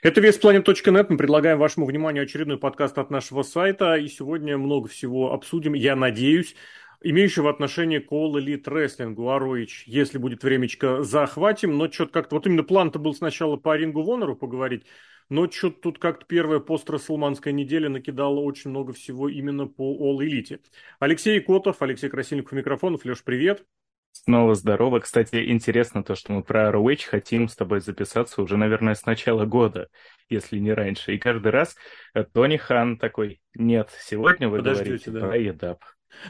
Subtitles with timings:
[0.00, 1.10] Это веспланет.нет.
[1.10, 3.96] Мы предлагаем вашему вниманию очередной подкаст от нашего сайта.
[3.96, 6.54] И сегодня много всего обсудим, я надеюсь,
[7.02, 9.16] имеющего отношение к All Elite Wrestling.
[9.28, 11.76] Ароич, если будет времечко, захватим.
[11.76, 12.36] Но что-то как-то...
[12.36, 14.84] Вот именно план-то был сначала по Рингу Вонору поговорить,
[15.30, 20.60] но что-то тут как-то первая пост-расселманская неделя накидала очень много всего именно по All Elite.
[21.00, 23.04] Алексей Котов, Алексей Красильников, микрофонов.
[23.04, 23.66] Леш, привет.
[24.12, 25.00] Снова здорово.
[25.00, 29.44] Кстати, интересно то, что мы про ROH хотим с тобой записаться уже, наверное, с начала
[29.46, 29.88] года,
[30.28, 31.14] если не раньше.
[31.14, 31.76] И каждый раз
[32.14, 35.20] э, Тони Хан такой, нет, сегодня вы Подождите, говорите да.
[35.20, 35.78] про EDAP.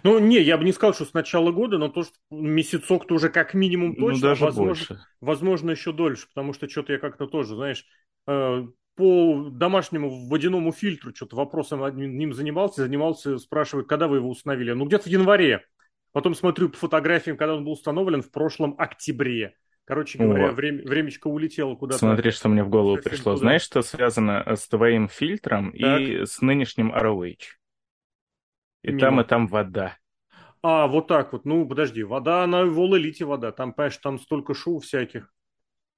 [0.03, 3.31] Ну, не, я бы не сказал, что с начала года, но то, что месяцок-то уже
[3.31, 5.07] как минимум ну, точно, ну, даже возможно, больше.
[5.21, 7.85] возможно, еще дольше, потому что что-то я как-то тоже, знаешь,
[8.27, 14.73] э, по домашнему водяному фильтру что-то вопросом одним занимался, занимался, спрашивает, когда вы его установили?
[14.73, 15.65] Ну, где-то в январе.
[16.13, 19.55] Потом смотрю по фотографиям, когда он был установлен в прошлом октябре.
[19.85, 21.99] Короче говоря, время, времечко улетело куда-то.
[21.99, 23.33] Смотри, что мне в голову Совсем пришло.
[23.33, 23.41] Туда.
[23.41, 26.01] Знаешь, что связано с твоим фильтром так.
[26.01, 27.39] и с нынешним ROH?
[28.83, 29.01] И Мимо.
[29.01, 29.97] там, и там вода.
[30.63, 31.45] А, вот так вот.
[31.45, 33.53] Ну, подожди, вода, она в All вода.
[33.53, 35.33] Там, понимаешь, там столько шоу всяких.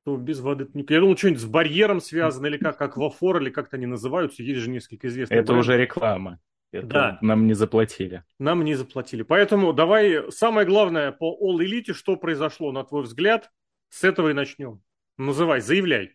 [0.05, 0.69] То без воды...
[0.89, 4.43] Я думал, что-нибудь с барьером связано, или как, аквафор, или как-то они называются.
[4.43, 5.37] Есть же несколько известных.
[5.37, 5.67] Это брендов.
[5.67, 6.39] уже реклама.
[6.73, 7.19] Это да.
[7.21, 8.23] нам не заплатили.
[8.39, 9.23] Нам не заплатили.
[9.23, 13.51] Поэтому давай самое главное по All Elite, что произошло, на твой взгляд,
[13.89, 14.81] с этого и начнем.
[15.19, 16.15] Называй, заявляй.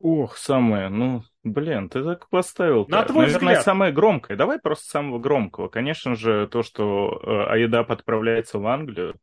[0.00, 2.86] Ох, самое, ну, блин, ты так поставил.
[2.88, 3.64] На твой Наверное, взгляд.
[3.64, 4.36] самое громкое.
[4.36, 5.68] Давай просто самого громкого.
[5.68, 9.16] Конечно же, то, что э, Аидап отправляется в Англию,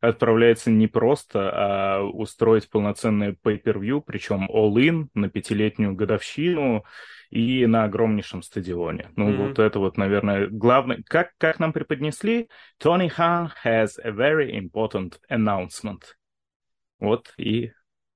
[0.00, 6.84] отправляется не просто, а устроить полноценное pay-per-view, причем all-in на пятилетнюю годовщину
[7.30, 9.10] и на огромнейшем стадионе.
[9.16, 9.48] Ну, mm-hmm.
[9.48, 11.02] вот это вот, наверное, главное.
[11.06, 12.48] Как, как нам преподнесли?
[12.82, 16.02] Tony Khan has a very important announcement.
[16.98, 17.72] Вот, и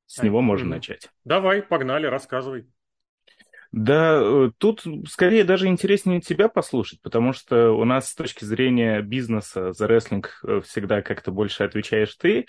[0.07, 0.77] с него можно mm-hmm.
[0.77, 1.11] начать.
[1.25, 2.67] Давай, погнали, рассказывай.
[3.73, 9.01] Да, э, тут скорее даже интереснее тебя послушать, потому что у нас с точки зрения
[9.01, 12.47] бизнеса за рестлинг э, всегда как-то больше отвечаешь ты.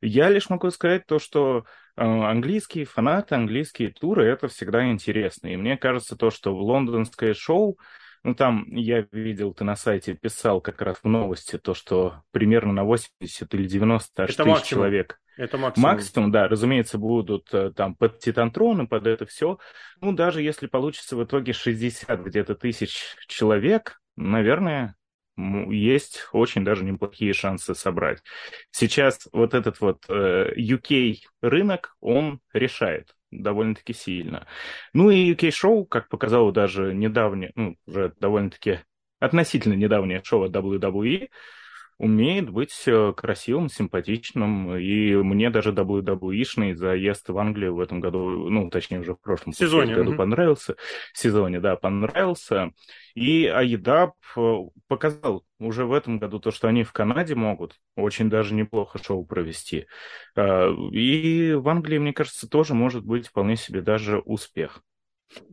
[0.00, 5.48] Я лишь могу сказать то, что английские фанаты, английские туры, это всегда интересно.
[5.48, 7.78] И мне кажется то, что в лондонское шоу,
[8.22, 12.72] ну там я видел, ты на сайте писал как раз в новости то, что примерно
[12.72, 15.90] на 80 или 90 аж тысяч человек это максимум.
[15.90, 19.58] Максимум, да, разумеется, будут э, там под титантроны, под это все.
[20.00, 24.96] Ну, даже если получится в итоге 60 где-то тысяч человек, наверное,
[25.36, 28.22] есть очень даже неплохие шансы собрать.
[28.70, 34.46] Сейчас вот этот вот э, UK рынок, он решает довольно-таки сильно.
[34.92, 38.80] Ну и UK-шоу, как показало даже недавнее, ну, уже довольно-таки
[39.18, 41.28] относительно недавнее шоу от WWE,
[41.98, 48.50] умеет быть э, красивым, симпатичным, и мне даже WWE-шный заезд в Англию в этом году,
[48.50, 50.18] ну, точнее, уже в прошлом сезоне году угу.
[50.18, 50.76] понравился,
[51.14, 52.72] в сезоне, да, понравился,
[53.14, 54.56] и Айдап э,
[54.88, 59.24] показал уже в этом году то, что они в Канаде могут очень даже неплохо шоу
[59.24, 59.86] провести,
[60.36, 64.82] э, и в Англии, мне кажется, тоже может быть вполне себе даже успех.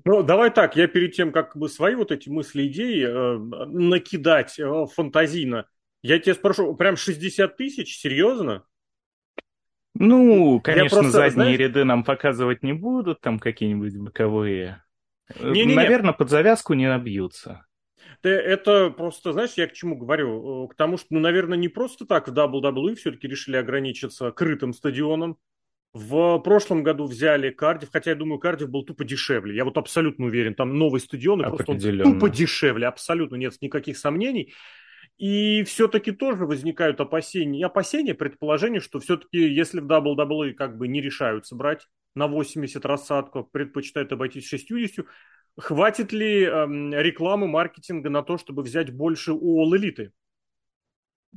[0.06, 3.38] Ну, давай так, я перед тем, как бы свои вот эти мысли, идеи э,
[3.68, 5.68] накидать э, фантазийно,
[6.04, 7.98] я тебя спрошу, прям 60 тысяч?
[7.98, 8.66] Серьезно?
[9.96, 11.60] Ну, конечно, просто, задние знаешь...
[11.60, 14.84] ряды нам показывать не будут, там какие-нибудь боковые.
[15.40, 17.66] Не, не, Наверное, под завязку не набьются.
[18.22, 20.68] Это просто, знаешь, я к чему говорю?
[20.68, 25.38] К тому, что, ну, наверное, не просто так в WWE все-таки решили ограничиться крытым стадионом.
[25.94, 29.56] В прошлом году взяли Кардив, хотя я думаю, Кардив был тупо дешевле.
[29.56, 33.98] Я вот абсолютно уверен, там новый стадион, и просто он тупо дешевле, абсолютно нет никаких
[33.98, 34.54] сомнений.
[35.18, 41.02] И все-таки тоже возникают опасения, опасения, предположения, что все-таки если в WWE как бы не
[41.02, 45.06] решаются брать на 80 рассадку, предпочитают обойтись 60,
[45.58, 50.10] хватит ли эм, рекламы, маркетинга на то, чтобы взять больше у All Elite?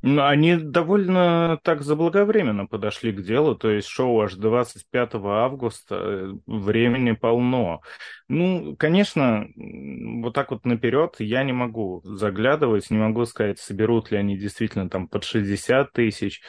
[0.03, 6.33] Ну, они довольно так заблаговременно подошли к делу, то есть шоу аж 25 августа, э,
[6.47, 7.81] времени полно.
[8.29, 14.19] Ну, конечно, вот так вот наперед я не могу заглядывать, не могу сказать, соберут ли
[14.19, 16.43] они действительно там под 60 тысяч.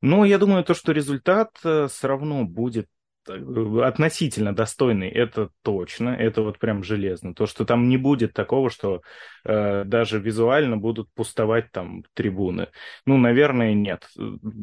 [0.00, 2.86] Но я думаю, то, что результат э, все равно будет
[3.28, 7.34] относительно достойный, это точно, это вот прям железно.
[7.34, 9.02] То, что там не будет такого, что
[9.44, 12.68] э, даже визуально будут пустовать там трибуны.
[13.06, 14.08] Ну, наверное, нет.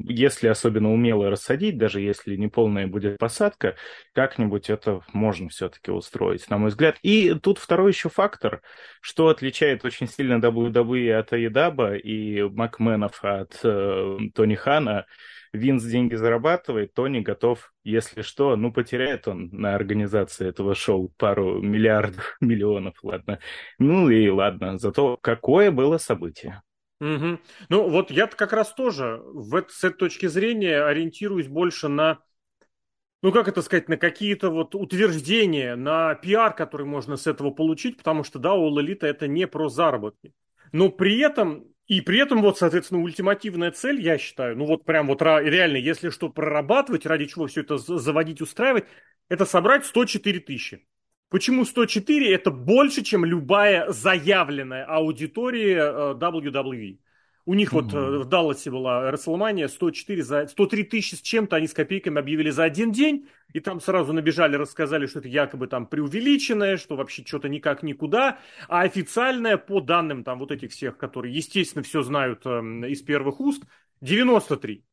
[0.08, 3.76] Если особенно умело рассадить, даже если не полная будет посадка,
[4.14, 6.98] как-нибудь это можно все-таки устроить, на мой взгляд.
[7.04, 8.62] И тут второй еще фактор,
[9.02, 15.06] что отличает очень сильно WWE от Аедаба и Макменов от э, Тони Хана–
[15.56, 21.62] Винс деньги зарабатывает, Тони готов, если что, ну, потеряет он на организации этого шоу пару
[21.62, 23.40] миллиардов, миллионов, ладно.
[23.80, 26.62] Ну и ладно, зато какое было событие.
[27.02, 27.40] Угу.
[27.70, 32.20] Ну, вот я как раз тоже в, с этой точки зрения ориентируюсь больше на
[33.22, 37.98] ну, как это сказать, на какие-то вот утверждения, на пиар, который можно с этого получить,
[37.98, 40.32] потому что, да, All Elite это не про заработки.
[40.72, 45.08] Но при этом, и при этом вот, соответственно, ультимативная цель, я считаю, ну вот прям
[45.08, 48.86] вот реально, если что прорабатывать, ради чего все это заводить, устраивать,
[49.30, 50.88] это собрать 104 тысячи.
[51.30, 52.34] Почему 104?
[52.34, 57.00] Это больше, чем любая заявленная аудитория э, WWE.
[57.48, 57.82] У них mm-hmm.
[57.82, 62.20] вот э, в Далласе была Расселмания 104 за 103 тысячи с чем-то, они с копейками
[62.20, 66.96] объявили за один день, и там сразу набежали, рассказали, что это якобы там преувеличенное, что
[66.96, 72.02] вообще что-то никак никуда, а официальное по данным там вот этих всех, которые, естественно, все
[72.02, 72.50] знают э,
[72.90, 73.64] из первых уст,
[74.02, 74.84] 93.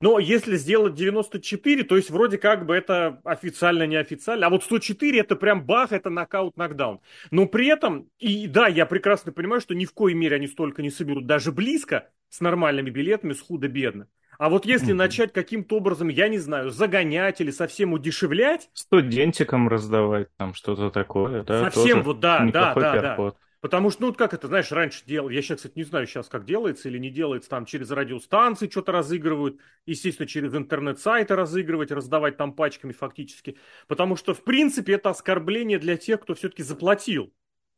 [0.00, 4.46] Но если сделать 94, то есть вроде как бы это официально, неофициально.
[4.46, 7.00] А вот 104 это прям бах, это нокаут, нокдаун.
[7.32, 10.82] Но при этом, и да, я прекрасно понимаю, что ни в коей мере они столько
[10.82, 14.06] не соберут, даже близко, с нормальными билетами, с худо-бедно.
[14.38, 14.96] А вот если mm-hmm.
[14.96, 18.70] начать каким-то образом, я не знаю, загонять или совсем удешевлять...
[18.72, 21.70] Студентикам раздавать там что-то такое, да?
[21.70, 23.32] Совсем вот, да, да, да, да.
[23.60, 26.44] Потому что, ну, как это, знаешь, раньше делал, я сейчас, кстати, не знаю сейчас, как
[26.44, 32.52] делается или не делается, там через радиостанции что-то разыгрывают, естественно, через интернет-сайты разыгрывать, раздавать там
[32.52, 33.58] пачками фактически.
[33.88, 37.34] Потому что, в принципе, это оскорбление для тех, кто все-таки заплатил.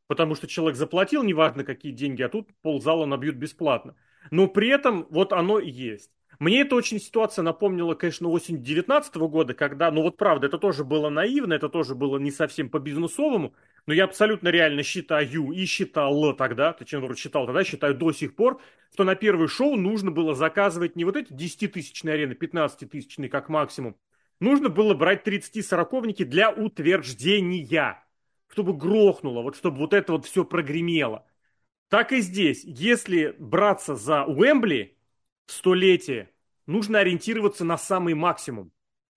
[0.06, 3.96] Потому что человек заплатил, неважно какие деньги, а тут ползала набьют бесплатно.
[4.30, 6.10] Но при этом вот оно есть.
[6.40, 10.84] Мне эта очень ситуация напомнила, конечно, осень 2019 года, когда, ну вот правда, это тоже
[10.84, 13.52] было наивно, это тоже было не совсем по-бизнесовому,
[13.84, 18.36] но я абсолютно реально считаю и считал тогда, точнее, говорю, считал тогда, считаю до сих
[18.36, 18.58] пор,
[18.90, 23.96] что на первое шоу нужно было заказывать не вот эти 10-тысячные арены, 15-тысячные как максимум,
[24.40, 28.02] нужно было брать 30-сороковники для утверждения,
[28.48, 31.26] чтобы грохнуло, вот чтобы вот это вот все прогремело.
[31.90, 34.96] Так и здесь, если браться за Уэмбли,
[35.46, 36.30] столетие,
[36.66, 38.72] нужно ориентироваться на самый максимум.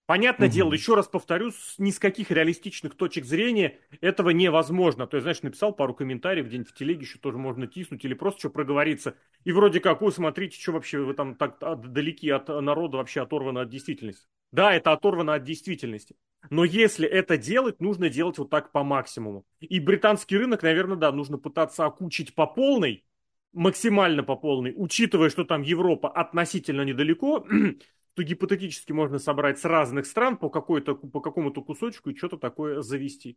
[0.06, 0.54] Понятное угу.
[0.54, 5.06] дело, еще раз повторюсь, с ни с каких реалистичных точек зрения этого невозможно.
[5.06, 8.40] То есть, знаешь, написал пару комментариев где-нибудь в телеге, еще тоже можно тиснуть или просто
[8.40, 9.16] что проговориться.
[9.44, 11.58] И вроде как, ой, смотрите, что вообще вы там так
[11.90, 14.26] далеки от народа, вообще оторваны от действительности.
[14.52, 16.16] Да, это оторвано от действительности.
[16.50, 19.46] Но если это делать, нужно делать вот так по максимуму.
[19.60, 23.04] И британский рынок, наверное, да, нужно пытаться окучить по полной,
[23.54, 27.46] максимально по полной, учитывая, что там Европа относительно недалеко,
[28.14, 32.80] то гипотетически можно собрать с разных стран по, какой-то, по какому-то кусочку и что-то такое
[32.80, 33.36] завести.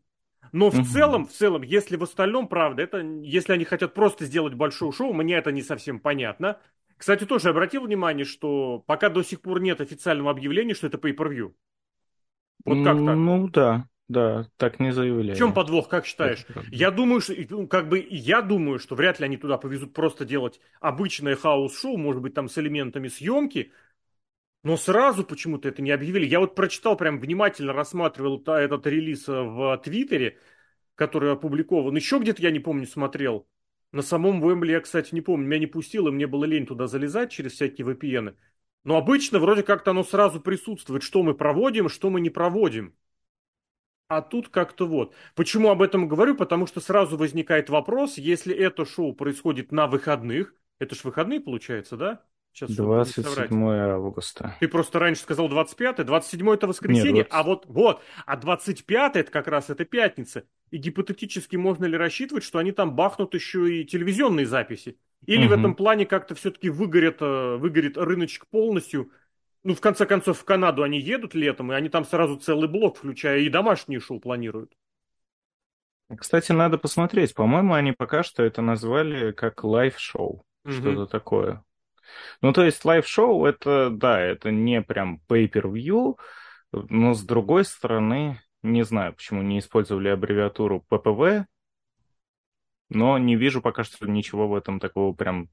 [0.52, 0.86] Но в угу.
[0.86, 5.14] целом, в целом, если в остальном, правда, это, если они хотят просто сделать большое шоу,
[5.14, 6.60] мне это не совсем понятно.
[6.96, 11.54] Кстати, тоже обратил внимание, что пока до сих пор нет официального объявления, что это pay-per-view.
[12.66, 13.16] Вот как так?
[13.16, 15.36] Ну да, да, так не заявляли.
[15.36, 16.46] В чем подвох, как считаешь?
[16.72, 20.26] Я думаю, что, ну, как бы, я думаю, что вряд ли они туда повезут просто
[20.26, 23.72] делать обычное хаос-шоу, может быть, там с элементами съемки,
[24.64, 26.26] но сразу почему-то это не объявили.
[26.26, 30.38] Я вот прочитал, прям внимательно рассматривал этот релиз э, в Твиттере,
[30.96, 31.96] который опубликован.
[31.96, 33.48] Еще где-то, я не помню, смотрел.
[33.92, 35.48] На самом Уэмбли я, кстати, не помню.
[35.48, 38.36] Меня не пустило, мне было лень туда залезать через всякие VPN.
[38.84, 42.96] Но обычно вроде как-то оно сразу присутствует, что мы проводим, что мы не проводим.
[44.08, 45.14] А тут как-то вот.
[45.36, 46.36] Почему об этом говорю?
[46.36, 51.98] Потому что сразу возникает вопрос, если это шоу происходит на выходных, это ж выходные получается,
[51.98, 52.26] да?
[52.58, 54.56] Сейчас 27 августа.
[54.60, 57.34] Ты просто раньше сказал 25 27 это воскресенье, Нет, 20...
[57.34, 60.44] а вот, вот, а 25 это как раз это пятница.
[60.72, 64.98] И гипотетически можно ли рассчитывать, что они там бахнут еще и телевизионные записи?
[65.28, 65.50] Или угу.
[65.50, 69.12] в этом плане как-то все-таки выгорит, э, выгорит рыночек полностью,
[69.64, 72.98] ну, в конце концов, в Канаду они едут летом, и они там сразу целый блок,
[72.98, 74.74] включая и домашние шоу, планируют.
[76.18, 77.36] Кстати, надо посмотреть.
[77.36, 80.44] По-моему, они пока что это назвали как live-шоу.
[80.66, 80.72] Угу.
[80.72, 81.64] Что-то такое.
[82.42, 86.18] Ну, то есть live-шоу это, да, это не прям pay-per-view,
[86.72, 91.46] но с другой стороны, не знаю, почему не использовали аббревиатуру ППВ,
[92.90, 95.50] но не вижу пока что ничего в этом такого прям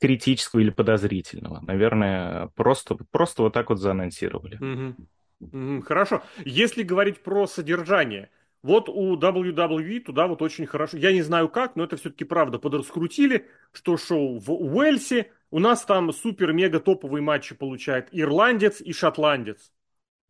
[0.00, 1.60] критического или подозрительного.
[1.60, 4.94] Наверное, просто, просто вот так вот заанонсировали.
[5.40, 5.82] Угу.
[5.82, 6.22] Хорошо.
[6.44, 8.30] Если говорить про содержание,
[8.64, 12.58] вот у WWE туда вот очень хорошо, я не знаю как, но это все-таки правда,
[12.58, 19.70] подраскрутили, что шоу в Уэльсе, у нас там супер-мега топовые матчи получает ирландец и шотландец.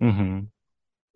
[0.01, 0.49] Угу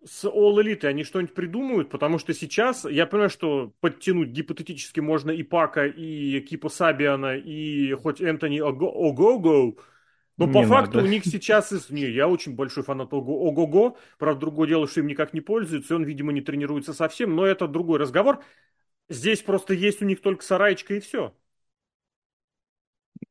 [0.05, 1.89] с All Elite они что-нибудь придумают?
[1.89, 7.91] Потому что сейчас, я понимаю, что подтянуть гипотетически можно и Пака, и Кипа Сабиана, и
[7.95, 9.77] хоть Энтони Ого-Го,
[10.39, 11.01] Но по Не факту надо.
[11.01, 11.71] у них сейчас...
[11.73, 13.97] из- Не, я очень большой фанат Ого- Ого-Го.
[14.17, 17.45] Правда, другое дело, что им никак не пользуется, и он, видимо, не тренируется совсем, но
[17.45, 18.43] это другой разговор.
[19.09, 21.33] Здесь просто есть у них только сараечка и все.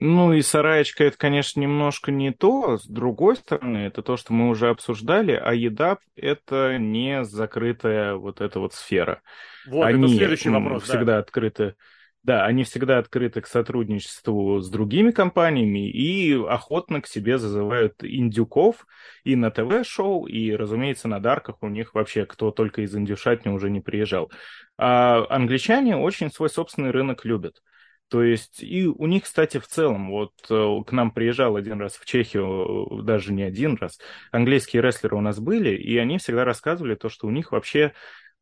[0.01, 2.79] Ну и сараечка это, конечно, немножко не то.
[2.79, 8.41] С другой стороны, это то, что мы уже обсуждали, а еда это не закрытая вот
[8.41, 9.23] эта вот сфера.
[9.65, 11.09] Вот, это Они следующий м, вопрос, да.
[11.09, 11.75] всегда открыты.
[12.25, 18.87] Да, они всегда открыты к сотрудничеству с другими компаниями и охотно к себе зазывают индюков
[19.25, 23.71] и на ТВ-шоу, и, разумеется, на Дарках у них вообще кто только из индюшатни уже
[23.71, 24.31] не приезжал.
[24.77, 27.63] А англичане очень свой собственный рынок любят.
[28.09, 31.97] То есть, и у них, кстати, в целом, вот э, к нам приезжал один раз
[31.97, 33.99] в Чехию, э, даже не один раз,
[34.33, 37.93] английские рестлеры у нас были, и они всегда рассказывали то, что у них вообще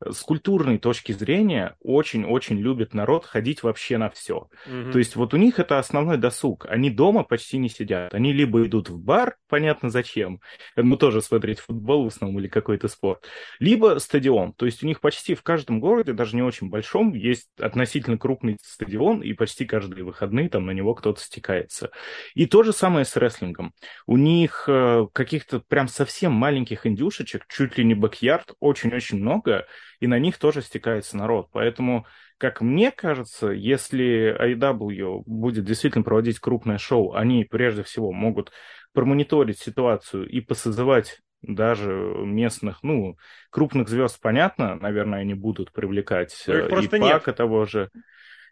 [0.05, 4.49] с культурной точки зрения очень-очень любит народ ходить вообще на все.
[4.67, 4.93] Мгм.
[4.93, 6.67] То есть вот у них это основной досуг.
[6.69, 8.12] Они дома почти не сидят.
[8.12, 10.41] Они либо идут в бар, понятно зачем,
[10.76, 13.25] ну тоже смотреть футбол в основном или какой-то спорт,
[13.59, 14.53] либо стадион.
[14.53, 18.59] То есть у них почти в каждом городе, даже не очень большом, есть относительно крупный
[18.62, 21.91] стадион, и почти каждые выходные там на него кто-то стекается.
[22.35, 23.73] И то же самое с рестлингом.
[24.07, 29.67] У них э, каких-то прям совсем маленьких индюшечек, чуть ли не бэк-ярд, очень-очень много,
[30.00, 31.49] и на них тоже стекается народ.
[31.53, 32.07] Поэтому,
[32.38, 38.53] как мне кажется, если AEW будет действительно проводить крупное шоу, они прежде всего могут
[38.93, 43.17] промониторить ситуацию и посозывать даже местных, ну,
[43.50, 47.12] крупных звезд, понятно, наверное, они будут привлекать Но их э, просто и нет.
[47.12, 47.91] Пака того же.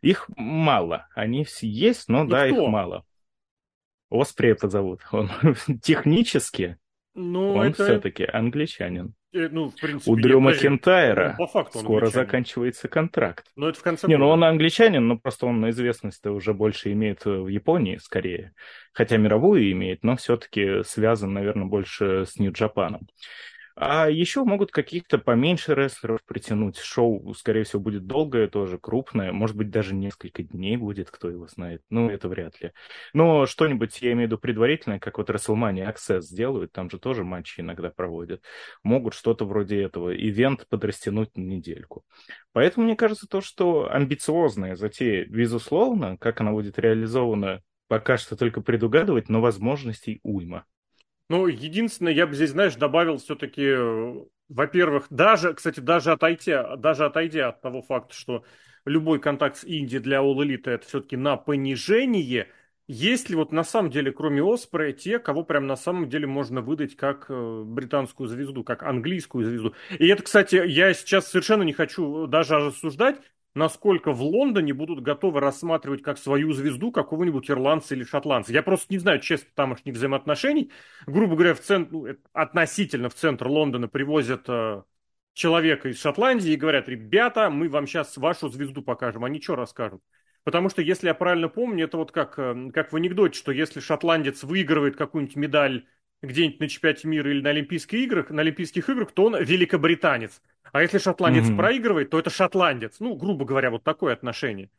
[0.03, 1.09] Их мало.
[1.15, 2.63] Они все есть, но Ну, да, кто?
[2.63, 3.05] их мало.
[4.11, 5.01] Оспри это зовут.
[5.11, 5.31] Он
[5.83, 6.77] технически,
[7.15, 7.85] Ну, он это...
[7.85, 9.15] все-таки англичанин.
[9.35, 10.41] Э, Ну, в принципе, У Дрю.
[10.41, 12.27] Макентайра Ну, по факту скоро англичанин.
[12.27, 13.45] заканчивается контракт.
[13.57, 14.33] Но это в конце Не, ну года.
[14.35, 18.53] он англичанин, но просто он на известность уже больше имеет э, в Японии скорее.
[18.93, 23.09] Хотя мировую имеет, но все-таки связан, наверное, больше с Нью-Джапаном.
[23.77, 26.79] А еще могут каких-то поменьше рестлеров притянуть.
[26.79, 29.33] Шоу, скорее всего, будет долгое, тоже крупное.
[29.33, 31.83] Может быть, даже несколько дней будет, кто его знает.
[31.91, 32.71] Ну, это вряд ли.
[33.15, 37.25] Но что-нибудь, я имею в виду предварительное, как вот WrestleMania Access сделают, там же тоже
[37.25, 38.43] матчи иногда проводят.
[38.85, 40.15] Могут что-то вроде этого.
[40.15, 42.05] Ивент подрастянуть на недельку.
[42.53, 48.61] Поэтому мне кажется, то, что амбициозная затея, безусловно, как она будет реализована, пока что только
[48.61, 50.65] предугадывать, но возможностей уйма.
[51.29, 53.75] Ну, единственное, я бы здесь, знаешь, добавил все-таки,
[54.49, 58.45] во-первых, даже, кстати, даже отойдя, даже отойдя от того факта, что
[58.85, 62.49] любой контакт с Индией для All Elite это все-таки на понижение,
[62.87, 66.61] есть ли вот на самом деле, кроме Оспрея, те, кого прям на самом деле можно
[66.61, 69.75] выдать как э, британскую звезду, как английскую звезду?
[69.99, 73.17] И это, кстати, я сейчас совершенно не хочу даже рассуждать,
[73.55, 78.53] насколько в Лондоне будут готовы рассматривать как свою звезду какого-нибудь ирландца или шотландца.
[78.53, 80.71] Я просто не знаю честно тамошних взаимоотношений.
[81.07, 84.83] Грубо говоря, в центр, ну, это относительно в центр Лондона привозят э,
[85.33, 89.25] человека из Шотландии и говорят, ребята, мы вам сейчас вашу звезду покажем.
[89.25, 90.03] Они что расскажут?
[90.45, 93.81] Потому что, если я правильно помню, это вот как, э, как в анекдоте, что если
[93.81, 95.87] шотландец выигрывает какую-нибудь медаль
[96.25, 100.43] где-нибудь на чемпионате мира или на Олимпийских играх, на Олимпийских играх, то он великобританец.
[100.73, 101.57] А если шотландец Мгм.
[101.57, 102.97] проигрывает, то это шотландец.
[103.01, 104.71] Ну, грубо говоря, вот такое отношение.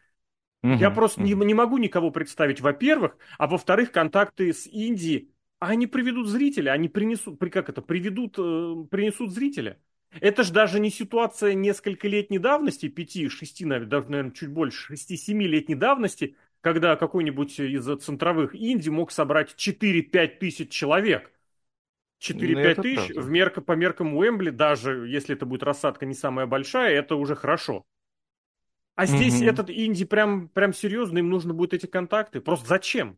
[0.64, 1.48] Мгм, Я просто не, мгм.
[1.48, 6.90] не могу никого представить, во-первых, а во-вторых, контакты с Индией, а они приведут зрителя, они
[6.90, 9.80] принесут, при, как это, приведут, э, принесут зрителя.
[10.22, 14.88] Это же даже не ситуация несколько летней давности, пяти, шести, навер- даже, наверное, чуть больше,
[14.88, 21.32] шести-семи летней давности, когда какой-нибудь из центровых Индий мог собрать 4-5 тысяч человек.
[22.20, 23.16] 4-5 Ну, тысяч правда.
[23.16, 27.36] в мерка, по меркам Уэмбли, даже если это будет рассадка не самая большая, это уже
[27.36, 27.86] хорошо.
[28.96, 29.42] А здесь Мгм.
[29.42, 32.42] этот инди прям, прям серьезно, им нужно будет эти контакты.
[32.42, 33.18] Просто зачем?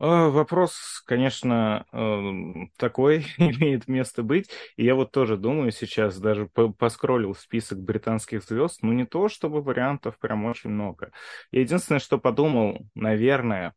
[0.00, 4.48] А, Вопрос, конечно, эм, такой имеет место быть.
[4.76, 9.28] И я вот тоже думаю сейчас, даже по- поскроллил список британских звезд, ну не то,
[9.28, 11.10] чтобы вариантов прям очень много.
[11.50, 13.74] Я единственное, что подумал, наверное,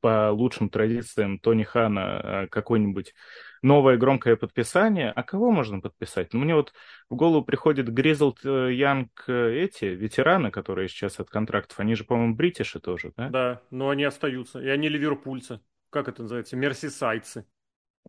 [0.00, 3.14] по лучшим традициям Тони Хана э, какое-нибудь
[3.62, 5.10] новое громкое подписание.
[5.10, 6.32] А кого можно подписать?
[6.32, 6.72] Ну, мне вот
[7.08, 12.80] в голову приходит Гризлд Янг эти, ветераны, которые сейчас от контрактов, они же, по-моему, бритиши
[12.80, 13.28] тоже, да?
[13.28, 14.60] Да, но они остаются.
[14.60, 15.60] И они ливерпульцы.
[15.90, 16.56] Как это называется?
[16.56, 17.46] Мерсисайдцы.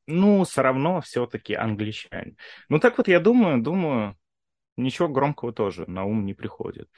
[0.07, 2.35] Ну, все равно все-таки англичане.
[2.69, 4.17] Ну, так вот я думаю, думаю,
[4.75, 6.89] ничего громкого тоже на ум не приходит.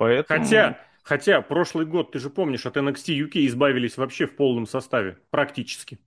[0.00, 0.42] Поэтому...
[0.42, 5.18] Хотя, хотя, прошлый год, ты же помнишь, от NXT UK избавились вообще в полном составе.
[5.28, 5.98] Практически.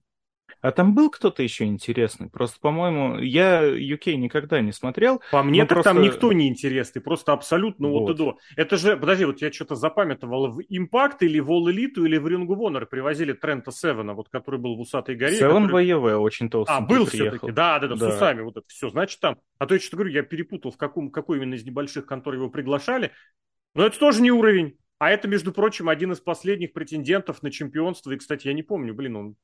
[0.62, 2.30] А там был кто-то еще интересный?
[2.30, 5.22] Просто, по-моему, я UK никогда не смотрел.
[5.30, 5.94] По мне, так просто...
[5.94, 8.10] там никто не интересный, просто абсолютно вот.
[8.10, 8.38] и до.
[8.56, 12.26] Это же, подожди, вот я что-то запамятовал, в Impact или в All Elite или в
[12.26, 15.36] Ring of Honor привозили Трента Севена, вот который был в Усатой горе.
[15.36, 15.86] Севен который...
[15.86, 16.78] ВЕВ очень толстый.
[16.78, 18.90] А, был все-таки, да, да, да, да, с усами, вот это все.
[18.90, 22.06] Значит, там, а то я что-то говорю, я перепутал, в каком, какой именно из небольших
[22.06, 23.12] контор его приглашали.
[23.75, 24.77] Но это тоже не уровень.
[25.00, 28.12] А это, между прочим, один из последних претендентов на чемпионство.
[28.12, 29.36] И, кстати, я не помню, блин, он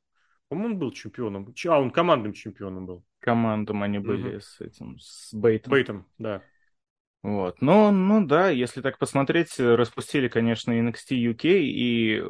[0.50, 1.53] по-моему, он был чемпионом.
[1.67, 3.05] А, он командным чемпионом был.
[3.19, 4.41] Командом они были угу.
[4.41, 5.71] с этим, с Бейтом.
[5.71, 6.41] Бейтом, да.
[7.21, 7.62] Вот.
[7.62, 12.24] Ну, ну да, если так посмотреть, распустили, конечно, NXT UK, и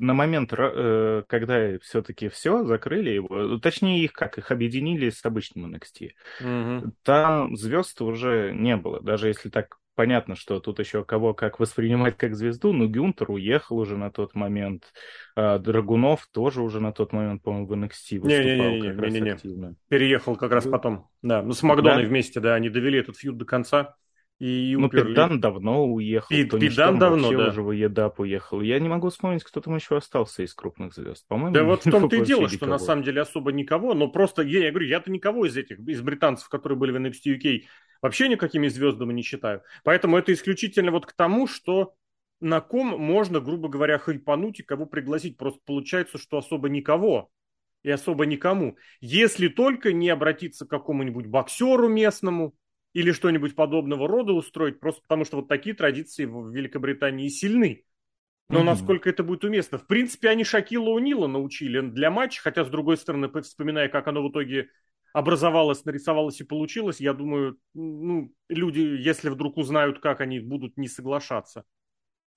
[0.00, 5.72] на момент, э, когда все-таки все, закрыли его, точнее их как, их объединили с обычным
[5.72, 6.10] NXT,
[6.40, 6.92] угу.
[7.04, 12.16] там звезд уже не было, даже если так понятно, что тут еще кого как воспринимать
[12.16, 14.92] как звезду, но Гюнтер уехал уже на тот момент,
[15.36, 19.10] а Драгунов тоже уже на тот момент, по-моему, в NXT выступал не, не, не, как
[19.10, 19.76] не, не, не, активно.
[19.88, 22.08] Переехал как раз потом, да, ну с Макдоной да.
[22.08, 23.96] вместе, да, они довели этот фьюд до конца.
[24.40, 25.10] И ну, уперли...
[25.10, 26.28] Педан давно уехал.
[26.28, 27.48] Тони Пидан давно, да.
[27.48, 28.60] уже в Едап уехал.
[28.60, 31.24] Я не могу вспомнить, кто там еще остался из крупных звезд.
[31.28, 34.42] По-моему, да вот в том-то и дело, что на самом деле особо никого, но просто,
[34.42, 37.62] я, я говорю, я-то никого из этих, из британцев, которые были в NXT UK,
[38.04, 39.62] вообще никакими звездами не считаю.
[39.82, 41.94] Поэтому это исключительно вот к тому, что
[42.38, 45.38] на ком можно, грубо говоря, хайпануть и кого пригласить.
[45.38, 47.30] Просто получается, что особо никого
[47.82, 48.76] и особо никому.
[49.00, 52.54] Если только не обратиться к какому-нибудь боксеру местному,
[52.92, 57.84] или что-нибудь подобного рода устроить, просто потому что вот такие традиции в Великобритании сильны.
[58.50, 58.64] Но mm-hmm.
[58.64, 59.78] насколько это будет уместно?
[59.78, 64.22] В принципе, они Шакила Унила научили для матча, хотя, с другой стороны, вспоминая, как оно
[64.22, 64.68] в итоге
[65.14, 70.88] образовалось, нарисовалось и получилось, я думаю, ну, люди, если вдруг узнают, как они будут не
[70.88, 71.64] соглашаться.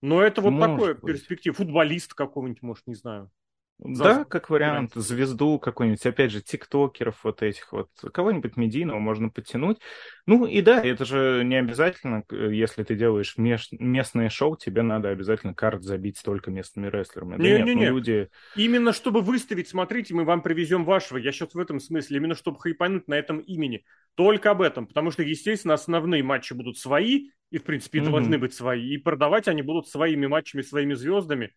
[0.01, 1.57] Но это вот может такое перспектив.
[1.57, 3.31] Футболист какого-нибудь, может, не знаю.
[3.79, 9.77] Да, как вариант, звезду какую-нибудь, опять же, тиктокеров вот этих вот, кого-нибудь медийного можно подтянуть.
[10.25, 13.69] Ну и да, это же не обязательно, если ты делаешь меж...
[13.72, 17.34] местное шоу, тебе надо обязательно карт забить столько местными рестлерами.
[17.34, 17.86] Не, да нет, не, ну, не.
[17.86, 18.29] люди...
[18.55, 22.60] Именно чтобы выставить, смотрите, мы вам привезем вашего, я сейчас в этом смысле, именно чтобы
[22.60, 23.86] хайпануть на этом имени.
[24.15, 28.12] Только об этом, потому что, естественно, основные матчи будут свои, и, в принципе, это mm-hmm.
[28.12, 31.54] должны быть свои, и продавать они будут своими матчами, своими звездами.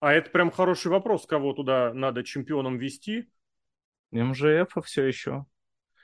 [0.00, 3.28] А это прям хороший вопрос, кого туда надо чемпионом вести.
[4.12, 5.46] МЖФ все еще.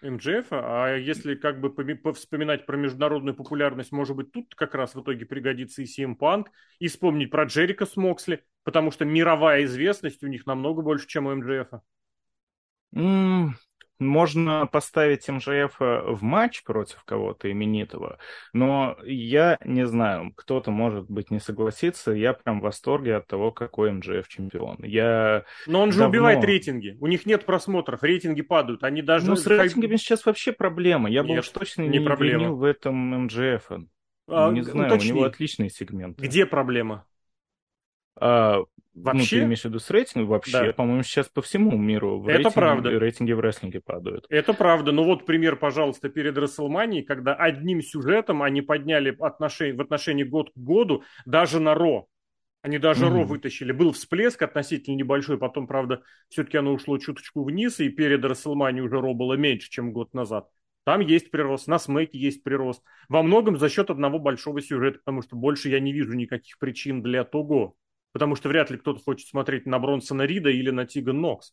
[0.02, 1.72] МЖФ, а если как бы
[2.12, 6.46] вспоминать про международную популярность, может быть, тут как раз в итоге пригодится и CM Punk,
[6.78, 11.34] и вспомнить про Джерика Смоксли, потому что мировая известность у них намного больше, чем у
[11.34, 11.68] МЖФ.
[12.94, 13.48] Mm,
[13.98, 18.18] можно поставить МЖФ в матч против кого-то именитого,
[18.52, 22.12] но я не знаю, кто-то, может быть, не согласится.
[22.12, 24.78] Я прям в восторге от того, какой МЖФ чемпион.
[24.82, 26.10] Я но он же давно...
[26.10, 26.96] убивает рейтинги.
[27.00, 28.84] У них нет просмотров, рейтинги падают.
[28.84, 29.26] Они даже...
[29.26, 31.10] Ну, с рейтингами сейчас вообще проблема.
[31.10, 33.70] Я бы уж точно не, не винил в этом МЖФ.
[34.26, 35.12] А, не знаю, уточни.
[35.12, 36.18] у него отличный сегмент.
[36.18, 37.06] Где проблема?
[38.16, 38.60] А,
[38.94, 39.36] Вообще?
[39.36, 40.28] Ну, ты имеешь в виду с рейтингом?
[40.28, 40.72] Вообще, да.
[40.72, 42.90] по-моему, сейчас по всему миру в Это рейтинге, правда.
[42.90, 44.26] рейтинги в рестлинге падают.
[44.28, 44.92] Это правда.
[44.92, 50.50] Ну вот пример, пожалуйста, перед Расселманией, когда одним сюжетом они подняли отношения, в отношении год
[50.50, 52.06] к году даже на Ро.
[52.62, 53.12] Они даже mm-hmm.
[53.12, 53.72] Ро вытащили.
[53.72, 59.00] Был всплеск относительно небольшой, потом, правда, все-таки оно ушло чуточку вниз, и перед Расселманией уже
[59.00, 60.48] Ро было меньше, чем год назад.
[60.84, 62.82] Там есть прирост, на Смеке есть прирост.
[63.08, 67.02] Во многом за счет одного большого сюжета, потому что больше я не вижу никаких причин
[67.02, 67.76] для того,
[68.14, 71.52] потому что вряд ли кто-то хочет смотреть на Бронсона Рида или на Тиган Нокс.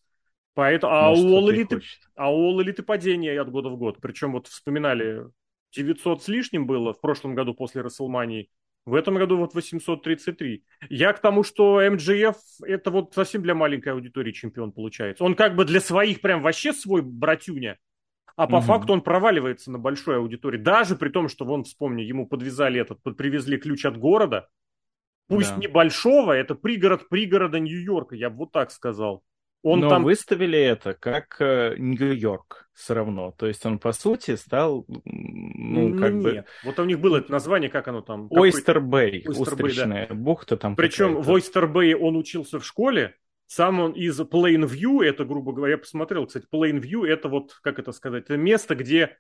[0.54, 1.82] Поэтому, а, Может, у All Elite,
[2.16, 3.98] а у All Elite падение от года в год.
[4.00, 5.26] Причем вот вспоминали,
[5.76, 8.50] 900 с лишним было в прошлом году после Расселмании.
[8.86, 10.64] В этом году вот 833.
[10.90, 15.24] Я к тому, что МДФ это вот совсем для маленькой аудитории чемпион получается.
[15.24, 17.80] Он как бы для своих прям вообще свой братюня,
[18.36, 18.66] а по угу.
[18.66, 20.58] факту он проваливается на большой аудитории.
[20.58, 24.48] Даже при том, что, вон, вспомни, ему подвязали этот, привезли ключ от города,
[25.32, 25.58] Пусть да.
[25.58, 29.24] небольшого, это пригород пригорода Нью-Йорка, я бы вот так сказал.
[29.64, 30.04] Он Но там...
[30.04, 33.34] выставили это как э, Нью-Йорк все равно.
[33.38, 36.24] То есть он, по сути, стал, ну, как Нет.
[36.24, 36.46] бы...
[36.64, 38.28] Вот у них было это название, как оно там?
[38.32, 40.16] Ойстер Бэй, устричная да.
[40.16, 43.16] бухта там Причем в Ойстер Бэй он учился в школе,
[43.46, 47.92] сам он из Plainview, это, грубо говоря, я посмотрел, кстати, Plainview, это вот, как это
[47.92, 49.18] сказать, это место, где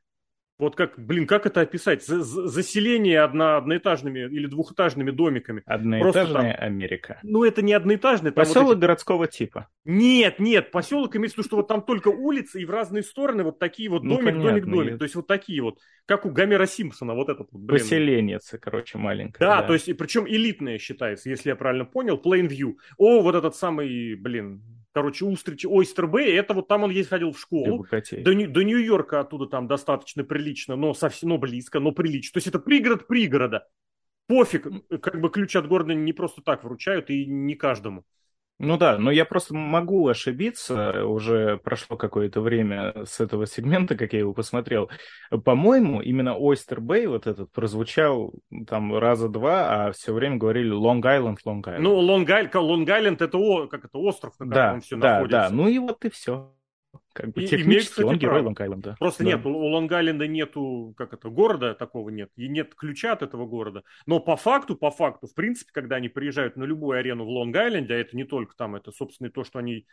[0.61, 2.05] вот как, блин, как это описать?
[2.05, 5.63] За, заселение одно, одноэтажными или двухэтажными домиками.
[5.65, 7.19] Одноэтажная там, Америка.
[7.23, 8.31] Ну, это не одноэтажный.
[8.31, 8.81] Поселок вот эти...
[8.81, 9.67] городского типа.
[9.85, 13.43] Нет, нет, поселок имеется в виду, что вот там только улицы и в разные стороны
[13.43, 14.97] вот такие вот ну, домик, понятно, домик, домик.
[14.99, 17.79] То есть вот такие вот, как у Гомера Симпсона, вот этот вот, блин.
[17.79, 19.39] Поселенец, короче, маленькая.
[19.39, 22.75] Да, да, то есть, и причем элитная считается, если я правильно понял, Plain View.
[22.97, 24.61] О, вот этот самый, блин,
[24.93, 27.83] короче, Устрич, Ойстер Бэй, это вот там он есть ходил в школу.
[28.21, 32.33] До, до Нью-Йорка оттуда там достаточно прилично, но совсем, но близко, но прилично.
[32.33, 33.67] То есть это пригород пригорода.
[34.27, 34.67] Пофиг,
[35.01, 38.05] как бы ключ от города не просто так вручают и не каждому.
[38.63, 44.13] Ну да, но я просто могу ошибиться, уже прошло какое-то время с этого сегмента, как
[44.13, 44.87] я его посмотрел.
[45.43, 48.33] По-моему, именно Oyster Bay вот этот прозвучал
[48.67, 51.79] там раза два, а все время говорили Long Island, Long Island.
[51.79, 55.39] Ну, Long Island, Long Island это, как это остров, на котором да, все да, находится.
[55.39, 56.53] Да, ну и вот и все.
[57.13, 58.95] Как бы и, технически он герой Лонг-Айленда.
[58.97, 59.31] Просто да.
[59.31, 63.83] нет, у Лонг-Айленда нету, как это, города такого нет, и нет ключа от этого города.
[64.05, 67.93] Но по факту, по факту, в принципе, когда они приезжают на любую арену в Лонг-Айленде,
[67.93, 69.85] а это не только там, это, собственно, и то, что они...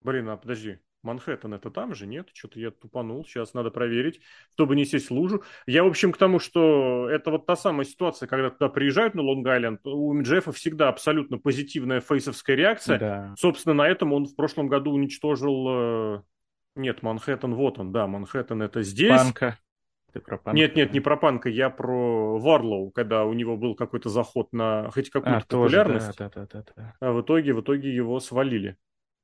[0.00, 2.28] Блин, а подожди, Манхэттен это там же, нет?
[2.32, 4.20] Что-то я тупанул, сейчас надо проверить,
[4.54, 5.42] чтобы не сесть в лужу.
[5.66, 9.20] Я, в общем, к тому, что это вот та самая ситуация, когда туда приезжают на
[9.20, 12.98] Лонг-Айленд, у МДФ всегда абсолютно позитивная фейсовская реакция.
[12.98, 13.34] Да.
[13.38, 15.66] Собственно, на этом он в прошлом году уничтожил...
[15.68, 16.22] Э,
[16.74, 19.16] нет, Манхэттен, вот он, да, Манхэттен это здесь.
[19.16, 19.58] Панка.
[20.12, 20.56] Ты про панка?
[20.56, 24.90] Нет, нет, не про панка, я про Вардлоу, когда у него был какой-то заход на
[24.90, 26.16] хоть какую-то а, популярность.
[26.16, 26.94] Тоже, да, да, да, да.
[27.00, 28.76] А в итоге, в итоге его свалили.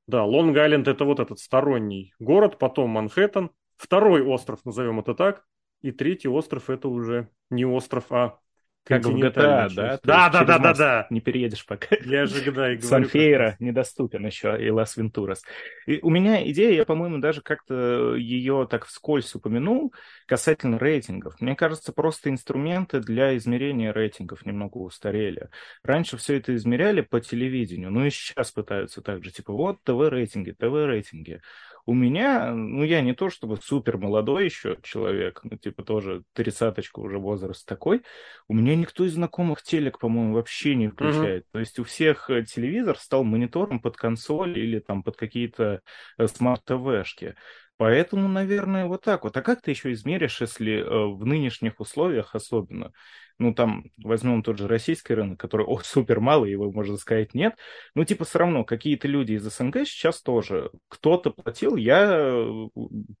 [0.07, 5.45] Да, Лонг-Айленд это вот этот сторонний город, потом Манхэттен, второй остров, назовем это так,
[5.81, 8.39] и третий остров это уже не остров, а
[8.83, 9.99] как в GTA, да?
[10.03, 11.07] Да, да, да, да, да.
[11.09, 11.95] Не переедешь пока.
[12.03, 12.81] Я же, да, и говорю.
[12.81, 15.43] Санфейра недоступен еще, и Лас Вентурас.
[15.85, 19.93] И у меня идея, я, по-моему, даже как-то ее так вскользь упомянул,
[20.27, 21.39] касательно рейтингов.
[21.39, 25.49] Мне кажется, просто инструменты для измерения рейтингов немного устарели.
[25.83, 30.51] Раньше все это измеряли по телевидению, ну и сейчас пытаются так же, типа, вот ТВ-рейтинги,
[30.51, 31.41] ТВ-рейтинги.
[31.85, 36.99] У меня, ну, я не то чтобы супер молодой еще человек, ну, типа тоже тридцаточка
[36.99, 38.03] уже возраст такой.
[38.47, 41.43] У меня никто из знакомых телек, по-моему, вообще не включает.
[41.43, 41.51] Mm-hmm.
[41.51, 45.81] То есть у всех э, телевизор стал монитором под консоль или там под какие-то
[46.17, 47.35] э, смарт-ТВшки.
[47.77, 49.35] Поэтому, наверное, вот так вот.
[49.35, 52.93] А как ты еще измеришь, если э, в нынешних условиях особенно
[53.39, 57.55] ну, там, возьмем тот же российский рынок, который, о, супер малый, его, можно сказать, нет,
[57.95, 62.67] ну, типа, все равно, какие-то люди из СНГ сейчас тоже, кто-то платил, я э,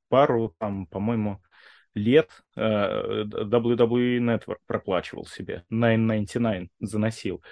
[0.09, 1.41] пару, там, по-моему,
[1.95, 7.43] лет э, WWE Network проплачивал себе, 9.99 заносил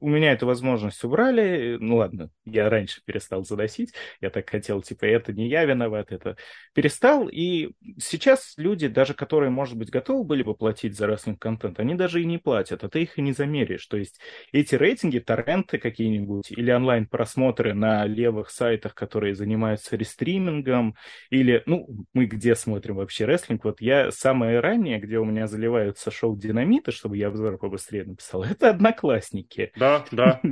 [0.00, 1.76] у меня эту возможность убрали.
[1.80, 3.92] Ну ладно, я раньше перестал заносить.
[4.20, 6.36] Я так хотел, типа, это не я виноват, это
[6.74, 7.28] перестал.
[7.28, 12.22] И сейчас люди, даже которые, может быть, готовы были бы платить за рестлинг-контент, они даже
[12.22, 13.86] и не платят, а ты их и не замеришь.
[13.86, 14.20] То есть
[14.52, 20.96] эти рейтинги, торренты какие-нибудь или онлайн-просмотры на левых сайтах, которые занимаются рестримингом,
[21.30, 23.64] или, ну, мы где смотрим вообще рестлинг?
[23.64, 28.42] Вот я самое раннее, где у меня заливаются шоу Динамита, чтобы я обзор побыстрее написал,
[28.50, 29.72] это Одноклассники.
[29.76, 30.40] Да, да.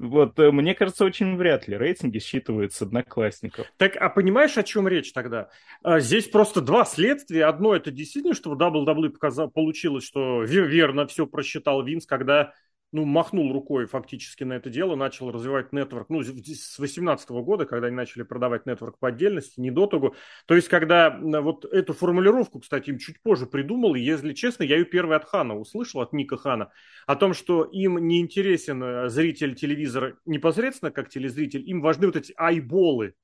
[0.00, 3.70] Вот, э, мне кажется, очень вряд ли рейтинги считывают с одноклассников.
[3.76, 5.50] Так, а понимаешь, о чем речь тогда?
[5.82, 7.44] А, здесь просто два следствия.
[7.44, 12.54] Одно, это действительно, что в WWE показал, получилось, что верно все просчитал Винс, когда
[12.92, 17.86] ну, махнул рукой фактически на это дело, начал развивать нетворк, ну, с 2018 года, когда
[17.86, 20.14] они начали продавать нетворк по отдельности, не до того.
[20.46, 24.76] То есть, когда вот эту формулировку, кстати, им чуть позже придумал, и, если честно, я
[24.76, 26.72] ее первый от Хана услышал, от Ника Хана,
[27.06, 32.16] о том, что им не интересен э, зритель телевизора непосредственно как телезритель, им важны вот
[32.16, 33.14] эти айболы,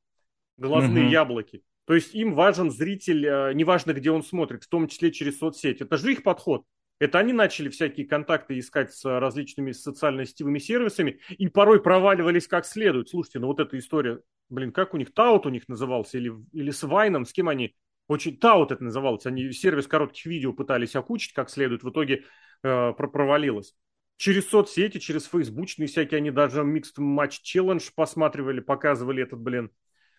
[0.57, 1.11] глазные mm-hmm.
[1.11, 1.63] яблоки.
[1.87, 5.83] То есть им важен зритель, э, неважно, где он смотрит, в том числе через соцсети.
[5.83, 6.65] Это же их подход.
[6.99, 13.09] Это они начали всякие контакты искать с различными социально-сетевыми сервисами и порой проваливались как следует.
[13.09, 16.71] Слушайте, ну вот эта история, блин, как у них, Таут у них назывался, или, или
[16.71, 17.75] с Вайном, с кем они,
[18.09, 22.25] очень, Таут это называлось, они сервис коротких видео пытались окучить как следует, в итоге
[22.63, 23.75] э, провалилось.
[24.17, 29.71] Через соцсети, через фейсбучные всякие, они даже Mixed Match Challenge посматривали, показывали этот, блин,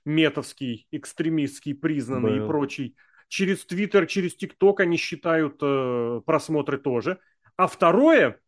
[0.06, 2.46] метовский, экстремистский, признанный Был.
[2.46, 2.96] и прочий
[3.28, 7.20] через Твиттер, через ТикТок они считают э, просмотры тоже.
[7.56, 8.40] А второе,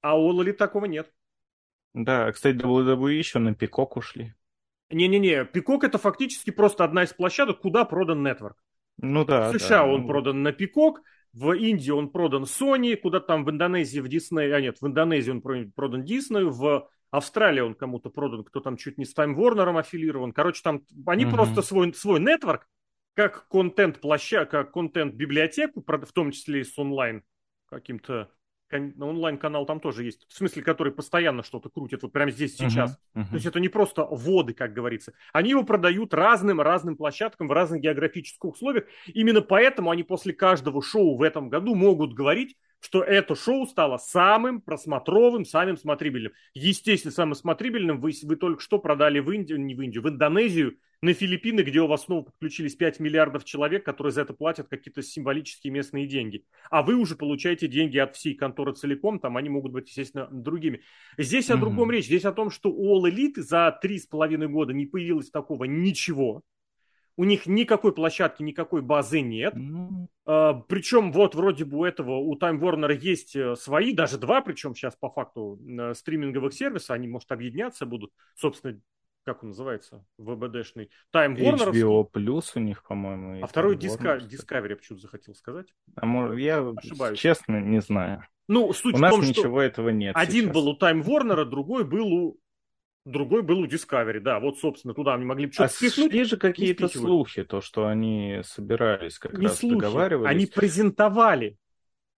[0.00, 1.12] а у Лоли такого нет.
[1.94, 4.34] Да, кстати, WWE еще на Пикок ушли.
[4.90, 8.56] Не-не-не, Пикок это фактически просто одна из площадок, куда продан нетворк.
[8.98, 9.50] Ну да.
[9.50, 9.86] В США да.
[9.86, 14.54] он продан на Пикок, в Индии он продан Sony, куда там в Индонезии, в Дисней,
[14.54, 18.98] а нет, в Индонезии он продан Диснею, в Австралии он кому-то продан, кто там чуть
[18.98, 20.32] не с Time Warner аффилирован.
[20.32, 21.34] Короче, там они угу.
[21.34, 22.66] просто свой, свой нетворк
[23.14, 27.22] как контент площадь, как контент библиотеку, в том числе и с онлайн
[27.68, 28.30] каким-то
[28.72, 32.98] онлайн-канал там тоже есть, в смысле, который постоянно что-то крутит, вот прямо здесь, сейчас.
[33.14, 33.28] Uh-huh, uh-huh.
[33.28, 35.12] То есть это не просто воды, как говорится.
[35.32, 38.84] Они его продают разным-разным площадкам в разных географических условиях.
[39.06, 43.96] Именно поэтому они после каждого шоу в этом году могут говорить, что это шоу стало
[43.96, 46.32] самым просмотровым, самым смотрибельным.
[46.52, 50.78] Естественно, самым смотрибельным вы, вы только что продали в Индию, не в Индию, в Индонезию,
[51.00, 55.02] на Филиппины, где у вас снова подключились 5 миллиардов человек, которые за это платят какие-то
[55.02, 56.44] символические местные деньги.
[56.70, 60.82] А вы уже получаете деньги от всей конторы целиком, там они могут быть, естественно, другими.
[61.18, 61.54] Здесь mm-hmm.
[61.54, 62.06] о другом речь.
[62.06, 66.42] Здесь о том, что у All Elite за 3,5 года не появилось такого ничего
[67.16, 69.54] у них никакой площадки, никакой базы нет.
[69.54, 70.06] Mm.
[70.24, 74.40] А, причем вот вроде бы у этого, у Time Warner есть э, свои, даже два,
[74.40, 78.80] причем сейчас по факту э, стриминговых сервисов, они, может, объединяться будут, собственно,
[79.24, 81.72] как он называется, ВБДшный, Time Warner.
[81.72, 83.42] HBO Plus у них, по-моему.
[83.42, 85.68] А второй Disca- Discovery, я почему-то захотел сказать.
[85.96, 87.18] А может, я, Ошибаюсь.
[87.18, 88.24] честно, не знаю.
[88.48, 90.54] Ну, суть у в нас том, ничего этого нет Один сейчас.
[90.54, 92.40] был у Time Warner, другой был у
[93.04, 94.38] Другой был у Discovery, да.
[94.38, 98.40] Вот, собственно, туда они могли бы что-то а шли же какие-то слухи, то, что они
[98.44, 100.30] собирались как не раз слухи, договаривались.
[100.30, 101.58] Они презентовали.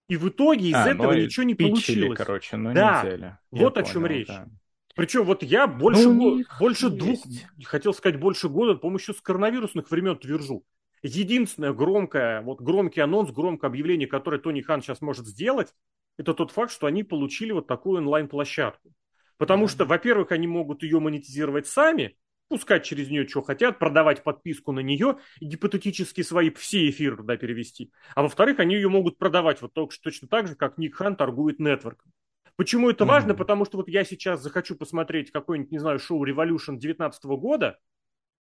[0.09, 2.19] И в итоге из а, этого ну ничего не пичили, получилось.
[2.19, 3.39] короче, но да, не взяли.
[3.51, 4.27] вот Я о чем понял, речь.
[4.29, 4.47] Да.
[4.95, 7.21] Причем вот я больше, ну, больше двух,
[7.65, 10.65] хотел сказать больше года, по-моему, еще с коронавирусных времен твержу.
[11.03, 15.75] Единственное громкое, вот громкий анонс, громкое объявление, которое Тони Хан сейчас может сделать,
[16.17, 18.93] это тот факт, что они получили вот такую онлайн-площадку.
[19.37, 22.17] Потому что, во-первых, они могут ее монетизировать сами,
[22.49, 27.37] пускать через нее, что хотят, продавать подписку на нее и гипотетически свои все эфиры туда
[27.37, 27.91] перевести.
[28.15, 32.13] А во-вторых, они ее могут продавать вот точно так же, как Ник Хан торгует нетворком.
[32.57, 33.09] Почему это mm-hmm.
[33.09, 33.35] важно?
[33.35, 37.79] Потому что вот я сейчас захочу посмотреть какое-нибудь, не знаю, шоу Revolution 19 года,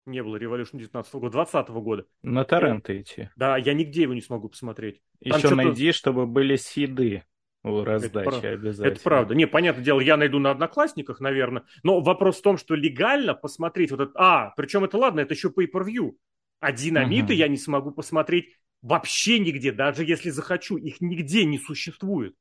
[0.06, 2.06] не было Revolution 19 года, 20 года.
[2.22, 3.30] На торренты идти.
[3.36, 5.00] Да, я нигде его не смогу посмотреть.
[5.26, 7.24] Там Еще найди, чтобы были сиды
[7.64, 8.92] раздачи это, обязательно.
[8.92, 9.34] Это правда.
[9.34, 11.64] Не, понятное дело, я найду на Одноклассниках, наверное.
[11.82, 14.12] Но вопрос в том, что легально посмотреть вот это...
[14.14, 16.12] А, причем это ладно, это еще pay-per-view.
[16.60, 17.38] А динамиты угу.
[17.38, 20.76] я не смогу посмотреть вообще нигде, даже если захочу.
[20.76, 22.34] Их нигде не существует.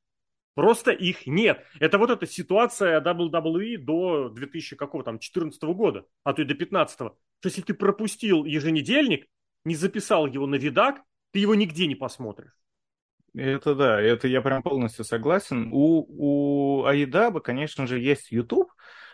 [0.56, 1.66] Просто их нет.
[1.80, 6.54] Это вот эта ситуация WWE до 2000 какого там, 14 года, а то и до
[6.54, 7.10] 15 -го.
[7.40, 9.28] То есть, если ты пропустил еженедельник,
[9.66, 12.52] не записал его на видак, ты его нигде не посмотришь.
[13.36, 15.70] Это да, это я прям полностью согласен.
[15.72, 18.72] У, у Айдаба, конечно же, есть YouTube,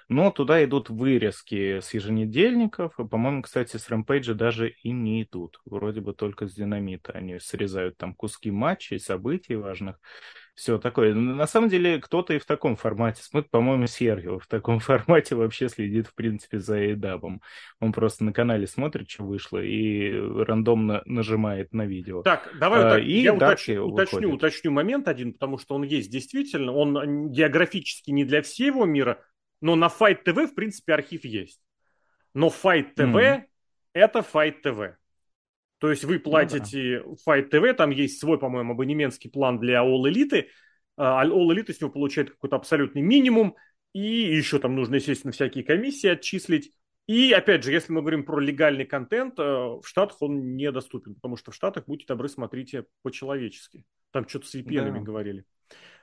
[0.09, 2.95] но туда идут вырезки с еженедельников.
[2.95, 5.61] По-моему, кстати, с Рэмпейджа даже и не идут.
[5.65, 7.13] Вроде бы только с динамита.
[7.13, 9.97] Они срезают там куски матчей, событий важных
[10.59, 11.13] все такое.
[11.13, 15.69] На самом деле, кто-то и в таком формате смотрит, по-моему, Сергио в таком формате вообще
[15.69, 17.41] следит, в принципе, за Эйдабом.
[17.79, 22.23] Он просто на канале смотрит, что вышло, и рандомно нажимает на видео.
[22.23, 26.11] Так, давай а, так, и я уточню, уточню, уточню момент один, потому что он есть
[26.11, 29.23] действительно, он географически не для всего мира,
[29.61, 31.61] но на Fight TV, в принципе, архив есть.
[32.33, 33.43] Но Fight TV mm-hmm.
[33.93, 34.95] это Fight TV.
[35.79, 37.33] То есть вы платите ну, да.
[37.33, 40.45] Fight TV, там есть свой, по-моему, абонементский план для All Elite.
[40.97, 43.55] А All Elite с него получает какой-то абсолютный минимум.
[43.93, 46.73] И еще там нужно, естественно, всякие комиссии отчислить.
[47.07, 51.37] И, опять же, если мы говорим про легальный контент, э, в Штатах он недоступен, потому
[51.37, 53.83] что в Штатах, будьте добры, смотрите по-человечески.
[54.11, 54.99] Там что-то с VPN да.
[54.99, 55.43] говорили.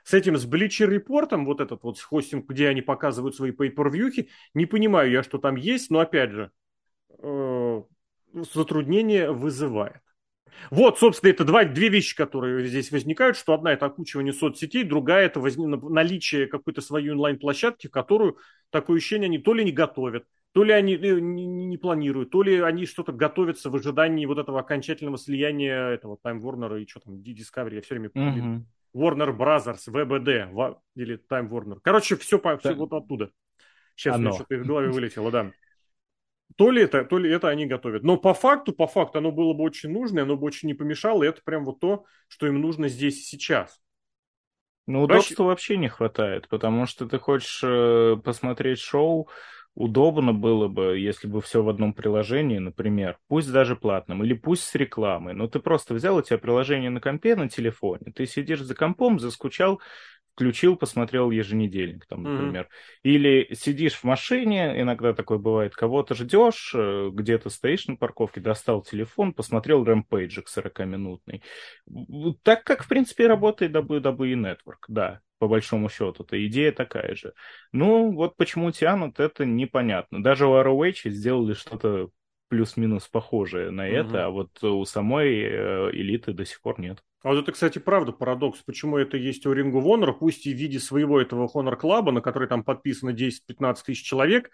[0.03, 4.65] С этим, с Bleacher Report, вот этот вот хостинг, где они показывают свои pay-per-view, не
[4.65, 6.51] понимаю я, что там есть, но, опять же,
[7.19, 7.83] э,
[8.33, 10.01] затруднение вызывает.
[10.71, 15.25] Вот, собственно, это два, две вещи, которые здесь возникают, что одна это окучивание соцсетей, другая
[15.25, 18.37] это возник, наличие какой-то своей онлайн-площадки, которую
[18.69, 22.41] такое ощущение они то ли не готовят, то ли они э, не, не планируют, то
[22.41, 27.01] ли они что-то готовятся в ожидании вот этого окончательного слияния этого Time Warner и что
[27.01, 28.61] там, Discovery, я все время uh-huh.
[28.95, 31.79] Warner Brothers, VBD или Time Warner.
[31.81, 32.73] Короче, все, все да.
[32.73, 33.31] вот оттуда.
[33.95, 34.29] Сейчас Оно.
[34.29, 35.51] мне что-то из головы вылетело, да.
[36.57, 38.03] То ли это, то ли это они готовят.
[38.03, 41.23] Но по факту, по факту, оно было бы очень нужно, оно бы очень не помешало,
[41.23, 43.79] и это прям вот то, что им нужно здесь и сейчас.
[44.87, 45.77] Ну, удобства вообще...
[45.77, 49.29] не хватает, потому что ты хочешь э, посмотреть шоу,
[49.75, 54.63] удобно было бы, если бы все в одном приложении, например, пусть даже платном, или пусть
[54.63, 58.61] с рекламой, но ты просто взял у тебя приложение на компе, на телефоне, ты сидишь
[58.61, 59.79] за компом, заскучал,
[60.37, 62.65] включил, посмотрел еженедельник, там, например.
[62.65, 62.99] Mm-hmm.
[63.09, 68.83] Или сидишь в машине, иногда такое бывает, кого-то ждешь, э, где-то стоишь на парковке, достал
[68.83, 71.41] телефон, посмотрел рэмпейджик 40-минутный.
[72.43, 76.23] Так как, в принципе, работает WWE Network, да, по большому счету.
[76.23, 77.33] то идея такая же.
[77.71, 80.21] Ну, вот почему тянут, это непонятно.
[80.21, 82.11] Даже у ROH сделали что-то
[82.49, 84.07] плюс-минус похожее на mm-hmm.
[84.07, 87.03] это, а вот у самой э, элиты до сих пор нет.
[87.23, 88.59] А вот это, кстати, правда парадокс.
[88.63, 92.21] Почему это есть у Ring of пусть и в виде своего этого Honor Club, на
[92.21, 94.51] который там подписано 10-15 тысяч человек,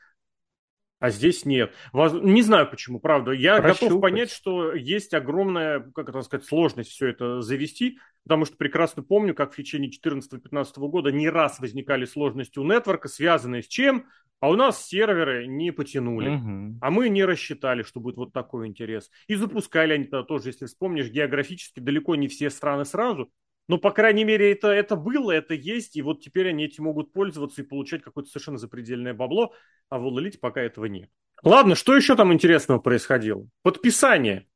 [1.03, 1.73] А здесь нет.
[1.91, 3.31] Не знаю почему, правда.
[3.31, 3.89] Я Прощупать.
[3.89, 9.03] готов понять, что есть огромная, как это сказать, сложность все это завести, потому что прекрасно
[9.03, 14.05] помню, как в течение 2014-2015 года не раз возникали сложности у нетворка, связанные с чем?
[14.39, 16.77] А у нас серверы не потянули, угу.
[16.79, 19.11] а мы не рассчитали, что будет вот такой интерес.
[19.27, 23.29] И запускали они тогда тоже, если вспомнишь, географически далеко не все страны сразу,
[23.67, 27.13] но, по крайней мере, это, это было, это есть, и вот теперь они этим могут
[27.13, 29.53] пользоваться и получать какое-то совершенно запредельное бабло,
[29.89, 31.09] а в All пока этого нет.
[31.43, 33.47] Ладно, что еще там интересного происходило?
[33.63, 34.47] Подписание.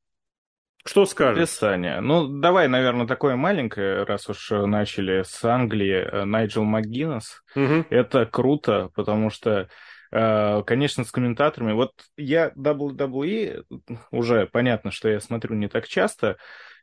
[0.86, 1.50] Что скажешь?
[1.50, 2.00] Подписание.
[2.00, 7.44] Ну, давай, наверное, такое маленькое, раз уж начали с Англии, э, Найджел МакГиннес.
[7.56, 7.86] Угу.
[7.90, 9.68] Это круто, потому что
[10.12, 11.74] э, Конечно, с комментаторами.
[11.74, 13.66] Вот я WWE,
[14.12, 16.38] уже понятно, что я смотрю не так часто,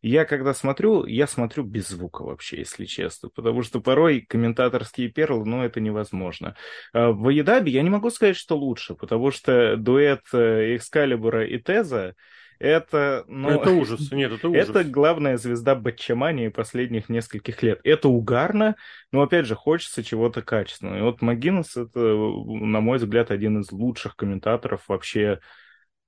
[0.08, 5.46] я когда смотрю, я смотрю без звука вообще, если честно, потому что порой комментаторские перлы,
[5.46, 6.56] ну, это невозможно.
[6.92, 11.58] А в Едабе я не могу сказать, что лучше, потому что дуэт э, Экскалибура и
[11.58, 12.14] Теза
[12.58, 14.10] это, ну, это ужас.
[14.12, 14.68] Нет, это ужас.
[14.68, 17.80] Это главная звезда батчамании последних нескольких лет.
[17.82, 18.76] Это угарно,
[19.10, 20.98] но, опять же, хочется чего-то качественного.
[20.98, 25.40] И вот Магинес это, на мой взгляд, один из лучших комментаторов вообще,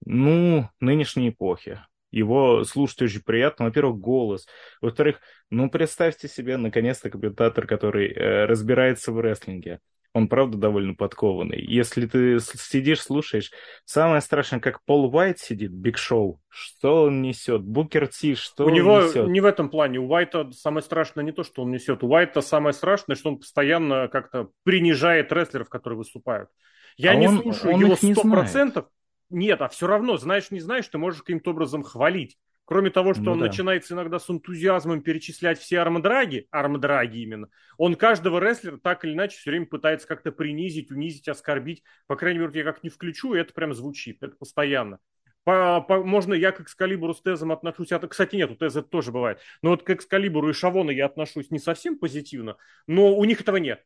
[0.05, 1.81] ну, нынешней эпохи.
[2.17, 3.67] Его слушать очень приятно.
[3.67, 4.47] Во-первых, голос.
[4.81, 9.81] Во-вторых, ну, представьте себе, наконец-то, комментатор, который э, разбирается в рестлинге.
[10.15, 11.61] Он, правда, довольно подкованный.
[11.61, 13.51] Если ты сидишь, слушаешь,
[13.85, 18.69] самое страшное, как Пол Уайт сидит, Биг Шоу, что он несет, Букер Ти, что у
[18.69, 19.29] он него несет.
[19.29, 19.99] не в этом плане.
[19.99, 22.03] У Уайта самое страшное не то, что он несет.
[22.03, 26.49] У Уайта самое страшное, что он постоянно как-то принижает рестлеров, которые выступают.
[26.97, 28.87] Я а не он, слушаю он его сто процентов,
[29.31, 32.39] нет, а все равно, знаешь, не знаешь, ты можешь каким-то образом хвалить.
[32.67, 33.47] Кроме того, что ну, он да.
[33.47, 39.39] начинает иногда с энтузиазмом перечислять все армдраги, армдраги именно, он каждого рестлера так или иначе
[39.39, 41.85] все время пытается как-то принизить, унизить, оскорбить.
[42.09, 44.99] По крайней мере, я как не включу, и это прям звучит, это постоянно.
[45.45, 48.89] По, по, можно я к Экскалибуру с Тезом отношусь, а, кстати, нет, у Теза это
[48.89, 52.57] тоже бывает, но вот к Экскалибуру и Шавону я отношусь не совсем позитивно,
[52.89, 53.85] но у них этого нет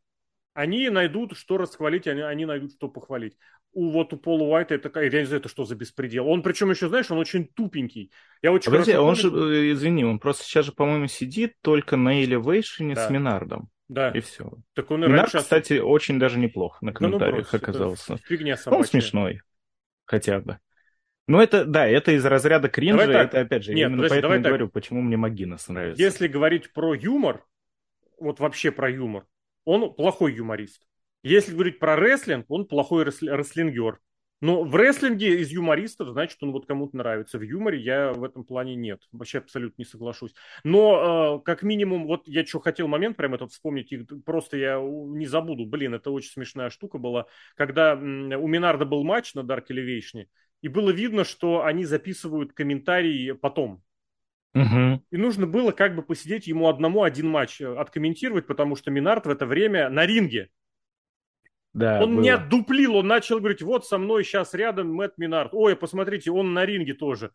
[0.55, 3.37] они найдут, что расхвалить, они, они найдут, что похвалить.
[3.73, 6.27] У вот у Пола Уайта это, я не знаю, это что за беспредел.
[6.29, 8.11] Он причем еще, знаешь, он очень тупенький.
[8.43, 12.23] Я очень Подожди, он же, э, извини, он просто сейчас же, по-моему, сидит только на
[12.23, 13.07] Элевейшене да.
[13.07, 13.71] с Минардом.
[13.89, 14.11] Да.
[14.11, 14.53] И все.
[14.75, 15.39] Так он Минард, раньше...
[15.39, 18.17] кстати, очень даже неплох на комментариях ну, ну, оказался.
[18.25, 18.79] Фигня собачья.
[18.79, 19.41] Он смешной.
[20.05, 20.59] Хотя бы.
[21.29, 24.41] Ну, это, да, это из разряда кринжа, это, опять же, Нет, именно подожди, поэтому я
[24.41, 26.03] говорю, почему мне Магинес нравится.
[26.03, 27.45] Если говорить про юмор,
[28.19, 29.27] вот вообще про юмор,
[29.65, 30.83] он плохой юморист.
[31.23, 34.01] Если говорить про рестлинг, он плохой рестлингер.
[34.41, 37.39] Но в рестлинге из юмористов, значит, он вот кому-то нравится.
[37.39, 39.03] В юморе я в этом плане нет.
[39.13, 40.33] Вообще абсолютно не соглашусь.
[40.65, 44.81] Но, э, как минимум, вот я что хотел момент прямо этот вспомнить, и просто я
[44.81, 45.67] не забуду.
[45.67, 47.27] Блин, это очень смешная штука была.
[47.55, 50.25] Когда у Минарда был матч на Dark Elevation,
[50.63, 53.83] и было видно, что они записывают комментарии потом.
[54.55, 55.03] Угу.
[55.11, 59.27] И нужно было как бы посидеть ему одному один матч э, откомментировать, потому что Минард
[59.27, 60.49] в это время на ринге.
[61.73, 62.23] Да, он было.
[62.23, 65.51] не отдуплил, он начал говорить, вот со мной сейчас рядом Мэтт Минард.
[65.53, 67.31] Ой, посмотрите, он на ринге тоже.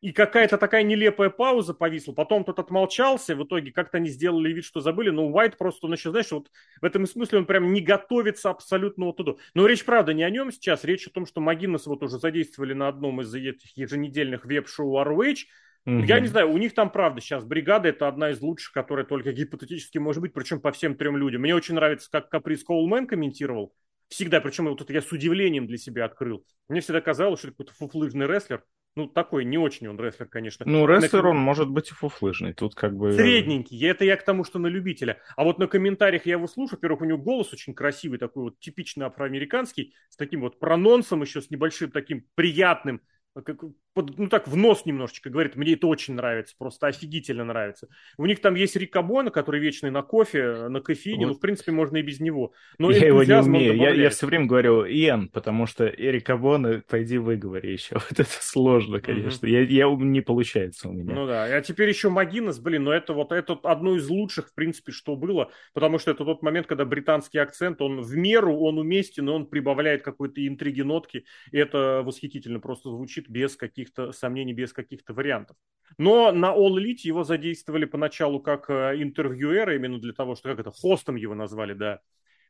[0.00, 2.12] И какая-то такая нелепая пауза повисла.
[2.12, 5.10] Потом тот отмолчался, в итоге как-то они сделали вид, что забыли.
[5.10, 6.50] Но Уайт просто, он еще, знаешь, вот
[6.80, 9.32] в этом смысле он прям не готовится абсолютно вот туда.
[9.54, 10.84] Но речь, правда, не о нем сейчас.
[10.84, 15.38] Речь о том, что Магинес вот уже задействовали на одном из этих еженедельных веб-шоу ROH
[15.86, 16.04] Угу.
[16.04, 19.32] Я не знаю, у них там правда сейчас бригада это одна из лучших, которая только
[19.32, 21.42] гипотетически может быть, причем по всем трем людям.
[21.42, 23.74] Мне очень нравится, как Каприз Коулмен комментировал.
[24.08, 26.44] Всегда, причем вот это я с удивлением для себя открыл.
[26.68, 28.64] Мне всегда казалось, что это какой-то фуфлыжный рестлер.
[28.96, 30.66] Ну, такой, не очень он рестлер, конечно.
[30.66, 31.30] Ну, рестлер на...
[31.30, 32.52] он может быть и фуфлыжный.
[32.52, 33.12] Тут как бы...
[33.12, 33.80] Средненький.
[33.86, 35.20] Это я к тому, что на любителя.
[35.36, 36.78] А вот на комментариях я его слушаю.
[36.78, 41.40] Во-первых, у него голос очень красивый, такой вот типично афроамериканский, с таким вот прононсом еще,
[41.40, 43.02] с небольшим таким приятным
[43.44, 43.62] как,
[43.94, 47.88] ну так в нос немножечко говорит, мне это очень нравится, просто офигительно нравится.
[48.16, 51.32] У них там есть Рик Кабона, который вечный на кофе, на кофеине, вот.
[51.32, 52.52] ну в принципе можно и без него.
[52.78, 56.82] Но я его не умею, я, я все время говорю Иэн, потому что Эрик Кабона,
[56.88, 57.96] пойди выговори еще.
[58.08, 59.54] Вот это сложно, конечно, угу.
[59.54, 61.14] я, я, не получается у меня.
[61.14, 64.54] Ну да, а теперь еще Магинес, блин, но это вот это одно из лучших в
[64.54, 68.78] принципе, что было, потому что это тот момент, когда британский акцент, он в меру, он
[68.78, 74.52] уместен, и он прибавляет какой-то интриги, нотки, и это восхитительно просто звучит без каких-то сомнений,
[74.52, 75.56] без каких-то вариантов.
[75.96, 80.60] Но на All Elite его задействовали поначалу как э, интервьюера, именно для того, что, как
[80.60, 82.00] это, хостом его назвали, да,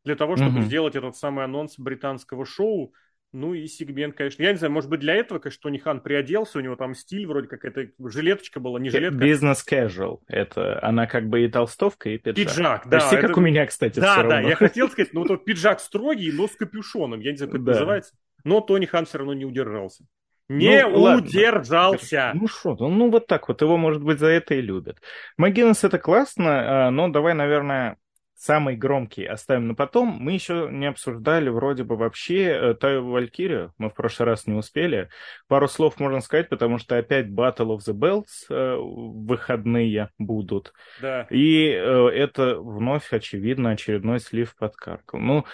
[0.04, 0.64] для того, чтобы mm-hmm.
[0.64, 2.94] сделать этот самый анонс британского шоу,
[3.32, 4.42] ну и сегмент, конечно.
[4.42, 7.26] Я не знаю, может быть, для этого, конечно, Тони Хан приоделся, у него там стиль
[7.26, 9.18] вроде как это жилеточка была, не жилетка.
[9.18, 10.20] Бизнес casual.
[10.28, 12.36] Это она как бы и толстовка, и пиджак.
[12.36, 12.98] Пиджак, да.
[13.00, 13.26] Почти это...
[13.28, 16.56] как у меня, кстати, Да, да, я хотел сказать, ну вот пиджак строгий, но с
[16.56, 17.20] капюшоном.
[17.20, 18.14] Я не знаю, как это называется.
[18.44, 20.04] но Тони Хан все равно не удержался.
[20.48, 22.16] Не ну, удержался.
[22.16, 22.40] Ладно.
[22.40, 24.98] Ну что, ну вот так вот, его, может быть, за это и любят.
[25.36, 27.98] Магинес это классно, а, но давай, наверное,
[28.38, 30.16] самый громкий оставим на потом.
[30.20, 33.74] Мы еще не обсуждали вроде бы вообще э, Таю Валькирию.
[33.78, 35.08] Мы в прошлый раз не успели.
[35.48, 40.72] Пару слов можно сказать, потому что опять Battle of the Belts э, выходные будут.
[41.02, 41.26] Да.
[41.30, 45.16] И э, это вновь, очевидно, очередной слив под Каркл.
[45.16, 45.44] Ну,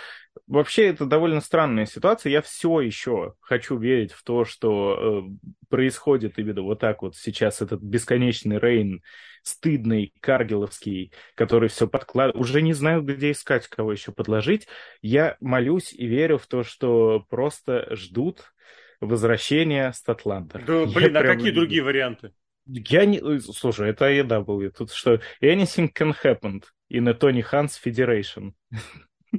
[0.46, 2.30] Вообще, это довольно странная ситуация.
[2.30, 7.62] Я все еще хочу верить в то, что э, происходит именно вот так вот сейчас
[7.62, 9.02] этот бесконечный рейн,
[9.42, 12.40] стыдный, каргеловский, который все подкладывает.
[12.40, 14.66] Уже не знаю, где искать, кого еще подложить.
[15.02, 18.52] Я молюсь и верю в то, что просто ждут
[19.00, 20.64] возвращения Статландер.
[20.64, 21.36] Да, блин, я а прям...
[21.36, 22.32] какие другие варианты?
[22.66, 23.40] Я не...
[23.40, 24.70] Слушай, это AEW.
[24.70, 25.20] Тут что?
[25.42, 28.52] Anything can happen in a Tony Hans Federation.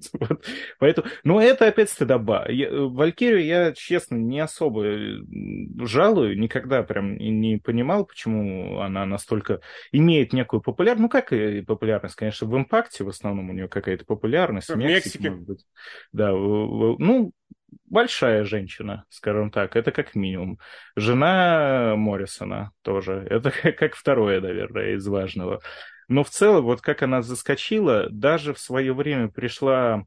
[0.19, 0.45] Вот.
[0.79, 2.45] Поэтому, ну, это опять стыдоба.
[2.49, 5.17] Я, э, Валькирию я, честно, не особо э,
[5.79, 11.01] жалую, никогда прям не понимал, почему она настолько имеет некую популярность.
[11.01, 14.69] Ну, как и популярность, конечно, в импакте в основном у нее какая-то популярность.
[14.69, 15.29] В Мексике.
[15.29, 15.65] Может быть.
[16.11, 17.31] Да, ну,
[17.85, 20.59] большая женщина, скажем так, это как минимум.
[20.95, 25.61] Жена Моррисона тоже, это как второе, наверное, из важного.
[26.07, 30.05] Но в целом, вот как она заскочила, даже в свое время пришла...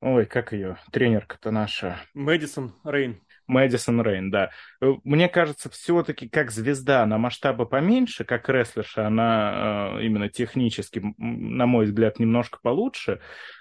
[0.00, 0.78] Ой, как ее?
[0.92, 2.00] Тренерка-то наша.
[2.14, 3.20] Мэдисон Рейн.
[3.46, 4.50] Мэдисон Рейн, да.
[4.80, 11.02] Э, мне кажется, все-таки как звезда на масштабы поменьше, как рестлерша, она э, именно технически,
[11.18, 13.20] на мой взгляд, немножко получше.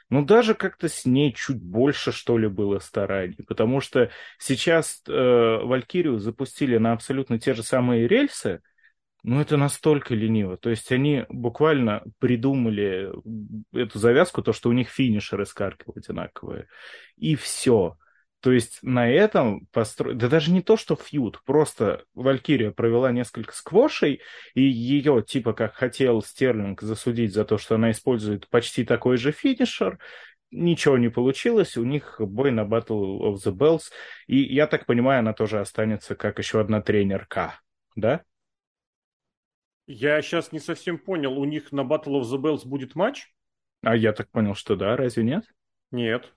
[0.09, 3.43] Но даже как-то с ней чуть больше, что ли, было стараний.
[3.47, 8.61] Потому что сейчас э, Валькирию запустили на абсолютно те же самые рельсы,
[9.23, 10.57] ну, это настолько лениво.
[10.57, 13.11] То есть они буквально придумали
[13.73, 16.67] эту завязку, то, что у них финишеры с одинаковые.
[17.17, 17.97] И все.
[18.41, 20.13] То есть на этом постро...
[20.13, 24.21] Да даже не то, что фьюд, просто Валькирия провела несколько сквошей,
[24.53, 29.33] и ее, типа, как хотел Стерлинг засудить за то, что она использует почти такой же
[29.33, 29.99] финишер,
[30.51, 33.91] ничего не получилось, у них бой на Battle of the Bells,
[34.27, 37.59] и я так понимаю, она тоже останется как еще одна тренерка,
[37.97, 38.23] да?
[39.91, 43.33] Я сейчас не совсем понял, у них на Battle of the Bells будет матч?
[43.81, 45.45] А я так понял, что да, разве нет?
[45.89, 46.31] Нет.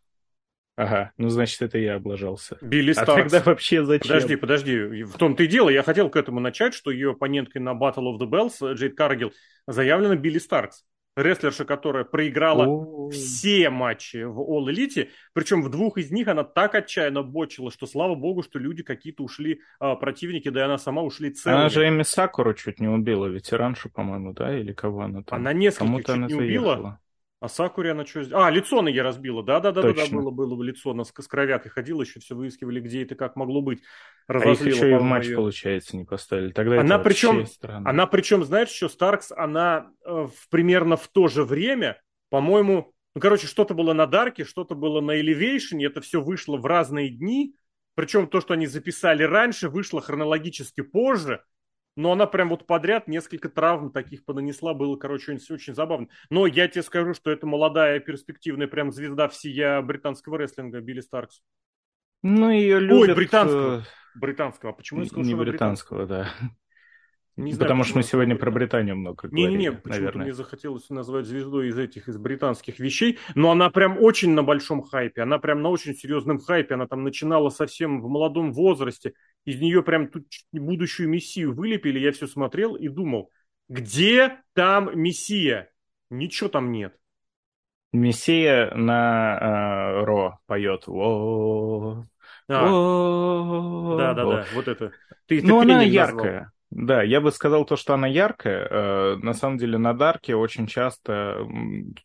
[0.75, 2.57] Ага, ну значит, это я облажался.
[2.63, 3.11] Билли Старкс.
[3.11, 4.09] А тогда вообще зачем?
[4.09, 5.03] Подожди, подожди.
[5.03, 8.19] В том-то и дело, я хотел к этому начать, что ее оппоненткой на Battle of
[8.19, 9.35] the Bells, Джейд Каргил,
[9.67, 10.87] заявлена Билли Старкс
[11.17, 13.11] рестлерша, которая проиграла О-о-о.
[13.11, 17.87] все матчи в All Elite, причем в двух из них она так отчаянно бочила, что
[17.87, 21.61] слава богу, что люди какие-то ушли, а, противники, да и она сама ушли целыми.
[21.61, 25.41] Она же Эми Сакуру чуть не убила, ветераншу, по-моему, да, или кого она там?
[25.41, 26.73] Она несколько чуть она не заехала.
[26.75, 27.01] убила.
[27.43, 28.23] А Сакури она что?
[28.35, 29.43] А, лицо на ей разбила.
[29.43, 30.93] Да-да-да, да, было, было лицо.
[30.93, 33.83] Она с, с кровякой ходила, еще все выискивали, где это как могло быть.
[34.29, 35.37] Разозлила, а их еще и в матч, ее.
[35.37, 36.53] получается, не поставили.
[36.53, 37.45] Тогда она причем,
[37.85, 43.21] она причем, знаешь, что Старкс, она э, в, примерно в то же время, по-моему, ну,
[43.21, 47.57] короче, что-то было на Дарке, что-то было на Elevation, это все вышло в разные дни.
[47.97, 51.43] Причем то, что они записали раньше, вышло хронологически позже.
[51.95, 56.09] Но она прям вот подряд несколько травм таких понанесла, было, короче, очень, очень забавно.
[56.31, 61.43] Но я тебе скажу, что это молодая перспективная прям звезда всея британского рестлинга Билли Старкс.
[62.23, 63.11] Ну, ее любят...
[63.11, 63.79] Ой, британского.
[63.81, 63.83] Э,
[64.19, 64.73] британского.
[64.73, 66.31] А почему я сказал, Не британского, да.
[67.37, 69.63] Не знаю, Потому что мы сегодня про Британию много не, говорили.
[69.63, 74.33] Не-не-не, почему-то мне захотелось назвать звездой из этих, из британских вещей, но она прям очень
[74.33, 78.53] на большом хайпе, она прям на очень серьезном хайпе, она там начинала совсем в молодом
[78.53, 79.15] возрасте,
[79.47, 83.31] из нее прям тут будущую мессию вылепили, я все смотрел и думал,
[83.69, 85.71] где там мессия?
[86.11, 86.95] Ничего там нет.
[87.93, 90.85] Мессия на э, Ро поет.
[90.87, 92.05] О,
[92.49, 94.93] а, да, да, да, вот это.
[95.27, 96.33] Ты, ты ну, она яркая.
[96.33, 96.53] Назвал.
[96.75, 98.67] Да, я бы сказал то, что она яркая.
[98.71, 101.47] Э, на самом деле на Дарке очень часто...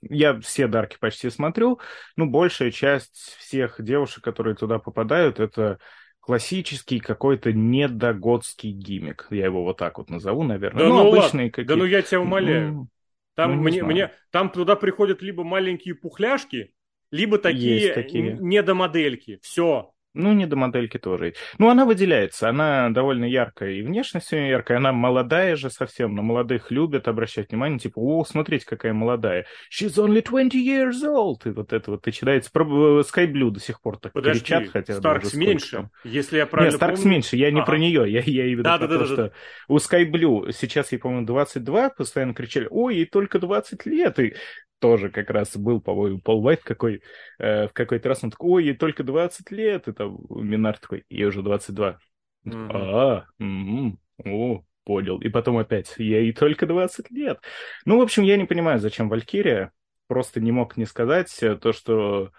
[0.02, 1.80] Я все Дарки почти смотрю,
[2.18, 5.80] ну, большая часть всех девушек, которые туда попадают, это
[6.20, 9.28] классический какой-то недогодский гиммик.
[9.30, 10.84] Я его вот так вот назову, наверное.
[10.84, 12.74] Да ну, ну обычные какие Да ну я тебя умоляю.
[12.74, 12.88] Ну,
[13.36, 16.74] там, ну, мне, мне, там туда приходят либо маленькие пухляшки,
[17.12, 18.38] либо такие, такие.
[18.42, 19.40] недомодельки.
[19.42, 19.94] Все.
[20.14, 21.34] Ну, не до модельки тоже.
[21.60, 26.16] Ну, она выделяется, она довольно яркая, и внешность у нее яркая, она молодая же совсем,
[26.16, 29.46] но молодых любят обращать внимание, типа, о, смотрите, какая молодая.
[29.72, 31.48] She's only 20 years old.
[31.48, 32.52] И вот это вот начинается.
[32.52, 35.92] Про Sky Blue до сих пор так Подожди, кричат, хотя Старкс меньше, там.
[36.04, 37.12] если я правильно Нет, Старкс помню.
[37.14, 37.68] меньше, я не ага.
[37.68, 39.32] про нее, я, я да, да, да, то, да, что да.
[39.68, 44.36] у Sky Blue сейчас, я помню, 22, постоянно кричали, ой, ей только 20 лет, и
[44.80, 47.02] тоже как раз был, по-моему, Пол Уайт какой,
[47.40, 51.06] э, в какой-то раз он такой, ой, ей только 20 лет, и там Минар такой,
[51.10, 52.00] ей уже 22.
[52.46, 52.70] Mm-hmm.
[52.74, 55.20] А, м-м, о, понял.
[55.20, 57.40] И потом опять, ей только 20 лет.
[57.86, 59.72] Ну, в общем, я не понимаю, зачем Валькирия.
[60.08, 62.32] Просто не мог не сказать то, что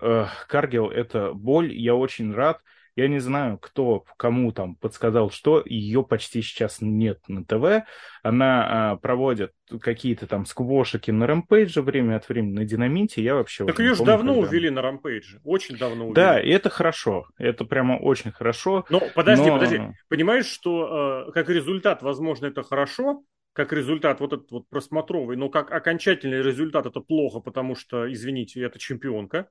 [0.00, 1.72] э, Каргел— это боль.
[1.74, 2.62] Я очень рад,
[2.96, 7.86] я не знаю, кто кому там подсказал, что ее почти сейчас нет на ТВ.
[8.22, 13.22] Она а, проводит какие-то там сквошики на рампейдже время от времени на динамите.
[13.22, 14.48] Я вообще Так ее же давно когда...
[14.48, 15.40] увели на рампейдже.
[15.44, 16.14] Очень давно увели.
[16.14, 17.26] Да, и это хорошо.
[17.38, 18.84] Это прямо очень хорошо.
[18.90, 19.54] Но подожди, но...
[19.58, 19.80] подожди.
[20.08, 25.48] Понимаешь, что э, как результат, возможно, это хорошо, как результат вот этот вот просмотровый, но
[25.48, 29.48] как окончательный результат это плохо, потому что, извините, это чемпионка.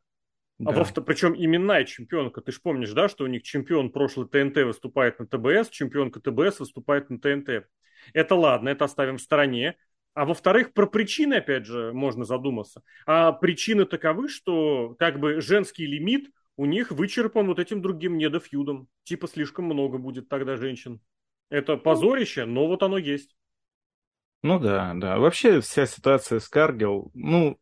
[0.65, 0.81] А да.
[0.81, 2.41] А причем именная чемпионка.
[2.41, 6.59] Ты же помнишь, да, что у них чемпион прошлый ТНТ выступает на ТБС, чемпионка ТБС
[6.59, 7.67] выступает на ТНТ.
[8.13, 9.75] Это ладно, это оставим в стороне.
[10.13, 12.83] А во-вторых, про причины, опять же, можно задуматься.
[13.05, 18.87] А причины таковы, что как бы женский лимит у них вычерпан вот этим другим недофьюдом.
[19.03, 20.99] Типа слишком много будет тогда женщин.
[21.49, 23.35] Это позорище, но вот оно есть.
[24.43, 25.17] Ну да, да.
[25.17, 27.59] Вообще вся ситуация с Каргил, ну,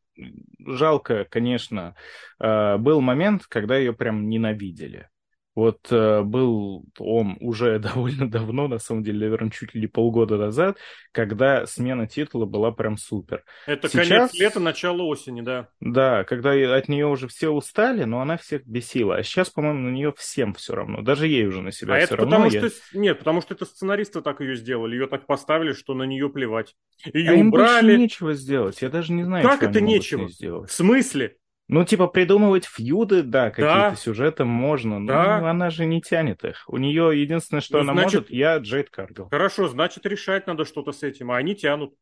[0.59, 1.95] жалко, конечно,
[2.39, 5.09] э, был момент, когда ее прям ненавидели.
[5.56, 10.78] Вот э, был он уже довольно давно, на самом деле, наверное, чуть ли полгода назад,
[11.12, 13.43] когда смена титула была прям супер.
[13.66, 15.70] Это Сейчас, конец лета, начало осени, да.
[15.80, 19.16] Да, когда от нее уже все устали, но она всех бесила.
[19.16, 21.02] А сейчас, по-моему, на нее всем все равно.
[21.02, 22.32] Даже ей уже на себя а все это равно.
[22.38, 22.70] Потому я...
[22.70, 22.97] что...
[22.97, 24.95] Нет, потому что это сценаристы так ее сделали.
[24.95, 26.76] Ее так поставили, что на нее плевать.
[27.14, 27.41] Ее а убрали.
[27.41, 28.82] им больше нечего сделать.
[28.82, 30.30] Я даже не знаю, как это нечего?
[30.30, 30.70] сделать.
[30.70, 31.38] В смысле?
[31.70, 33.95] Ну, типа, придумывать фьюды, да, какие-то да.
[33.95, 35.49] сюжеты можно, но да.
[35.51, 36.63] она же не тянет их.
[36.67, 39.30] У нее единственное, что ну, она значит, может, я Джейд Каргл.
[39.30, 41.93] Хорошо, значит, решать надо что-то с этим, а они тянут.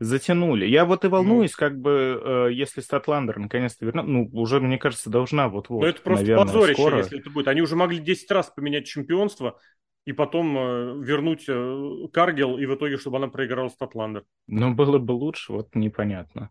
[0.00, 0.66] Затянули.
[0.66, 1.56] Я вот и волнуюсь, ну.
[1.56, 6.02] как бы, э, если Статландер наконец-то вернет, ну, уже, мне кажется, должна вот-вот, Но это
[6.02, 6.98] просто наверное, позорище, скоро.
[6.98, 7.46] если это будет.
[7.46, 9.56] Они уже могли 10 раз поменять чемпионство,
[10.04, 14.24] и потом э, вернуть э, Каргел, и в итоге, чтобы она проиграла Статландер.
[14.48, 16.50] Ну, было бы лучше, вот непонятно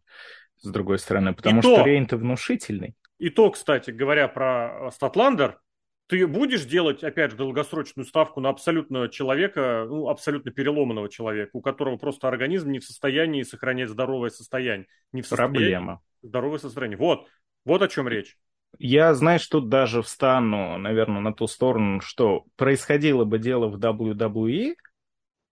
[0.59, 2.95] с другой стороны, потому и что то, Рейн-то внушительный.
[3.19, 5.59] И то, кстати, говоря про Статландер,
[6.07, 11.61] ты будешь делать, опять же, долгосрочную ставку на абсолютно человека, ну, абсолютно переломанного человека, у
[11.61, 14.87] которого просто организм не в состоянии сохранять здоровое состояние.
[15.11, 16.01] Не в состоянии Проблема.
[16.21, 16.97] Здоровое состояние.
[16.97, 17.27] Вот,
[17.65, 18.37] вот о чем речь.
[18.79, 24.75] Я, знаешь, тут даже встану, наверное, на ту сторону, что происходило бы дело в WWE,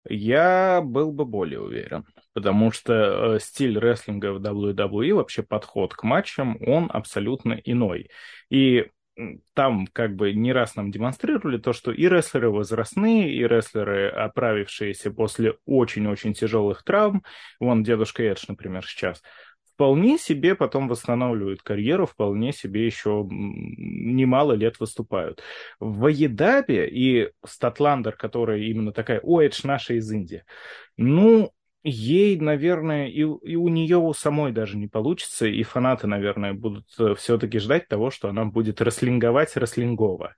[0.08, 6.04] я был бы более уверен, потому что э, стиль рестлинга в WWE, вообще подход к
[6.04, 8.10] матчам, он абсолютно иной.
[8.50, 8.88] И
[9.54, 15.12] там как бы не раз нам демонстрировали то, что и рестлеры возрастные, и рестлеры, оправившиеся
[15.12, 17.24] после очень-очень тяжелых травм,
[17.60, 19.24] вон дедушка Эдж, например, сейчас,
[19.76, 25.42] вполне себе потом восстанавливают карьеру, вполне себе еще немало лет выступают.
[25.80, 30.44] В Аедабе и Статландер, которая именно такая, о, это ж наша из Индии,
[30.96, 31.52] ну,
[31.84, 36.88] ей, наверное, и, и у нее у самой даже не получится, и фанаты, наверное, будут
[36.98, 40.36] э, все-таки ждать того, что она будет рестлинговать рестлингово,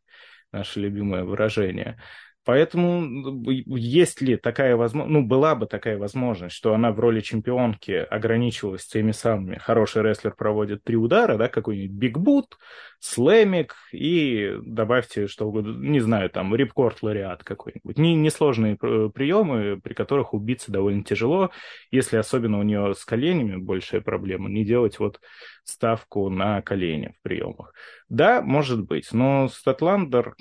[0.51, 2.01] наше любимое выражение.
[2.47, 7.91] Поэтому есть ли такая возможность, ну, была бы такая возможность, что она в роли чемпионки
[7.91, 12.57] ограничивалась теми самыми, хороший рестлер проводит три удара, да, какой-нибудь бигбут,
[12.99, 17.97] слэмик и добавьте что угодно, не знаю, там, рипкорд лариат какой-нибудь.
[17.97, 21.51] Не, несложные приемы, при которых убиться довольно тяжело,
[21.91, 25.19] если особенно у нее с коленями большая проблема, не делать вот
[25.65, 27.73] ставку на колени в приемах.
[28.07, 30.33] Да, может быть, но Статландер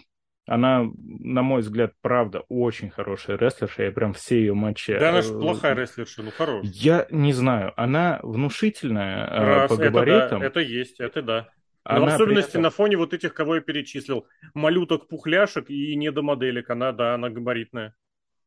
[0.47, 3.83] она, на мой взгляд, правда, очень хорошая рестлерша.
[3.83, 4.97] Я прям все ее матчи...
[4.97, 6.73] Да, она же э, плохая рестлерша, ну хорошая.
[6.73, 7.73] Я не знаю.
[7.77, 10.41] Она внушительная э, Раз, по габаритам.
[10.43, 11.49] Это, да, это есть, это да.
[11.85, 12.63] Но она в особенности этом...
[12.63, 14.27] на фоне вот этих, кого я перечислил.
[14.55, 16.71] Малюток-пухляшек и недомоделек.
[16.71, 17.95] Она, да, она габаритная.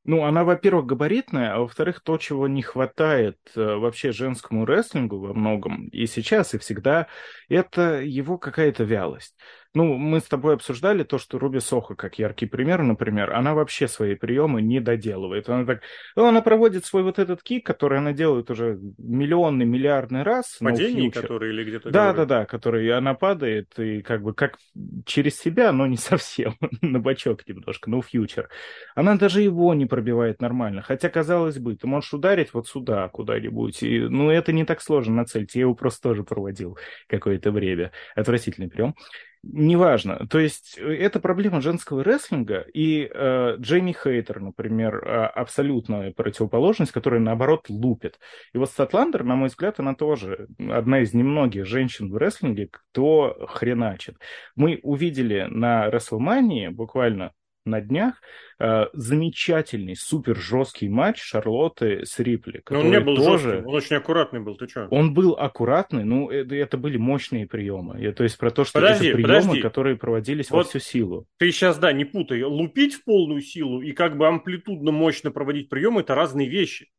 [0.05, 5.33] Ну, она, во-первых, габаритная, а во-вторых, то, чего не хватает э, вообще женскому рестлингу во
[5.33, 7.07] многом, и сейчас, и всегда,
[7.49, 9.35] это его какая-то вялость.
[9.75, 13.87] Ну, мы с тобой обсуждали то, что Руби Сохо, как яркий пример, например, она вообще
[13.87, 15.47] свои приемы не доделывает.
[15.47, 15.81] Она так,
[16.15, 20.57] ну, она проводит свой вот этот кик, который она делает уже миллионный, миллиардный раз.
[20.59, 21.91] Падение, который или где-то...
[21.91, 24.57] Да, да, да, который она падает и как бы как
[25.05, 28.49] через себя, но не совсем, на бочок немножко, no фьючер.
[28.95, 30.81] Она даже его не пробивает нормально.
[30.81, 33.83] Хотя, казалось бы, ты можешь ударить вот сюда куда-нибудь.
[33.83, 35.53] И, ну, это не так сложно нацелить.
[35.53, 36.75] Я его просто тоже проводил
[37.07, 37.91] какое-то время.
[38.15, 38.95] Отвратительный прием.
[39.41, 40.27] Неважно.
[40.29, 46.91] То есть э, это проблема женского рестлинга, и э, Джейми Хейтер, например, э, абсолютная противоположность,
[46.91, 48.19] которая, наоборот, лупит.
[48.53, 53.47] И вот Статландер, на мой взгляд, она тоже одна из немногих женщин в рестлинге, кто
[53.47, 54.17] хреначит.
[54.55, 57.31] Мы увидели на Рестлмании буквально
[57.65, 58.21] на днях
[58.59, 62.61] э, замечательный, супер жесткий матч Шарлотты с Рипли.
[62.69, 63.49] Но он не был тоже...
[63.49, 64.87] жестким, он очень аккуратный был, ты что?
[64.89, 67.99] Он был аккуратный, ну, это, это были мощные приемы.
[67.99, 69.61] Я, то есть про то, что подожди, это приемы, подожди.
[69.61, 71.25] которые проводились вот во всю силу.
[71.37, 72.43] Ты сейчас, да, не путай.
[72.43, 76.89] Лупить в полную силу и как бы амплитудно мощно проводить приемы– это разные вещи.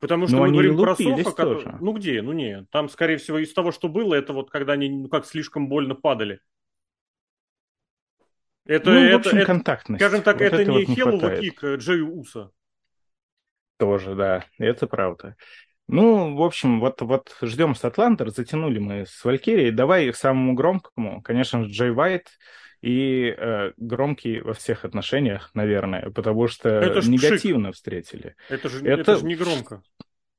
[0.00, 1.64] Потому что Но мы говорим про Соха, который...
[1.80, 2.22] Ну где?
[2.22, 2.66] Ну не.
[2.70, 5.94] Там, скорее всего, из того, что было, это вот когда они ну, как слишком больно
[5.94, 6.40] падали.
[8.68, 10.02] Это, ну, это, в общем, это, контактность.
[10.02, 12.50] Скажем так, вот это, это не вот Хеллова кик Джею Уса.
[13.78, 15.36] Тоже, да, это правда.
[15.88, 19.70] Ну, в общем, вот, вот ждем Статландер, затянули мы с Валькирией.
[19.70, 22.28] Давай к самому громкому, конечно же, Джей Вайт
[22.82, 27.76] и э, громкий во всех отношениях, наверное, потому что это негативно пшик.
[27.76, 28.36] встретили.
[28.50, 29.00] Это же, это...
[29.00, 29.82] это же не громко.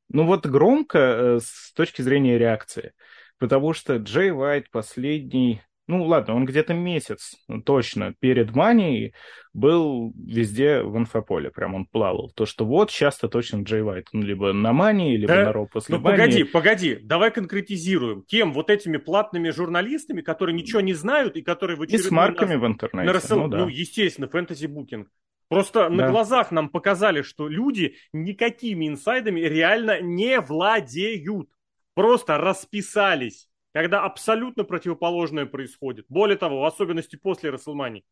[0.09, 2.93] Ну вот громко э, с точки зрения реакции,
[3.39, 7.35] потому что Джей Вайт последний ну ладно, он где-то месяц
[7.65, 9.15] точно перед манией
[9.53, 12.31] был везде в инфополе, прям он плавал.
[12.35, 15.45] То, что вот сейчас-то точно Джей Вайт, ну, либо на мании, либо да?
[15.45, 18.21] на Ро после Ну погоди, погоди, давай конкретизируем.
[18.21, 18.53] Кем?
[18.53, 22.61] Вот этими платными журналистами, которые ничего не знают и которые в И с марками нас...
[22.61, 23.07] в интернете.
[23.07, 23.39] На рассыл...
[23.39, 23.57] ну, да.
[23.57, 25.09] ну, естественно, фэнтези букинг.
[25.47, 25.89] Просто да.
[25.89, 31.49] на глазах нам показали, что люди никакими инсайдами реально не владеют.
[31.95, 36.05] Просто расписались когда абсолютно противоположное происходит.
[36.09, 38.03] Более того, в особенности после Расселмани.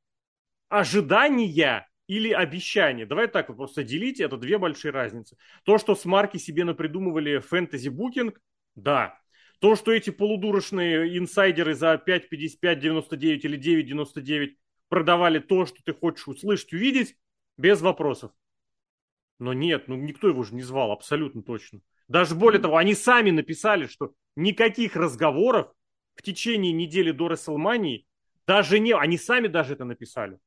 [0.69, 3.05] Ожидания или обещания.
[3.05, 5.37] Давай так вот просто делите, это две большие разницы.
[5.63, 8.39] То, что с марки себе напридумывали фэнтези-букинг,
[8.75, 9.19] да.
[9.59, 14.55] То, что эти полудурочные инсайдеры за 5.55.99 или 9.99
[14.87, 17.17] продавали то, что ты хочешь услышать, увидеть,
[17.57, 18.31] без вопросов.
[19.39, 21.81] Но нет, ну никто его же не звал, абсолютно точно.
[22.07, 25.71] Даже более того, они сами написали, что никаких разговоров
[26.15, 28.05] в течение недели до Расселмании
[28.45, 28.93] даже не...
[28.93, 30.39] Они сами даже это написали.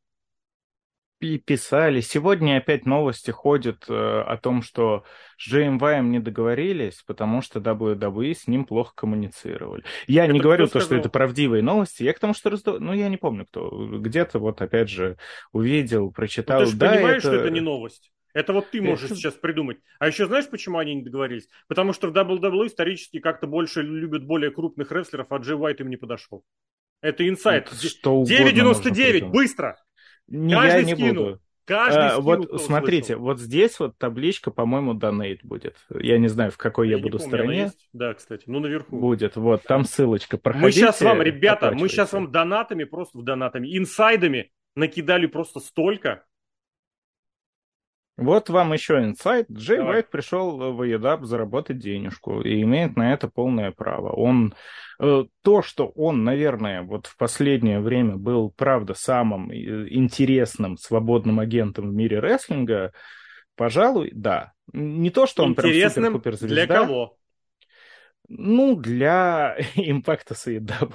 [1.21, 2.01] И писали.
[2.01, 5.05] Сегодня опять новости ходят э, о том, что
[5.37, 9.85] с JMY не договорились, потому что WWE с ним плохо коммуницировали.
[10.07, 12.05] Я это не говорю то, что это правдивые новости.
[12.05, 12.49] Я к тому, что...
[12.49, 12.81] Раздав...
[12.81, 13.69] Ну, я не помню, кто.
[13.99, 15.19] Где-то вот опять же
[15.53, 16.61] увидел, прочитал.
[16.61, 17.33] Ну, ты же да, понимаешь, это...
[17.33, 18.11] что это не новость?
[18.33, 19.17] Это вот ты можешь это...
[19.17, 19.79] сейчас придумать.
[19.99, 21.49] А еще знаешь, почему они не договорились?
[21.69, 25.91] Потому что в WWE исторически как-то больше любят более крупных рестлеров, а Джей Уайт им
[25.91, 26.45] не подошел.
[27.01, 27.69] Это инсайт.
[27.71, 29.79] 9.99, быстро!
[30.29, 31.25] Не, Каждый я не скинул.
[31.25, 31.41] буду.
[31.65, 33.23] Каждый а, скинул, вот смотрите, услышал.
[33.23, 35.77] вот здесь вот табличка, по-моему, донейт будет.
[35.91, 37.73] Я не знаю, в какой я, я буду помню, стороне.
[37.93, 38.99] Да, кстати, ну наверху.
[38.99, 40.37] Будет, вот, там ссылочка.
[40.37, 45.61] Проходите, мы сейчас вам, ребята, мы сейчас вам донатами, просто в донатами, инсайдами накидали просто
[45.61, 46.25] столько,
[48.21, 49.51] вот вам еще инсайт.
[49.51, 49.95] Джей Давай.
[49.95, 54.11] Уайт пришел в EDAP заработать денежку и имеет на это полное право.
[54.13, 54.55] Он
[55.01, 61.41] э, то, что он, наверное, вот в последнее время был, правда, самым э, интересным свободным
[61.41, 62.93] агентом в мире рестлинга,
[63.57, 64.53] пожалуй, да.
[64.73, 66.55] Не то, что он интересным прям супер-пупер звезда.
[66.55, 67.17] Для кого?
[68.33, 70.95] Ну, для импакта с EW.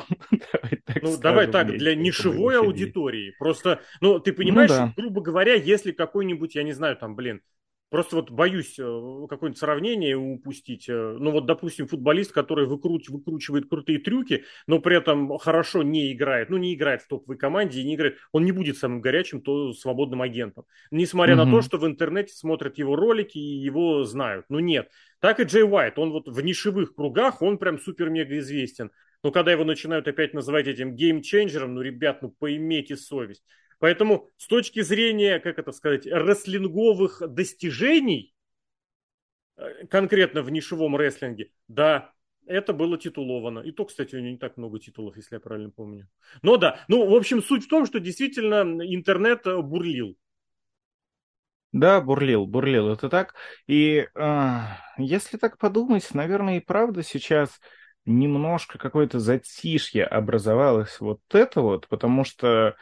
[1.01, 3.36] ну, давай так, для нишевой аудитории.
[3.38, 4.93] Просто, ну, ты понимаешь, ну, да.
[4.95, 7.41] грубо говоря, если какой-нибудь, я не знаю, там, блин,
[7.89, 8.83] Просто вот боюсь э,
[9.29, 10.89] какое-нибудь сравнение упустить.
[10.89, 16.11] Э, ну вот, допустим, футболист, который выкруч, выкручивает крутые трюки, но при этом хорошо не
[16.11, 19.41] играет, ну не играет в топовой команде и не играет, он не будет самым горячим,
[19.41, 20.65] то свободным агентом.
[20.89, 21.45] Несмотря угу.
[21.45, 24.45] на то, что в интернете смотрят его ролики и его знают.
[24.49, 24.89] Ну нет.
[25.19, 28.91] Так и Джей Уайт, он вот в нишевых кругах, он прям супер-мега известен.
[29.23, 33.43] Но когда его начинают опять называть этим геймченджером, ну, ребят, ну, поимейте совесть.
[33.80, 38.34] Поэтому с точки зрения, как это сказать, рестлинговых достижений,
[39.57, 42.13] э, конкретно в нишевом рестлинге, да,
[42.47, 43.59] это было титуловано.
[43.59, 46.07] И то, кстати, у него не так много титулов, если я правильно помню.
[46.41, 50.17] Но да, ну, в общем, суть в том, что действительно интернет э, бурлил.
[51.71, 53.36] Да, бурлил, бурлил, это так.
[53.67, 54.59] И э,
[54.97, 57.59] если так подумать, наверное, и правда сейчас
[58.05, 62.76] немножко какое-то затишье образовалось вот это вот, потому что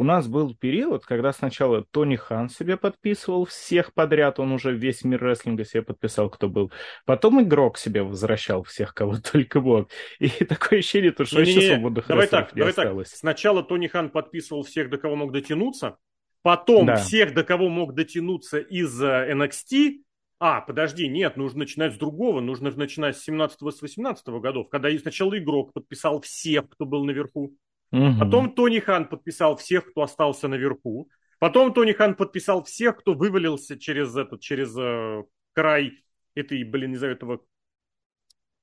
[0.00, 5.04] у нас был период, когда сначала Тони Хан себе подписывал всех подряд, он уже весь
[5.04, 6.72] мир рестлинга себе подписал, кто был.
[7.04, 9.90] Потом игрок себе возвращал всех, кого только мог.
[10.18, 13.10] И такое ощущение, что еще свободных давай так, не давай осталось.
[13.10, 13.18] Так.
[13.18, 15.98] Сначала Тони Хан подписывал всех, до кого мог дотянуться,
[16.40, 16.96] потом да.
[16.96, 19.98] всех, до кого мог дотянуться из э, NXT,
[20.38, 25.74] а, подожди, нет, нужно начинать с другого, нужно начинать с 17-18 годов, когда сначала игрок
[25.74, 27.54] подписал всех, кто был наверху,
[27.92, 28.18] Угу.
[28.20, 31.10] Потом Тони Хан подписал всех, кто остался наверху.
[31.38, 35.24] Потом Тони Хан подписал всех, кто вывалился через этот, через э,
[35.54, 37.40] край этой, блин, не знаю, этого,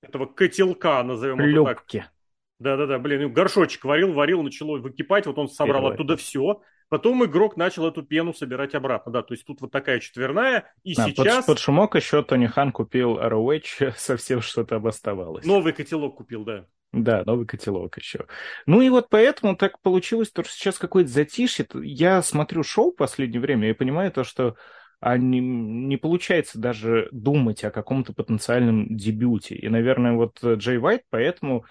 [0.02, 1.98] этого котелка, назовем Любки.
[1.98, 2.14] это так.
[2.60, 5.94] Да-да-да, блин, горшочек варил, варил, начало выкипать, вот он собрал Первый.
[5.94, 6.62] оттуда все.
[6.90, 9.12] Потом игрок начал эту пену собирать обратно.
[9.12, 10.72] Да, то есть тут вот такая четверная.
[10.84, 11.38] И а, сейчас...
[11.38, 15.46] Под, под шумок еще Тони Хан купил ROH, совсем что-то оставалось.
[15.46, 16.66] Новый котелок купил, да.
[16.94, 18.28] Да, новый котелок еще.
[18.66, 21.68] Ну и вот поэтому так получилось, то, что сейчас какое-то затишье.
[21.74, 24.56] Я смотрю шоу в последнее время и понимаю то, что
[25.00, 29.56] а не, не получается даже думать о каком-то потенциальном дебюте.
[29.56, 31.66] И, наверное, вот Джей Вайт поэтому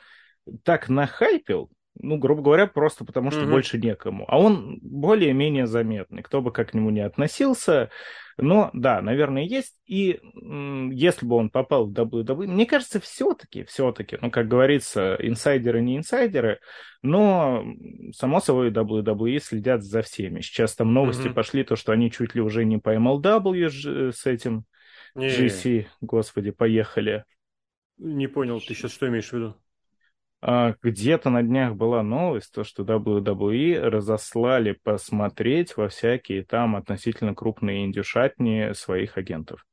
[0.62, 3.51] так нахайпил, ну, грубо говоря, просто потому что mm-hmm.
[3.51, 4.24] больше некому.
[4.28, 7.90] А он более-менее заметный, кто бы как к нему ни относился.
[8.38, 9.76] Но, да, наверное, есть.
[9.86, 10.20] И
[10.92, 15.97] если бы он попал в WWE, мне кажется, все-таки, все-таки, ну, как говорится, инсайдеры не
[15.97, 16.61] инсайдеры,
[17.03, 17.64] но,
[18.14, 20.40] само собой, WWE следят за всеми.
[20.40, 21.34] Сейчас там новости mm-hmm.
[21.34, 24.64] пошли, то, что они чуть ли уже не по MLW с этим
[25.14, 25.28] не.
[25.28, 27.24] GC, господи, поехали.
[27.97, 29.57] Не понял, ты сейчас что имеешь в виду?
[30.43, 37.34] А, где-то на днях была новость, то, что WWE разослали посмотреть во всякие там относительно
[37.34, 39.64] крупные индюшатни своих агентов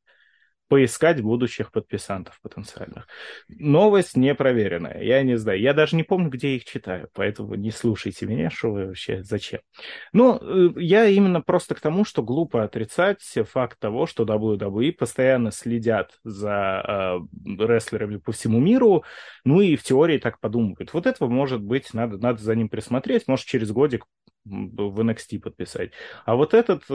[0.74, 3.08] поискать будущих подписантов потенциальных.
[3.48, 5.62] Новость непроверенная, я не знаю.
[5.62, 9.60] Я даже не помню, где их читаю, поэтому не слушайте меня, что вы вообще, зачем.
[10.14, 13.22] Ну, э, я именно просто к тому, что глупо отрицать
[13.52, 19.04] факт того, что WWE постоянно следят за э, рестлерами по всему миру,
[19.46, 20.92] ну и в теории так подумывают.
[20.92, 24.06] Вот этого может быть, надо, надо за ним присмотреть, может через годик
[24.46, 25.92] в NXT подписать.
[26.26, 26.94] А вот этот э,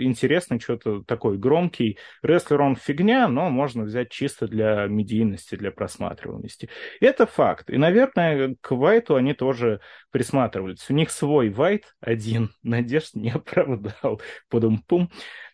[0.00, 6.68] интересный, что-то такой громкий рестлер, он фигня, но можно взять чисто для медийности, для просматриваемости.
[7.00, 7.70] Это факт.
[7.70, 10.84] И, наверное, к Вайту они тоже присматривались.
[10.90, 14.20] У них свой Вайт один, надежд не оправдал.
[14.48, 15.10] Пудум-пум.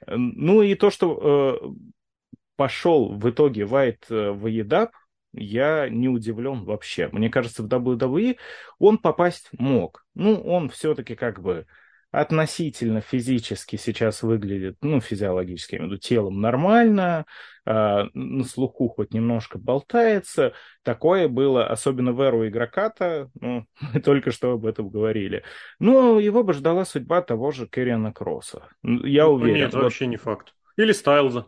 [0.07, 4.91] Ну и то, что э, пошел в итоге Вайт э, в EDAP,
[5.33, 7.09] я не удивлен вообще.
[7.13, 8.37] Мне кажется, в WWE
[8.79, 10.05] он попасть мог.
[10.15, 11.67] Ну, он все-таки как бы
[12.13, 17.25] относительно физически сейчас выглядит, ну, физиологически, я имею в виду, телом нормально,
[17.65, 20.53] э, на слуху хоть немножко болтается.
[20.83, 25.43] Такое было, особенно в эру игрока-то, ну, мы только что об этом говорили.
[25.79, 28.69] Но его бы ждала судьба того же Кэриана Кросса.
[28.83, 29.57] Я ну, уверен.
[29.57, 29.85] Нет, вот...
[29.85, 30.55] вообще не факт.
[30.77, 31.47] Или Стайлза.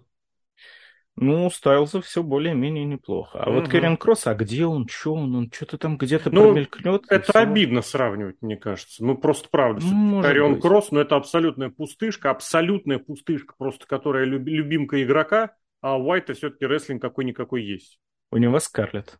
[1.16, 3.38] Ну, Стайлза все более-менее неплохо.
[3.38, 3.60] А угу.
[3.60, 7.04] вот Кэрин Кросс, а где он, что он, он что-то там где-то ну, промелькнет?
[7.08, 7.38] Это все.
[7.38, 9.04] обидно сравнивать, мне кажется.
[9.04, 9.80] Ну, просто правда.
[9.84, 15.96] Ну, Кэрион Кросс, ну, это абсолютная пустышка, абсолютная пустышка, просто которая люб, любимка игрока, а
[15.96, 18.00] у Уайта все-таки рестлинг какой-никакой есть.
[18.32, 19.18] У него Скарлетт.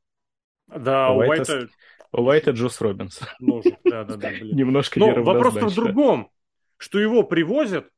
[0.66, 1.52] Да, у Уайта...
[1.52, 1.68] Уайта...
[2.10, 3.20] У Уайта Джус Робинсон.
[3.38, 4.30] Ножик, да-да-да.
[4.40, 6.30] Немножко Но вопрос в другом,
[6.76, 7.88] что его привозят,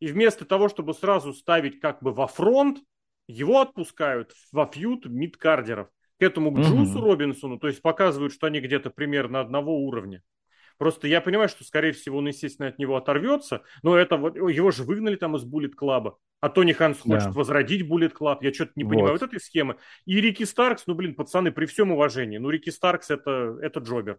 [0.00, 2.78] и вместо того, чтобы сразу ставить как бы во фронт,
[3.32, 7.06] его отпускают во feud мидкардеров к этому к Джусу угу.
[7.08, 10.22] Робинсону, то есть показывают, что они где-то примерно одного уровня.
[10.78, 14.70] Просто я понимаю, что, скорее всего, он, естественно, от него оторвется, но это вот его
[14.70, 16.18] же выгнали там из Bullet Club а.
[16.40, 17.30] А Тони Хан хочет да.
[17.32, 18.42] возродить Bullet Club.
[18.42, 18.90] Я что-то не вот.
[18.90, 19.76] понимаю вот этой схемы.
[20.06, 24.18] И Рики Старкс, ну, блин, пацаны, при всем уважении, ну, Рики Старкс это, это Джобер.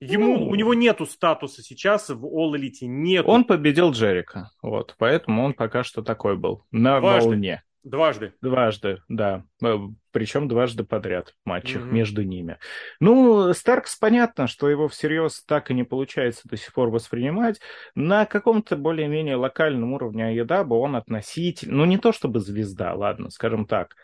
[0.00, 3.26] Ему, ну, у него нету статуса сейчас в All Elite, нет.
[3.26, 7.28] Он победил Джерика, вот, поэтому он пока что такой был, на Важный.
[7.28, 7.62] волне.
[7.82, 8.34] Дважды.
[8.42, 9.44] Дважды, да.
[9.64, 9.76] Э,
[10.10, 11.92] Причем дважды подряд в матчах mm-hmm.
[11.92, 12.58] между ними.
[13.00, 17.58] Ну, Старкс понятно, что его всерьез так и не получается до сих пор воспринимать.
[17.94, 21.78] На каком-то более-менее локальном уровне Аедаба он относительно...
[21.78, 23.94] Ну, не то чтобы звезда, ладно, скажем так.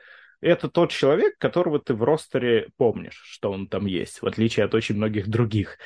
[0.41, 4.75] Это тот человек, которого ты в ростере помнишь, что он там есть, в отличие от
[4.75, 5.79] очень многих других.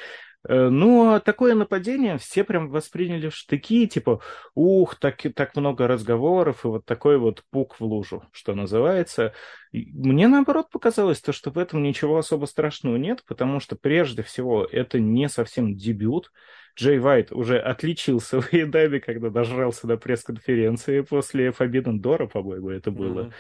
[0.49, 4.21] Э, ну, а такое нападение все прям восприняли в штыки, типа,
[4.55, 9.35] ух, так, так много разговоров, и вот такой вот пук в лужу, что называется.
[9.73, 14.65] Мне, наоборот, показалось то, что в этом ничего особо страшного нет, потому что, прежде всего,
[14.65, 16.33] это не совсем дебют.
[16.77, 22.91] Джей Вайт уже отличился в Едабе, когда дожрался до пресс-конференции после Фабиден Дора, по-моему, это
[22.91, 23.25] было.
[23.25, 23.33] Mm-hmm.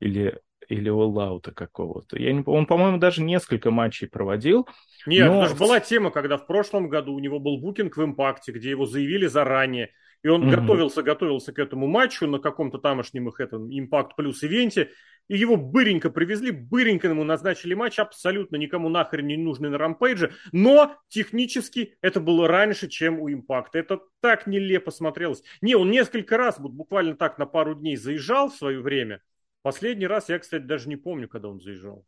[0.00, 2.18] Или или All какого-то.
[2.18, 4.68] Я не, он, по-моему, даже несколько матчей проводил.
[5.06, 5.42] Нет, но...
[5.42, 8.86] даже была тема, когда в прошлом году у него был букинг в Импакте, где его
[8.86, 9.90] заявили заранее,
[10.22, 14.42] и он mm готовился, готовился к этому матчу на каком-то тамошнем их этом Импакт плюс
[14.42, 14.90] ивенте,
[15.28, 20.32] и его быренько привезли, быренько ему назначили матч, абсолютно никому нахрен не нужный на рампейдже,
[20.52, 23.78] но технически это было раньше, чем у Импакта.
[23.78, 25.42] Это так нелепо смотрелось.
[25.60, 29.20] Не, он несколько раз, вот буквально так на пару дней заезжал в свое время,
[29.66, 32.06] Последний раз я, кстати, даже не помню, когда он заезжал.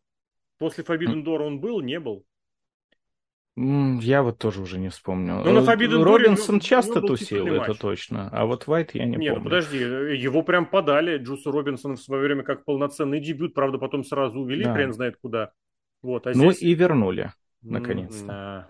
[0.59, 2.25] После Forbidden Door он был, не был.
[3.57, 5.43] Я вот тоже уже не вспомню.
[5.45, 8.29] Ну, на Forbidden Робинсон часто тусил, это точно.
[8.31, 9.51] А вот Вайт я не Нет, помню.
[9.51, 14.39] подожди, его прям подали Джусу Робинсона в свое время как полноценный дебют, правда, потом сразу
[14.39, 14.75] увели, да.
[14.75, 15.51] хрен знает куда.
[16.01, 16.63] Вот, а ну здесь...
[16.63, 17.33] Ну и вернули,
[17.63, 18.69] наконец-то.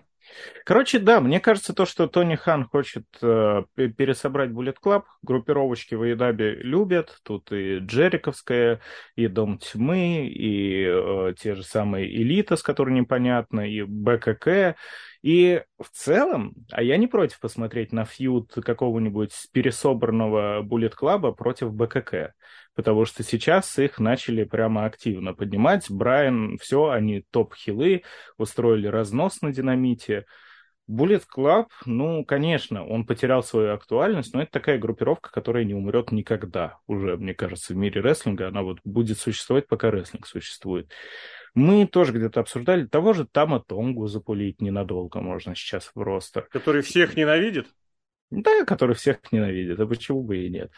[0.65, 6.03] Короче, да, мне кажется, то, что Тони Хан хочет э, пересобрать Bullet Club, группировочки в
[6.03, 8.81] Эйдабе любят, тут и Джериковская,
[9.15, 14.75] и Дом Тьмы, и э, те же самые Элита, с которой непонятно, и БКК,
[15.21, 21.73] и в целом, а я не против посмотреть на фьюд какого-нибудь пересобранного Bullet Club против
[21.73, 22.33] БКК,
[22.73, 25.91] потому что сейчас их начали прямо активно поднимать.
[25.91, 28.03] Брайан, все, они топ-хилы,
[28.37, 30.25] устроили разнос на динамите.
[30.89, 36.11] Bullet Club, ну, конечно, он потерял свою актуальность, но это такая группировка, которая не умрет
[36.11, 38.47] никогда уже, мне кажется, в мире рестлинга.
[38.47, 40.89] Она вот будет существовать, пока рестлинг существует.
[41.55, 46.47] Мы тоже где-то обсуждали того же Тама Тонгу запулить ненадолго можно сейчас в ростер.
[46.51, 47.67] Который всех ненавидит?
[48.31, 50.71] Да, который всех ненавидит, а почему бы и нет.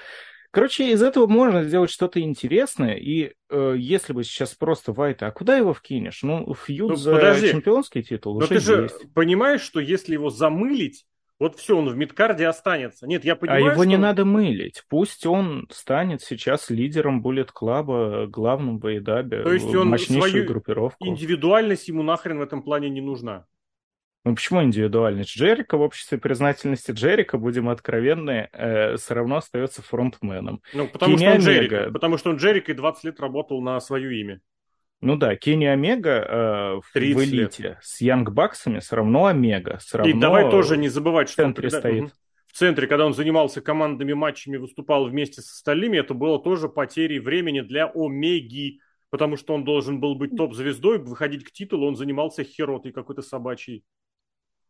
[0.51, 5.31] Короче, из этого можно сделать что-то интересное, и э, если бы сейчас просто Вайта, а
[5.31, 6.23] куда его вкинешь?
[6.23, 7.51] Ну, фьюд ну, за подожди.
[7.51, 11.05] чемпионский титул Но уже ты же понимаешь, что если его замылить,
[11.41, 13.07] вот все, он в мидкарде останется.
[13.07, 13.89] Нет, я понимаю, А его что...
[13.89, 14.83] не надо мылить.
[14.87, 21.03] Пусть он станет сейчас лидером Буллет Клаба, главным в Эйдабе, То есть он свою группировку.
[21.03, 23.47] индивидуальность ему нахрен в этом плане не нужна.
[24.23, 25.35] Ну почему индивидуальность?
[25.35, 30.61] Джерика в обществе признательности Джерика, будем откровенны, э, все равно остается фронтменом.
[30.75, 33.79] Ну, потому Кенни что он Джерика, потому что он Джерика и 20 лет работал на
[33.81, 34.41] свое имя.
[35.01, 37.77] Ну да, Кенни Омега э, в элите лет.
[37.81, 39.77] с Янг Баксами все равно Омега.
[39.79, 42.03] Все равно и давай тоже не забывать, что в центре он, стоит.
[42.03, 42.11] Угу.
[42.45, 47.19] В центре, когда он занимался командными матчами, выступал вместе с остальными, это было тоже потерей
[47.19, 48.79] времени для Омеги,
[49.09, 53.83] потому что он должен был быть топ-звездой, выходить к титулу, он занимался херотой какой-то собачьей.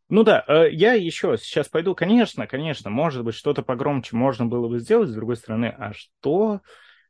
[0.07, 1.93] Ну да, э, я еще сейчас пойду.
[1.93, 5.09] Конечно, конечно, может быть, что-то погромче можно было бы сделать.
[5.09, 6.61] С другой стороны, а что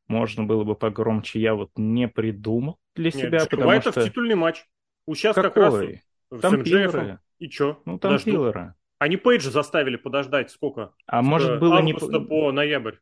[0.08, 3.46] можно было бы погромче, я вот не придумал для Нет, себя.
[3.50, 3.92] Потому что...
[3.92, 4.66] в титульный матч.
[5.06, 5.50] У сейчас Какой?
[5.50, 7.20] как раз там пилоры.
[7.40, 7.82] И что?
[7.86, 8.76] Ну, там пилоры.
[9.00, 10.94] Они Пейджа заставили подождать сколько?
[11.08, 11.94] А С может было не...
[11.94, 12.98] по ноябрь.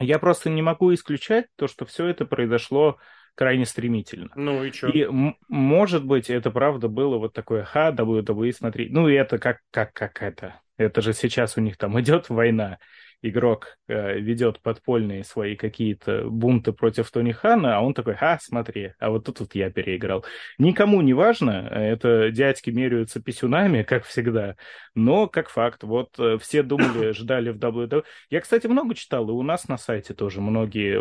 [0.00, 2.98] Я просто не могу исключать то, что все это произошло
[3.36, 4.30] крайне стремительно.
[4.34, 4.88] Ну и что?
[4.88, 5.06] И,
[5.48, 8.88] может быть, это правда было вот такое, ха, WWE, смотри.
[8.90, 10.60] Ну и это как, как, как это?
[10.76, 12.78] Это же сейчас у них там идет война.
[13.22, 18.94] Игрок э, ведет подпольные свои какие-то бунты против Тони Хана, а он такой, ха, смотри,
[18.98, 20.24] а вот тут вот я переиграл.
[20.56, 24.56] Никому не важно, это дядьки меряются писюнами, как всегда,
[24.94, 28.04] но как факт, вот э, все думали, ждали в WWE.
[28.30, 30.98] Я, кстати, много читал, и у нас на сайте тоже многие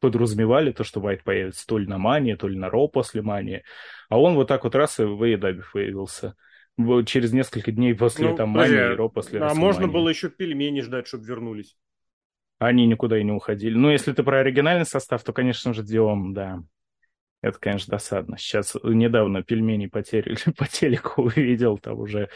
[0.00, 3.62] подразумевали то, что Вайт появится то ли на Мании, то ли на Ро после Мании.
[4.08, 6.34] А он вот так вот раз и в AEW появился.
[7.06, 10.80] Через несколько дней после ну, там Мании и Ро после А можно было еще пельмени
[10.80, 11.76] ждать, чтобы вернулись.
[12.58, 13.74] Они никуда и не уходили.
[13.74, 16.62] Ну, если ты про оригинальный состав, то, конечно же, Диом, да.
[17.42, 18.38] Это, конечно, досадно.
[18.38, 20.02] Сейчас недавно пельмени по,
[20.56, 22.30] по телеку увидел, там уже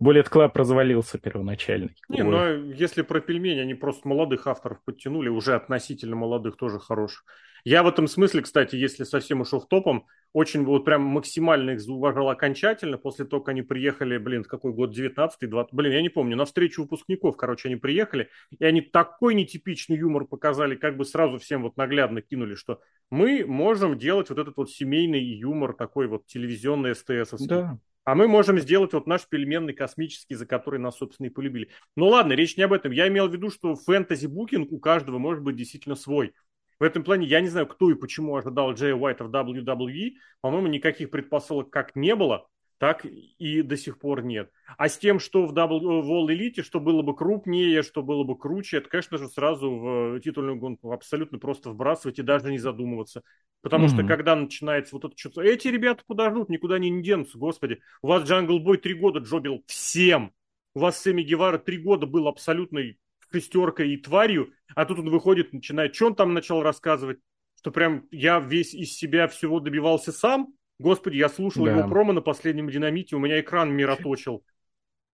[0.00, 1.90] Bullet Club развалился первоначально.
[2.08, 7.24] Не, ну если про пельмени, они просто молодых авторов подтянули, уже относительно молодых тоже хороших.
[7.64, 11.80] Я в этом смысле, кстати, если совсем ушел в топом, очень вот прям максимально их
[11.80, 16.08] зауважал окончательно после того, как они приехали, блин, какой год, 19-й, 20 блин, я не
[16.08, 18.28] помню, на встречу выпускников, короче, они приехали,
[18.58, 22.80] и они такой нетипичный юмор показали, как бы сразу всем вот наглядно кинули, что
[23.10, 27.46] мы можем делать вот этот вот семейный юмор, такой вот телевизионный СТС.
[27.46, 27.78] Да.
[28.08, 31.68] А мы можем сделать вот наш пельменный космический, за который нас, собственно, и полюбили.
[31.94, 32.90] Ну ладно, речь не об этом.
[32.90, 36.32] Я имел в виду, что фэнтези-букинг у каждого может быть действительно свой.
[36.80, 40.12] В этом плане я не знаю, кто и почему ожидал Джея Уайта в WWE.
[40.40, 42.48] По-моему, никаких предпосылок как не было
[42.78, 44.50] так и до сих пор нет.
[44.76, 48.22] А с тем, что в Double в All Elite, что было бы крупнее, что было
[48.22, 52.58] бы круче, это, конечно же, сразу в титульную гонку абсолютно просто вбрасывать и даже не
[52.58, 53.22] задумываться.
[53.60, 53.94] Потому mm-hmm.
[53.94, 55.42] что когда начинается вот это что-то...
[55.42, 57.80] Эти ребята подождут, никуда не денутся, господи.
[58.02, 60.32] У вас Джангл Бой три года джобил всем.
[60.74, 62.98] У вас Сэмми Гевара три года был абсолютной
[63.32, 65.94] шестеркой и тварью, а тут он выходит, начинает...
[65.94, 67.18] Что он там начал рассказывать?
[67.58, 70.54] Что прям я весь из себя всего добивался сам?
[70.78, 71.72] Господи, я слушал да.
[71.72, 74.44] его промо на последнем динамите, у меня экран мироточил.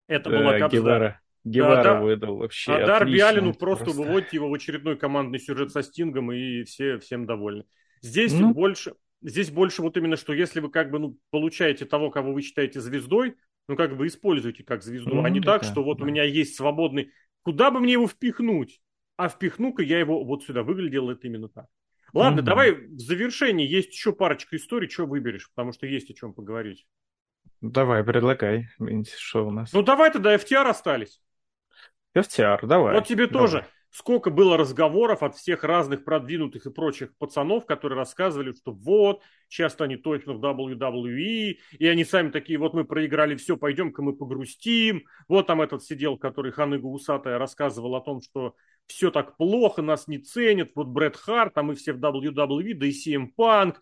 [0.08, 0.82] Это да, была капсула.
[0.82, 2.74] Гевара, Гевара да, выдал вообще.
[2.74, 7.00] А Дарби Аллину просто, просто выводите его в очередной командный сюжет со Стингом, и все
[7.00, 7.64] всем довольны.
[8.02, 8.54] Здесь ну...
[8.54, 12.42] больше, здесь больше вот именно, что если вы как бы ну, получаете того, кого вы
[12.42, 13.36] считаете звездой,
[13.70, 16.04] ну как бы используйте как звезду, ну, а не да, так, что вот да.
[16.04, 17.12] у меня есть свободный...
[17.44, 18.82] Куда бы мне его впихнуть?
[19.16, 20.64] А впихну-ка я его вот сюда.
[20.64, 21.68] Выглядел это именно так.
[22.14, 22.44] Ладно, mm-hmm.
[22.44, 26.86] давай в завершении есть еще парочка историй, что выберешь, потому что есть о чем поговорить.
[27.62, 28.70] Давай, предлагай,
[29.18, 29.74] что у нас.
[29.74, 31.22] Ну давай тогда FTR остались.
[32.16, 32.94] FTR, давай.
[32.94, 33.48] Вот тебе давай.
[33.48, 39.22] тоже сколько было разговоров от всех разных продвинутых и прочих пацанов, которые рассказывали, что вот,
[39.48, 44.16] часто они точно в WWE, и они сами такие, вот мы проиграли все, пойдем-ка мы
[44.16, 45.04] погрустим.
[45.28, 48.56] Вот там этот сидел, который Ханыга Усатая рассказывал о том, что
[48.88, 52.86] все так плохо, нас не ценят, вот Брэд Харт, а мы все в WWE, да
[52.86, 53.76] и CM Punk,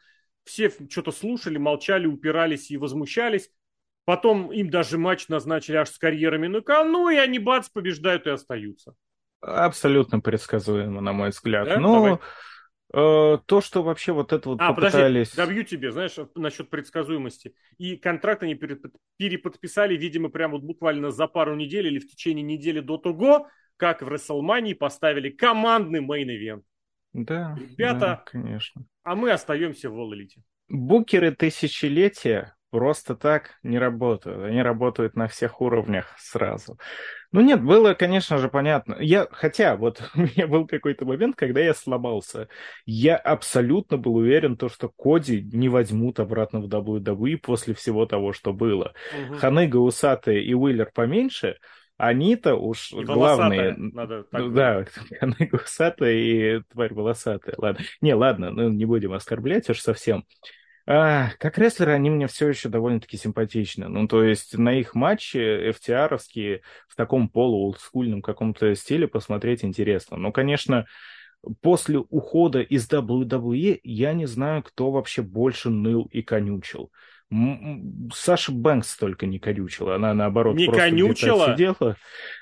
[0.43, 3.49] все что-то слушали, молчали, упирались и возмущались.
[4.05, 8.31] Потом им даже матч назначили аж с карьерами на кону, и они бац, побеждают и
[8.31, 8.95] остаются.
[9.41, 11.67] Абсолютно предсказуемо, на мой взгляд.
[11.67, 11.79] Да?
[11.79, 12.19] Ну,
[12.93, 15.31] э, то, что вообще вот это вот а, попытались...
[15.31, 17.53] подожди, добью тебе, знаешь, насчет предсказуемости.
[17.77, 18.55] И контракт они
[19.17, 23.47] переподписали, видимо, прямо вот буквально за пару недель или в течение недели до того,
[23.81, 26.61] как в WrestleMania поставили командный main event.
[27.13, 28.85] Да, Ребята, да, конечно.
[29.03, 30.39] А мы остаемся в All Elite.
[30.69, 34.43] Букеры тысячелетия просто так не работают.
[34.43, 36.77] Они работают на всех уровнях сразу.
[37.31, 38.97] Ну нет, было, конечно же, понятно.
[38.99, 42.49] Я, хотя вот у меня был какой-то момент, когда я сломался.
[42.85, 48.31] Я абсолютно был уверен, то, что Коди не возьмут обратно в WWE после всего того,
[48.31, 48.93] что было.
[49.29, 49.39] Угу.
[49.39, 51.57] Ханыга, Усатые и Уиллер поменьше,
[52.01, 53.75] они-то уж и главные...
[53.77, 54.85] Надо так да,
[55.19, 57.53] Ханыга Усатая и тварь волосатая.
[57.57, 57.85] Ладно.
[58.01, 60.25] Не, ладно, ну не будем оскорблять уж совсем.
[60.87, 63.87] А, как рестлеры они мне все еще довольно-таки симпатичны.
[63.87, 70.17] Ну, то есть на их матчи FTR-овские в таком полу-олдскульном каком-то стиле посмотреть интересно.
[70.17, 70.87] Но, конечно,
[71.61, 76.91] после ухода из WWE я не знаю, кто вообще больше ныл и конючил.
[78.13, 81.53] Саша Бэнкс только не конючила, она наоборот не просто конючила?
[81.53, 81.95] сидела.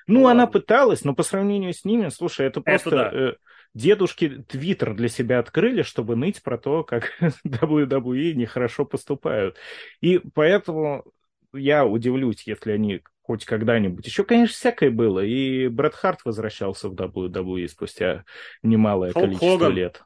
[0.07, 2.89] Ну, ну она пыталась, но по сравнению с ними, слушай, это просто...
[2.89, 3.17] Это да.
[3.17, 3.33] Э,
[3.75, 7.11] дедушки Твиттер для себя открыли, чтобы ныть про то, как
[7.45, 9.57] WWE нехорошо поступают.
[10.01, 11.05] И поэтому
[11.53, 14.07] я удивлюсь, если они хоть когда-нибудь.
[14.07, 15.23] Еще, конечно, всякое было.
[15.23, 18.25] И Брэд Харт возвращался в WWE спустя
[18.63, 19.73] немалое Холк количество Хоган.
[19.73, 20.03] лет.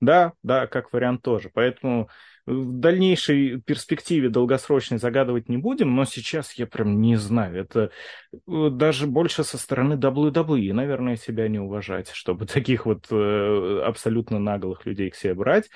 [0.00, 1.48] Да, да, как вариант тоже.
[1.54, 2.08] Поэтому
[2.50, 7.60] в дальнейшей перспективе долгосрочной загадывать не будем, но сейчас я прям не знаю.
[7.60, 7.90] Это
[8.32, 14.38] э, даже больше со стороны WWE, наверное, себя не уважать, чтобы таких вот э, абсолютно
[14.38, 15.70] наглых людей к себе брать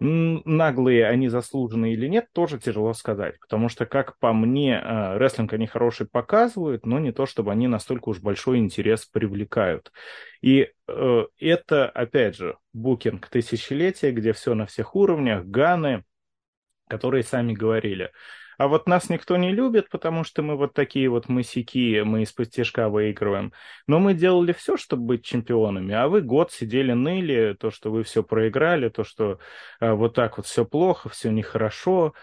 [0.00, 3.38] наглые они заслуженные или нет, тоже тяжело сказать.
[3.40, 7.66] Потому что, как по мне, э, рестлинг они хороший показывают, но не то, чтобы они
[7.66, 9.92] настолько уж большой интерес привлекают.
[10.40, 16.04] И э, это, опять же, букинг тысячелетия, где все на всех уровнях, ганы,
[16.88, 18.10] которые сами говорили–
[18.58, 22.48] а вот нас никто не любит, потому что мы вот такие вот мысяки, мы из-под
[22.90, 23.52] выигрываем.
[23.86, 28.02] Но мы делали все, чтобы быть чемпионами, а вы год сидели, ныли, то, что вы
[28.02, 29.38] все проиграли, то, что
[29.78, 32.14] а, вот так вот все плохо, все нехорошо.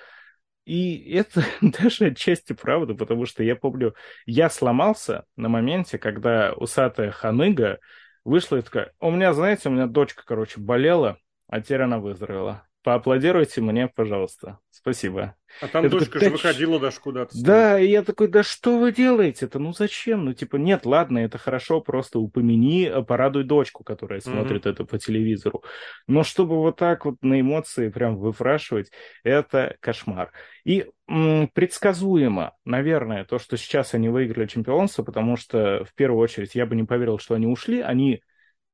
[0.65, 7.11] И это даже отчасти правда, потому что я помню, я сломался на моменте, когда усатая
[7.11, 7.79] ханыга
[8.25, 11.17] вышла и такая, у меня, знаете, у меня дочка, короче, болела,
[11.47, 12.64] а теперь она выздоровела.
[12.85, 14.59] Поаплодируйте мне, пожалуйста.
[14.69, 15.33] Спасибо.
[15.59, 17.31] А там я дочка такой, же выходила даже куда-то.
[17.43, 19.57] Да, и я такой, да что вы делаете-то?
[19.57, 20.25] Ну зачем?
[20.25, 24.71] Ну типа, нет, ладно, это хорошо, просто упомяни, э, порадуй дочку, которая смотрит mm-hmm.
[24.71, 25.63] это по телевизору.
[26.07, 28.91] Но чтобы вот так вот на эмоции прям выфрашивать,
[29.23, 30.31] это кошмар.
[30.63, 36.53] И м- предсказуемо, наверное, то, что сейчас они выиграли чемпионство, потому что в первую очередь
[36.53, 38.21] я бы не поверил, что они ушли, они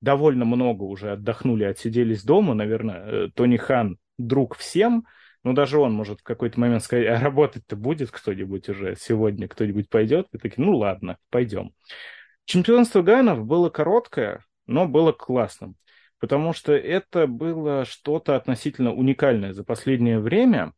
[0.02, 5.06] довольно много уже отдохнули, отсиделись дома, наверное, э, Тони Хан друг всем,
[5.44, 9.90] ну, даже он может в какой-то момент сказать, а работать-то будет кто-нибудь уже сегодня, кто-нибудь
[9.90, 10.28] пойдет?
[10.34, 11.74] И такие, ну, ладно, пойдем.
[12.46, 15.76] Чемпионство Ганов было короткое, но было классным,
[16.20, 20.74] потому что это было что-то относительно уникальное за последнее время.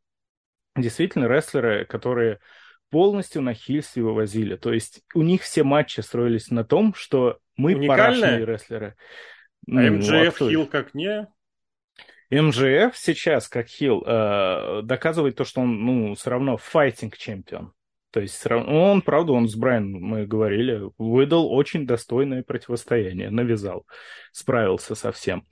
[0.76, 2.39] Действительно, рестлеры, которые
[2.93, 4.55] полностью на хильстве вывозили.
[4.55, 8.95] То есть у них все матчи строились на том, что мы парашные рестлеры.
[9.67, 11.27] А ну, МДФ хил как не?
[12.29, 17.73] МЖФ сейчас, как хил, э, доказывает то, что он, ну, все равно файтинг чемпион.
[18.11, 23.31] То есть все равно, он, правда, он с Брайаном, мы говорили, выдал очень достойное противостояние,
[23.31, 23.87] навязал,
[24.31, 25.47] справился со всем.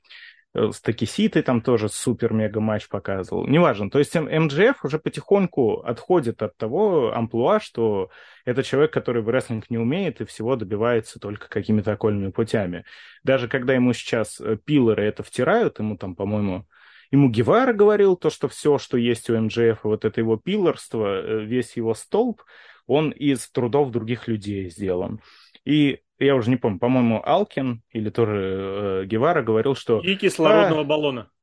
[0.53, 3.47] Э, с Такиситой там тоже супер-мега матч показывал.
[3.47, 3.89] Неважно.
[3.89, 8.09] То есть МДФ уже потихоньку отходит от того амплуа, что
[8.45, 12.85] это человек, который в рестлинг не умеет и всего добивается только какими-то окольными путями.
[13.23, 16.67] Даже когда ему сейчас э, пилоры это втирают, ему там, по-моему,
[17.11, 21.45] ему Гевара говорил то, что все, что есть у МДФ, вот это его пилорство, э,
[21.45, 22.41] весь его столб,
[22.87, 25.21] он из трудов других людей сделан.
[25.63, 29.99] И я уже не помню, по-моему, Алкин или тоже э, Гевара говорил, что...
[29.99, 31.31] И кислородного а, баллона.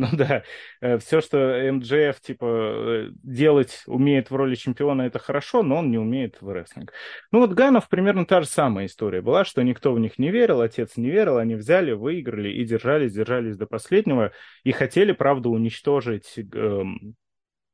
[0.00, 0.44] Ну да,
[0.80, 1.38] э, все, что
[1.72, 6.52] МДФ типа э, делать умеет в роли чемпиона, это хорошо, но он не умеет в
[6.52, 6.92] рестлинг.
[7.32, 10.60] Ну вот Ганов примерно та же самая история была, что никто в них не верил,
[10.60, 14.30] отец не верил, они взяли, выиграли и держались, держались до последнего,
[14.62, 17.16] и хотели, правда, уничтожить эм,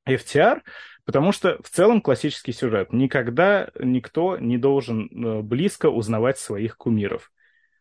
[0.08, 0.62] FTR,
[1.04, 2.92] потому что в целом классический сюжет.
[2.92, 7.30] Никогда никто не должен э, близко узнавать своих кумиров.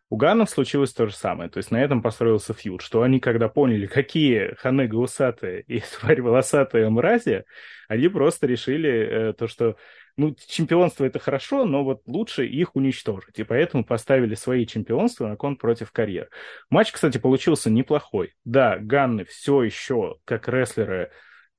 [0.09, 1.49] У Ганов случилось то же самое.
[1.49, 6.21] То есть на этом построился фьюд, что они, когда поняли, какие Ханега усатые и тварь
[6.21, 7.45] волосатые мрази,
[7.87, 9.75] они просто решили э, то, что
[10.15, 13.39] ну, чемпионство это хорошо, но вот лучше их уничтожить.
[13.39, 16.29] И поэтому поставили свои чемпионства на кон против карьер.
[16.69, 18.35] Матч, кстати, получился неплохой.
[18.45, 21.11] Да, Ганны все еще, как рестлеры,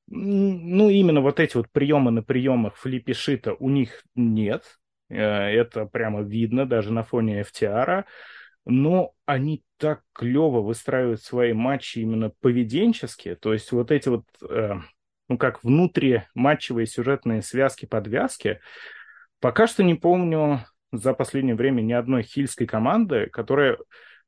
[0.07, 4.65] ну, именно вот эти вот приемы на приемах Флиппи Шита у них нет.
[5.09, 8.05] Э, это прямо видно даже на фоне FTR
[8.67, 14.75] но они так клево выстраивают свои матчи именно поведенческие, то есть вот эти вот, э,
[15.29, 18.61] ну как внутриматчевые сюжетные связки, подвязки,
[19.41, 23.79] пока что не помню за последнее время ни одной хильской команды, которая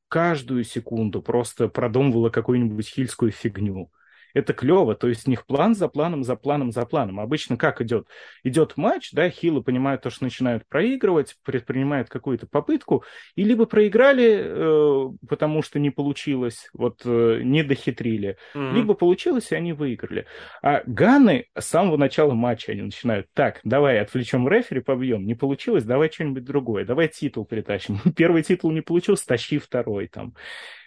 [0.09, 3.91] каждую секунду просто продумывала какую-нибудь хильскую фигню
[4.35, 7.21] это клево, то есть у них план за планом, за планом, за планом.
[7.21, 8.07] Обычно как идет?
[8.45, 13.05] Идет матч, да, хилы понимают то, что начинают проигрывать, предпринимают какую-то попытку,
[13.35, 18.73] и либо проиграли, э, потому что не получилось, вот э, не дохитрили, mm-hmm.
[18.75, 20.27] либо получилось, и они выиграли.
[20.63, 25.85] А Ганы с самого начала матча они начинают, так, давай отвлечем рефери, побьем, не получилось,
[25.85, 27.99] давай что-нибудь другое, давай титул притащим.
[28.17, 30.35] Первый титул не получился, тащи второй там.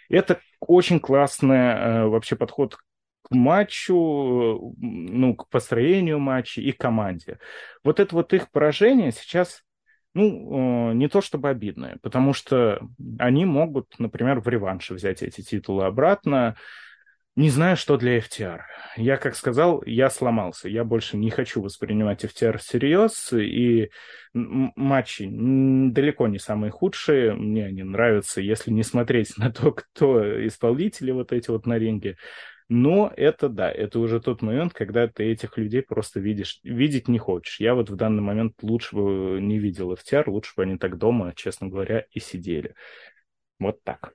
[0.08, 2.76] Это очень классный э, вообще подход
[3.30, 7.38] матчу, ну, к построению матча и команде.
[7.84, 9.62] Вот это вот их поражение сейчас,
[10.14, 12.80] ну, э, не то чтобы обидное, потому что
[13.18, 16.56] они могут, например, в реванше взять эти титулы обратно.
[17.36, 18.60] Не знаю, что для FTR.
[18.96, 20.68] Я, как сказал, я сломался.
[20.68, 23.32] Я больше не хочу воспринимать FTR всерьез.
[23.32, 23.90] И
[24.34, 27.32] матчи далеко не самые худшие.
[27.34, 32.16] Мне они нравятся, если не смотреть на то, кто исполнители вот эти вот на ринге.
[32.72, 37.18] Но это да, это уже тот момент, когда ты этих людей просто видишь, видеть не
[37.18, 37.58] хочешь.
[37.58, 41.32] Я вот в данный момент лучше бы не видел FTR, лучше бы они так дома,
[41.34, 42.76] честно говоря, и сидели.
[43.58, 44.14] Вот так.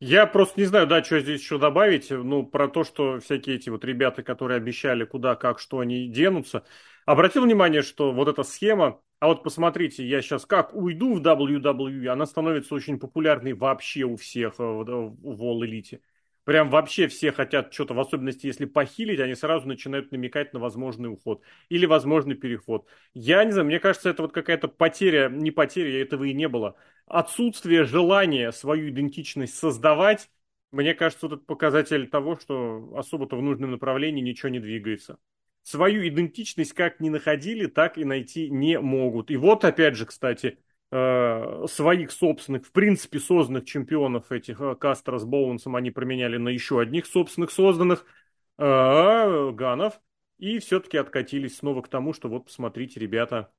[0.00, 2.10] Я просто не знаю, да, что здесь еще добавить.
[2.10, 6.64] Ну, про то, что всякие эти вот ребята, которые обещали, куда, как, что они денутся.
[7.06, 12.08] Обратил внимание, что вот эта схема, а вот посмотрите, я сейчас как уйду в WWE,
[12.08, 16.00] она становится очень популярной вообще у всех в, в All Elite.
[16.44, 21.10] Прям вообще все хотят что-то, в особенности если похилить, они сразу начинают намекать на возможный
[21.10, 22.86] уход или возможный переход.
[23.14, 26.76] Я не знаю, мне кажется, это вот какая-то потеря, не потеря, этого и не было.
[27.06, 30.30] Отсутствие желания свою идентичность создавать,
[30.70, 35.18] мне кажется, вот это показатель того, что особо-то в нужном направлении ничего не двигается.
[35.62, 39.30] Свою идентичность как не находили, так и найти не могут.
[39.30, 40.58] И вот опять же, кстати,
[41.66, 46.80] своих собственных, в принципе, созданных чемпионов этих э, Кастро с Боунсом они променяли на еще
[46.80, 48.06] одних собственных созданных
[48.58, 50.00] э, Ганов.
[50.38, 53.52] И все-таки откатились снова к тому, что вот посмотрите, ребята,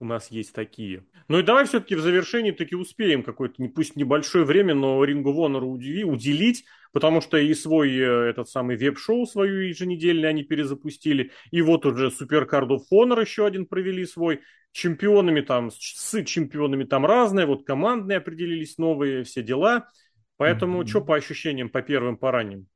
[0.00, 1.04] у нас есть такие.
[1.28, 5.32] Ну и давай все-таки в завершении таки успеем какое-то, не, пусть небольшое время, но Рингу
[5.32, 11.86] Вонору уделить, потому что и свой этот самый веб-шоу свою еженедельный они перезапустили, и вот
[11.86, 14.40] уже Суперкард of Honor еще один провели свой,
[14.74, 19.88] чемпионами там, с чемпионами там разные, вот командные определились новые, все дела.
[20.36, 20.88] Поэтому mm-hmm.
[20.88, 22.66] что по ощущениям, по первым, по ранним?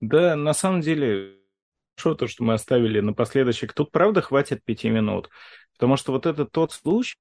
[0.00, 1.36] Да, на самом деле,
[2.00, 5.28] что то, что мы оставили напоследочек, тут правда хватит пяти минут.
[5.74, 7.16] Потому что вот это тот случай,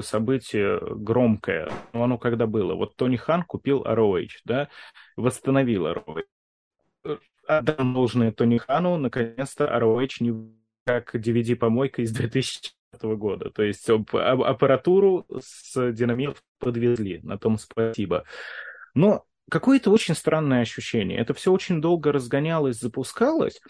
[0.00, 2.74] событие громкое, но оно когда было.
[2.74, 4.68] Вот Тони Хан купил ROH, да,
[5.16, 6.22] восстановил ROH.
[7.46, 12.72] Отдам должное Тони Хану, наконец-то ROH не как DVD-помойка из 2000
[13.02, 13.50] года.
[13.50, 18.24] То есть аппаратуру с динамитов подвезли, на том спасибо.
[18.94, 21.18] Но какое-то очень странное ощущение.
[21.18, 23.60] Это все очень долго разгонялось, запускалось,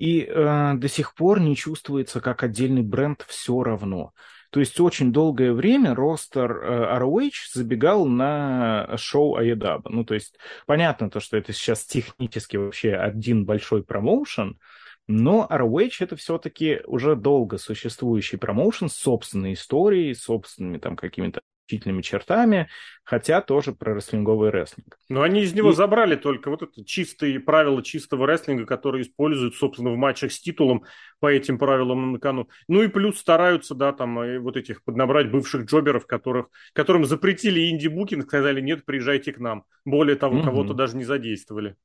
[0.00, 4.14] и э, до сих пор не чувствуется как отдельный бренд все равно.
[4.48, 9.82] То есть очень долгое время ростер э, ROH забегал на шоу AEW.
[9.90, 14.58] Ну, то есть понятно то, что это сейчас технически вообще один большой промоушен,
[15.06, 22.02] но ROH это все-таки уже долго существующий промоушен с собственной историей, собственными там какими-то отличительными
[22.02, 22.68] чертами,
[23.04, 24.98] хотя тоже про рестлинговый рестлинг.
[25.08, 25.74] Но они из него и...
[25.74, 30.84] забрали только вот это чистые правила чистого рестлинга, которые используют, собственно, в матчах с титулом
[31.20, 32.48] по этим правилам на кону.
[32.68, 38.24] Ну и плюс стараются, да, там вот этих поднабрать бывших джоберов, которых, которым запретили инди-букинг,
[38.24, 39.64] сказали, нет, приезжайте к нам.
[39.84, 40.44] Более того, угу.
[40.44, 41.76] кого-то даже не задействовали.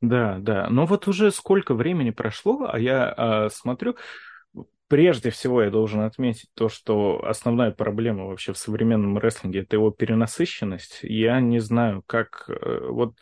[0.00, 0.68] Да, да.
[0.70, 3.96] Но вот уже сколько времени прошло, а я а, смотрю,
[4.88, 9.90] прежде всего я должен отметить то, что основная проблема вообще в современном рестлинге это его
[9.90, 11.00] перенасыщенность.
[11.02, 12.46] Я не знаю, как...
[12.48, 13.14] Э, вот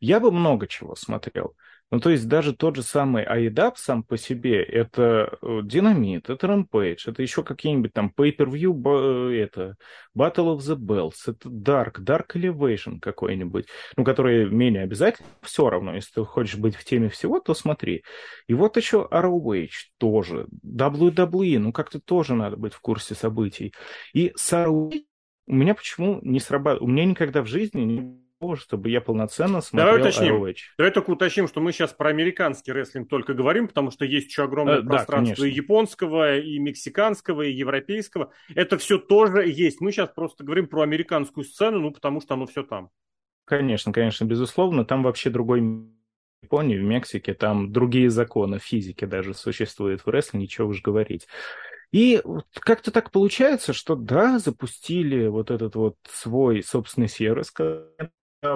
[0.00, 1.56] я бы много чего смотрел.
[1.94, 6.48] Ну, то есть даже тот же самый Айдап сам по себе, это э, Динамит, это
[6.48, 9.76] Rampage, это еще какие-нибудь там Pay-Per-View, э, это
[10.12, 15.94] Battle of the Bells, это Dark, Dark Elevation какой-нибудь, ну, который менее обязательно, все равно,
[15.94, 18.02] если ты хочешь быть в теме всего, то смотри.
[18.48, 23.72] И вот еще ROH тоже, WWE, ну, как-то тоже надо быть в курсе событий.
[24.12, 25.04] И с ROH
[25.46, 28.23] у меня почему не срабатывает, у меня никогда в жизни не
[28.56, 30.42] чтобы я полноценно смотрел Давай уточним.
[30.42, 30.56] ROH.
[30.78, 34.44] Давай только уточним, что мы сейчас про американский рестлинг только говорим, потому что есть еще
[34.44, 38.32] огромное э, пространство да, и японского, и мексиканского, и европейского.
[38.54, 39.80] Это все тоже есть.
[39.80, 42.90] Мы сейчас просто говорим про американскую сцену, ну, потому что оно все там.
[43.44, 44.84] Конечно, конечно, безусловно.
[44.84, 45.60] Там вообще другой
[46.44, 51.26] Японии, в Мексике, там другие законы физики даже существуют в рестлинге, ничего уж говорить.
[51.90, 52.20] И
[52.54, 57.52] как-то так получается, что да, запустили вот этот вот свой собственный сервис,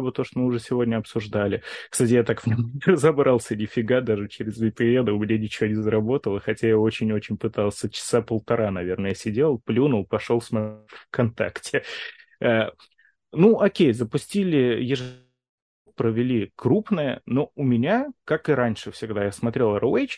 [0.01, 1.63] вот то, что мы уже сегодня обсуждали.
[1.91, 5.75] Кстати, я так в нем не разобрался нифига, даже через VPN у меня ничего не
[5.75, 11.83] заработало, хотя я очень-очень пытался, часа полтора, наверное, сидел, плюнул, пошел смотреть ВКонтакте.
[12.41, 12.71] Э,
[13.33, 15.29] ну, окей, запустили ежедневно
[15.99, 20.11] провели крупное, но у меня, как и раньше всегда, я смотрел ROH,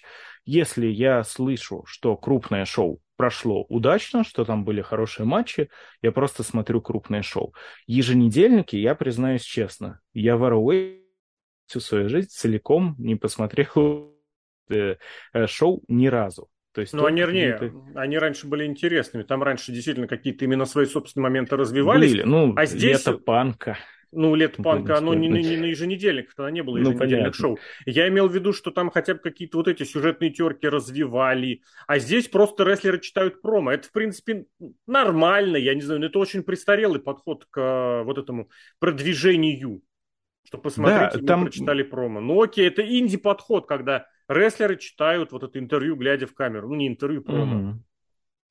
[0.44, 5.68] если я слышу, что крупное шоу прошло удачно, что там были хорошие матчи,
[6.00, 7.54] я просто смотрю крупное шоу.
[7.86, 11.00] Еженедельники, я признаюсь честно, я в ROH
[11.66, 14.16] всю свою жизнь целиком не посмотрел
[14.70, 14.96] э,
[15.32, 16.48] э, шоу ни разу.
[16.72, 19.24] То есть, ну, они, не, они раньше были интересными.
[19.24, 22.12] Там раньше действительно какие-то именно свои собственные моменты развивались.
[22.12, 23.04] Были, ну, а здесь...
[23.04, 23.76] лето панка.
[24.12, 27.32] Ну, лет панка, оно не, не, не на еженедельниках, тогда не было ну, еженедельных ну,
[27.32, 27.58] шоу.
[27.86, 31.98] Я имел в виду, что там хотя бы какие-то вот эти сюжетные терки развивали, а
[31.98, 33.72] здесь просто рестлеры читают промо.
[33.72, 34.46] Это, в принципе,
[34.86, 38.48] нормально, я не знаю, но это очень престарелый подход к э, вот этому
[38.80, 39.82] продвижению.
[40.44, 41.40] Что посмотрите, да, там...
[41.40, 42.20] мы прочитали промо.
[42.20, 46.68] Ну окей, это инди-подход, когда рестлеры читают вот это интервью, глядя в камеру.
[46.68, 47.54] Ну, не интервью, промо.
[47.54, 47.74] Mm-hmm.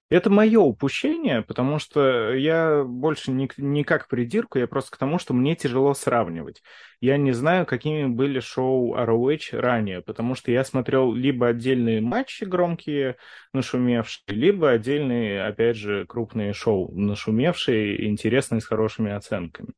[0.10, 5.20] Это мое упущение, потому что я больше не, не как придирку, я просто к тому,
[5.20, 6.64] что мне тяжело сравнивать.
[7.00, 12.44] Я не знаю, какими были шоу ROH ранее, потому что я смотрел либо отдельные матчи
[12.44, 13.18] громкие,
[13.54, 19.70] нашумевшие, либо отдельные, опять же, крупные шоу, нашумевшие, интересные, с хорошими оценками.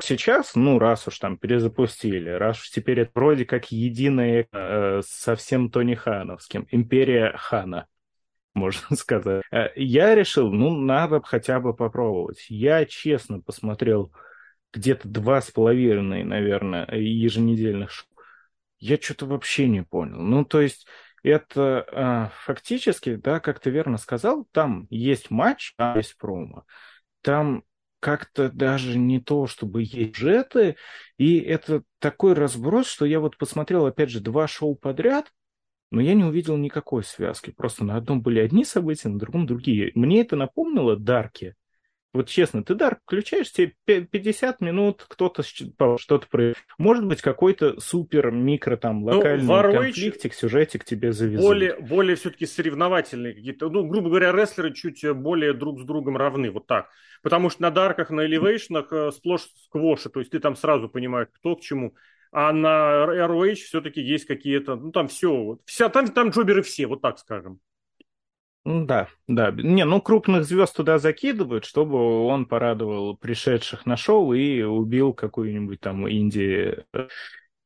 [0.00, 5.34] Сейчас, ну, раз уж там перезапустили, раз уж теперь это вроде как единое э, со
[5.34, 7.88] всем Тони Хановским, империя Хана,
[8.58, 9.42] можно сказать.
[9.50, 12.46] Э, я решил, ну, надо хотя бы попробовать.
[12.48, 14.12] Я честно посмотрел
[14.72, 18.08] где-то два с половиной, наверное, еженедельных шоу.
[18.78, 20.18] Я что-то вообще не понял.
[20.18, 20.86] Ну, то есть
[21.22, 26.64] это а, фактически, да, как ты верно сказал, там есть матч, там есть промо.
[27.22, 27.64] Там
[28.00, 30.76] как-то даже не то, чтобы есть сюжеты,
[31.16, 35.32] и это такой разброс, что я вот посмотрел, опять же, два шоу подряд,
[35.90, 37.50] но я не увидел никакой связки.
[37.50, 39.92] Просто на одном были одни события, на другом другие.
[39.94, 41.54] Мне это напомнило Дарки.
[42.14, 46.54] Вот честно, ты Дарк включаешь, тебе 50 минут кто-то что-то про...
[46.78, 51.44] Может быть, какой-то супер микро там ну, локальный ну, конфликтик, сюжетик тебе завезут.
[51.44, 53.68] Более, более все-таки соревновательные какие-то.
[53.68, 56.88] Ну, грубо говоря, рестлеры чуть более друг с другом равны, вот так.
[57.22, 61.28] Потому что на Дарках, на Элевейшнах э, сплошь сквоши, то есть ты там сразу понимаешь,
[61.34, 61.94] кто к чему.
[62.32, 66.86] А на ROH все-таки есть какие-то, ну там все, вот, вся, там, там джоберы все,
[66.86, 67.60] вот так скажем.
[68.64, 69.50] Да, да.
[69.50, 75.80] Не, ну крупных звезд туда закидывают, чтобы он порадовал пришедших на шоу и убил какую-нибудь
[75.80, 76.84] там инди...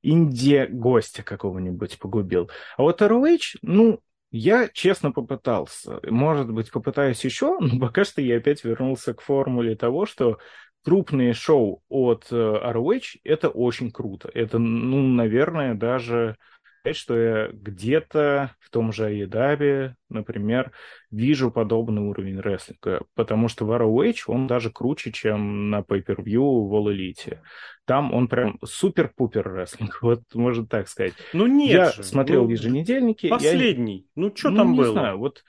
[0.05, 2.51] Инди гостя какого-нибудь погубил.
[2.77, 4.01] А вот ROH, ну,
[4.33, 6.01] я честно попытался.
[6.05, 10.39] Может быть, попытаюсь еще, но пока что я опять вернулся к формуле того, что
[10.85, 14.31] крупные шоу от э, ROH это очень круто.
[14.33, 16.37] Это, ну, наверное, даже
[16.83, 20.73] сказать, что я где-то в том же Аедабе, например,
[21.11, 26.75] вижу подобный уровень рестлинга, потому что в ROH он даже круче, чем на Pay-Per-View в
[26.75, 27.39] All Elite.
[27.85, 31.15] Там он прям супер-пупер рестлинг, вот можно так сказать.
[31.33, 32.03] Ну нет Я же.
[32.03, 33.29] смотрел ну, еженедельники.
[33.29, 33.99] Последний.
[33.99, 34.23] Я...
[34.23, 34.87] Ну что ну, там не было?
[34.87, 35.45] Не знаю, вот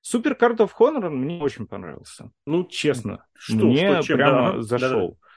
[0.00, 2.30] Супер Card of Honor мне очень понравился.
[2.46, 3.24] Ну, честно.
[3.34, 4.16] Что, мне что, чем?
[4.16, 5.08] прямо да, зашел.
[5.08, 5.28] Да, да.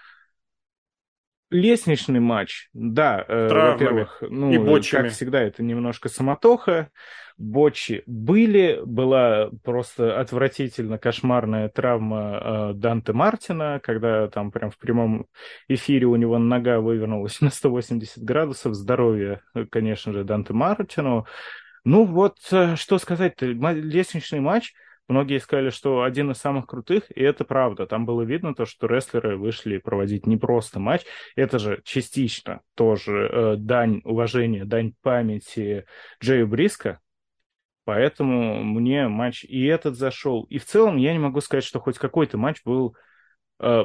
[1.52, 6.90] Лестничный матч, да, э, во-первых, ну, и как всегда, это немножко самотоха.
[7.38, 15.26] Бочи были, была просто отвратительно кошмарная травма э, Данте Мартина, когда там прям в прямом
[15.68, 18.76] эфире у него нога вывернулась на 180 градусов.
[18.76, 21.26] Здоровье, конечно же, Данте Мартину.
[21.84, 24.74] Ну вот, э, что сказать-то, лестничный матч–
[25.12, 27.86] Многие сказали, что один из самых крутых, и это правда.
[27.86, 31.02] Там было видно то, что рестлеры вышли проводить не просто матч,
[31.36, 35.86] это же частично тоже э, дань уважения, дань памяти
[36.24, 37.02] Джею Бриска.
[37.84, 40.44] Поэтому мне матч и этот зашел.
[40.44, 42.96] И в целом я не могу сказать, что хоть какой-то матч был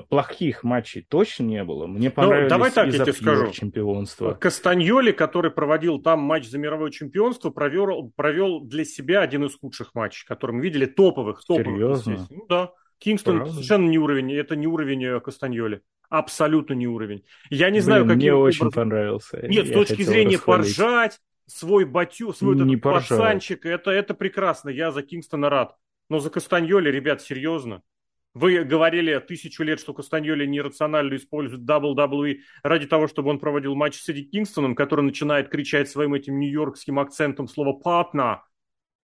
[0.08, 1.86] плохих матчей точно не было.
[1.86, 3.50] Мне понравились ну, давай так я тебе скажу.
[3.50, 4.32] чемпионства.
[4.32, 9.94] Кастаньоли, который проводил там матч за мировое чемпионство, провел, провел для себя один из худших
[9.94, 11.44] матчей, который мы видели, топовых.
[11.44, 12.26] топовых Серьезно?
[12.30, 12.72] Ну да.
[12.98, 13.52] Кингстон Правда?
[13.52, 15.82] совершенно не уровень, это не уровень э, Кастаньоли.
[16.08, 17.24] Абсолютно не уровень.
[17.50, 18.68] Я не Блин, знаю, каким Мне образом...
[18.68, 19.42] очень понравился.
[19.42, 24.70] Нет, я с точки зрения поржать, свой батю, свой не этот пацанчик, это, это прекрасно.
[24.70, 25.76] Я за Кингстона рад.
[26.08, 27.82] Но за Кастаньоли, ребят, серьезно.
[28.36, 33.98] Вы говорили тысячу лет, что Кастаньоли нерационально использует WWE ради того, чтобы он проводил матч
[33.98, 38.42] с Эдди Кингстоном, который начинает кричать своим этим нью-йоркским акцентом слово «патна».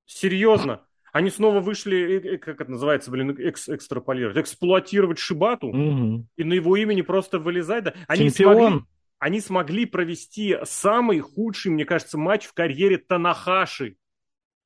[0.04, 0.86] Серьезно.
[1.12, 6.28] Они снова вышли, э, э, как это называется, блин, экс экстраполировать, эксплуатировать Шибату угу.
[6.36, 7.82] и на его имени просто вылезать.
[7.82, 7.94] Да.
[8.06, 8.82] Они смогли,
[9.18, 13.96] они смогли провести самый худший, мне кажется, матч в карьере Танахаши.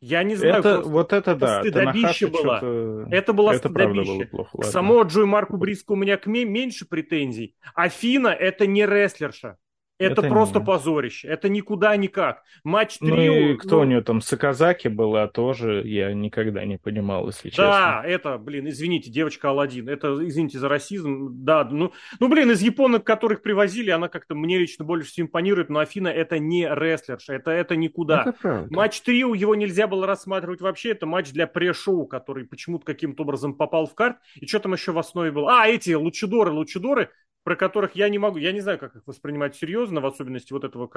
[0.01, 3.07] Я не знаю, это, вот это да, стыдобище было.
[3.11, 4.13] Это было это стыдобище.
[4.13, 4.71] Было плохо, ладно.
[4.71, 7.55] К самому Джой Марку Бриску у меня к меньше претензий.
[7.75, 9.59] Афина это не рестлерша.
[10.01, 10.65] Это, это просто не...
[10.65, 11.29] позорище.
[11.29, 12.43] Это никуда никак.
[12.65, 13.15] Матч трио...
[13.15, 13.83] Ну и кто ну...
[13.83, 17.65] у нее там, Саказаки была тоже, я никогда не понимал, если честно.
[17.65, 19.89] Да, это, блин, извините, девочка Алладин.
[19.91, 21.29] Это, извините за расизм.
[21.45, 25.69] Да, ну, ну, блин, из японок, которых привозили, она как-то мне лично больше всего импонирует,
[25.69, 28.23] но Афина это не рестлерша, это, это никуда.
[28.23, 28.75] Это правда.
[28.75, 33.55] Матч трио, его нельзя было рассматривать вообще, это матч для пре-шоу, который почему-то каким-то образом
[33.55, 34.17] попал в карт.
[34.37, 35.61] И что там еще в основе было?
[35.61, 37.11] А, эти лучидоры, лучидоры,
[37.43, 40.65] про которых я не могу, я не знаю, как их воспринимать серьезно, в особенности вот
[40.65, 40.91] этого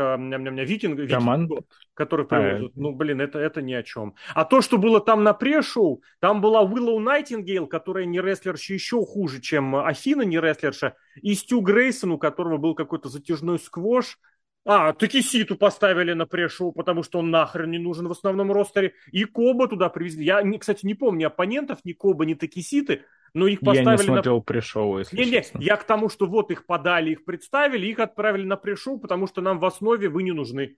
[0.64, 1.64] викинга, викинга,
[1.94, 2.72] который привозят.
[2.76, 4.16] А, ну, блин, это, это ни о чем.
[4.34, 9.06] А то, что было там на пре-шоу, там была Уиллоу Найтингейл, которая не рестлерша еще
[9.06, 14.18] хуже, чем Афина не рестлерша, и Стю Грейсон, у которого был какой-то затяжной сквош,
[14.66, 18.94] а, Такиситу поставили на пре-шоу, потому что он нахрен не нужен в основном ростере.
[19.12, 20.24] И Коба туда привезли.
[20.24, 23.04] Я, кстати, не помню ни оппонентов, ни Коба, ни Такиситы.
[23.34, 24.42] Но их поставили я не смотрел на...
[24.42, 25.58] пришел, если не, честно.
[25.58, 29.28] Не, я к тому, что вот их подали, их представили, их отправили на пришел, потому
[29.28, 30.78] что нам в основе вы не нужны.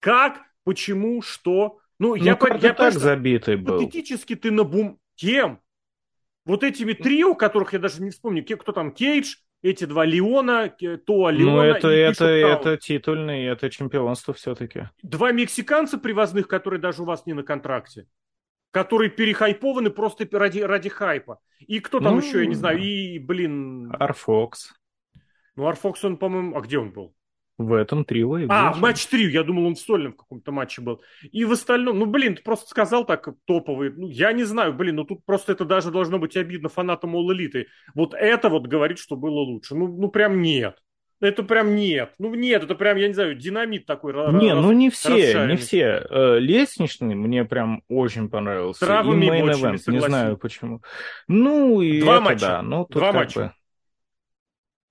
[0.00, 1.78] Как, почему, что?
[1.98, 3.78] Ну, ну я, я, так забитый был.
[3.78, 4.98] Патетически ты на бум...
[5.14, 5.60] Кем?
[6.44, 10.74] Вот этими трио, которых я даже не вспомню, кто там, Кейдж, эти два Леона,
[11.06, 11.52] то Леона.
[11.52, 14.88] Ну, это, это, это титульный, это чемпионство все-таки.
[15.02, 18.06] Два мексиканца привозных, которые даже у вас не на контракте
[18.72, 21.38] которые перехайпованы просто ради, ради хайпа.
[21.60, 23.94] И кто там ну, еще, я не знаю, и, блин...
[23.98, 24.74] Арфокс.
[25.54, 26.56] Ну, Арфокс, он, по-моему...
[26.56, 27.14] А где он был?
[27.58, 28.38] В этом трио.
[28.48, 31.02] А, матч трио, я думал, он в сольном каком-то матче был.
[31.30, 33.92] И в остальном, ну, блин, ты просто сказал так топовый.
[33.92, 37.28] Ну, я не знаю, блин, ну тут просто это даже должно быть обидно фанатам All
[37.28, 37.66] Elite.
[37.94, 39.74] Вот это вот говорит, что было лучше.
[39.74, 40.78] Ну, ну прям нет.
[41.22, 42.14] Это прям нет.
[42.18, 44.12] Ну нет, это прям, я не знаю, динамит такой.
[44.12, 46.04] Не, раз, ну не все, не все.
[46.10, 48.84] Э, лестничный мне прям очень понравился.
[48.84, 50.82] Травами и Main Event, не знаю почему.
[51.28, 52.46] Ну и Два это, матча.
[52.46, 52.62] да.
[52.62, 53.54] Ну, тут Два матча.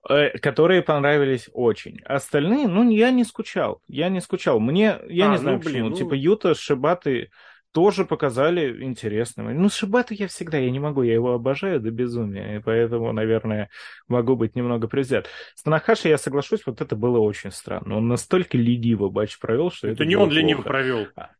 [0.08, 2.00] Бы, э, которые понравились очень.
[2.06, 3.82] Остальные, ну, я не скучал.
[3.86, 4.58] Я не скучал.
[4.58, 5.88] Мне, я а, не знаю ну, почему.
[5.90, 5.96] ну...
[5.96, 7.28] Типа Юта, Шибаты,
[7.72, 9.54] тоже показали интересным.
[9.60, 13.70] Ну, Шибата я всегда, я не могу, я его обожаю до безумия, и поэтому, наверное,
[14.08, 15.26] могу быть немного привзят.
[15.54, 17.96] С Танахаши я соглашусь, вот это было очень странно.
[17.96, 20.40] Он настолько лениво батч провел, что это Это не он плохо.
[20.40, 21.06] лениво провел.
[21.16, 21.30] А.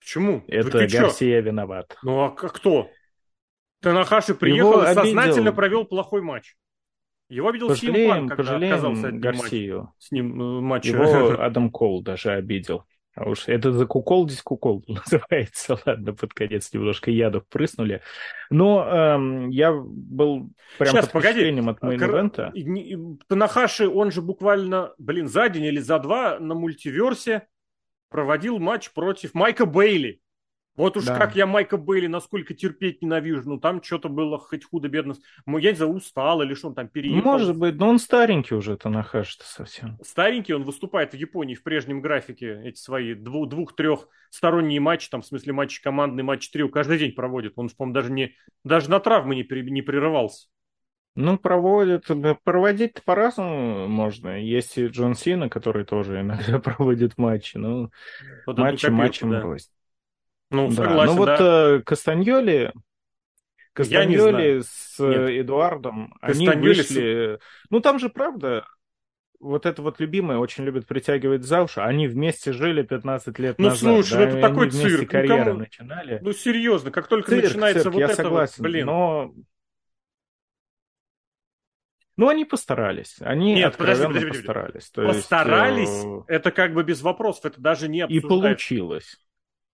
[0.00, 0.44] Почему?
[0.48, 1.46] Это Ты Гарсия чё?
[1.46, 1.96] виноват.
[2.02, 2.90] Ну, а кто?
[3.80, 6.56] Танахаши приехал и сознательно провел плохой матч.
[7.28, 9.78] Его обидел пожалеем, Симпан, когда отказался от Гарсию.
[9.82, 10.86] Матч, с ним э, матч.
[10.86, 12.84] Его Адам Кол даже обидел.
[13.14, 15.78] А уж это за кукол здесь кукол называется.
[15.84, 18.02] Ладно, под конец немножко ядов прыснули.
[18.50, 22.52] Но эм, я был прям Сейчас, под впечатлением от мейн-ивента.
[23.26, 27.48] Танахаши, он же буквально, блин, за день или за два на мультиверсе
[28.08, 30.20] проводил матч против Майка Бейли.
[30.80, 31.18] Вот уж да.
[31.18, 33.42] как я Майка Бейли насколько терпеть ненавижу.
[33.44, 35.14] Ну, там что-то было хоть худо-бедно.
[35.44, 37.30] Ну, я не знаю, устал или что он там переехал.
[37.30, 39.98] Может быть, но он старенький уже, Танахаш-то совсем.
[40.02, 42.62] Старенький, он выступает в Японии в прежнем графике.
[42.64, 47.52] Эти свои двух-трех сторонние матчи, там, в смысле матчи командный, матч трио, каждый день проводит.
[47.56, 48.34] Он, по-моему, даже, не,
[48.64, 50.48] даже на травмы не, при, не прерывался.
[51.14, 52.06] Ну, проводят,
[52.44, 54.40] проводить по-разному можно.
[54.40, 57.58] Есть и Джон Сина, который тоже иногда проводит матчи.
[57.58, 57.90] Ну,
[58.46, 59.40] Вот матчи копилку, матчем да.
[59.42, 59.68] рознь.
[60.50, 61.36] Ну, Да, согласен, ну вот да.
[61.76, 62.72] э, Кастаньоли,
[63.72, 65.30] Кастаньоли с Нет.
[65.44, 67.38] Эдуардом, они Кастаньоли с- вышли...
[67.70, 68.66] Ну, там же, правда,
[69.38, 71.80] вот это вот любимое очень любят притягивать за уши.
[71.80, 73.78] Они вместе жили 15 лет Ну, назад.
[73.80, 75.00] слушай, да, ну это и такой они цирк.
[75.02, 76.18] Ну, карьеры кому- начинали.
[76.20, 78.86] Ну, серьезно, как только Цирк, начинается цирк, вот я это вот, согласен, блин.
[78.86, 79.34] но...
[82.16, 83.16] Ну, они постарались.
[83.20, 84.46] Они Нет, подожди, подожди, подожди.
[84.46, 84.90] постарались.
[84.90, 88.28] То есть, Постарались, э, это как бы без вопросов, это даже не и обсуждается.
[88.28, 89.16] получилось.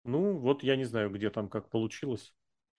[0.04, 2.32] Ну, вот я не знаю, где там как получилось.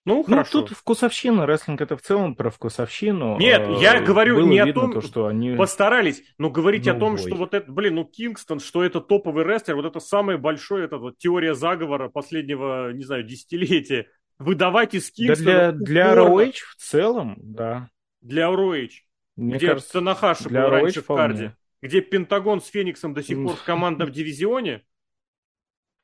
[0.04, 0.62] Ну, Ну, хорошо.
[0.62, 3.38] тут вкусовщина, рестлинг это в целом про вкусовщину.
[3.38, 5.56] Нет, Э, я говорю было не о том, то, что они...
[5.56, 7.18] Постарались, но говорить о Ну, том, бой.
[7.26, 10.98] что вот это, блин, ну Кингстон, что это топовый рестлер, вот это самое большое, это
[10.98, 14.06] вот теория заговора последнего, не знаю, десятилетия.
[14.38, 17.90] Выдавать из Да Кингстона для, для упорно ROH в целом, да.
[18.20, 18.90] для ROH,
[19.34, 21.56] Мне где кажется, Танахаши для был раньше ROH в карде, вполне.
[21.82, 23.46] где Пентагон с Фениксом до сих М.
[23.48, 24.82] пор в командном дивизионе,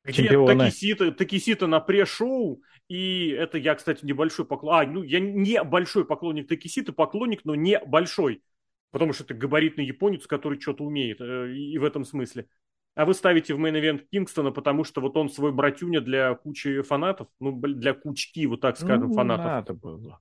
[0.04, 0.64] где Чемпионы.
[0.64, 6.04] Такисита, Такисита на пре-шоу, и это я, кстати, небольшой поклонник, а, ну, я не большой
[6.04, 8.42] поклонник Такиситы, поклонник, но не большой,
[8.90, 12.46] потому что это габаритный японец, который что-то умеет, э, и в этом смысле.
[12.94, 16.82] А вы ставите в main event Кингстона, потому что вот он свой братюня для кучи
[16.82, 19.46] фанатов, ну, для кучки, вот так скажем, Ну, фанатов.
[19.46, 20.20] надо было.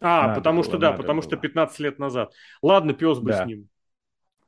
[0.00, 1.42] А, надо потому было, что, да, потому что было.
[1.42, 2.32] 15 лет назад.
[2.62, 3.44] Ладно, пес бы Да.
[3.44, 3.68] с ним.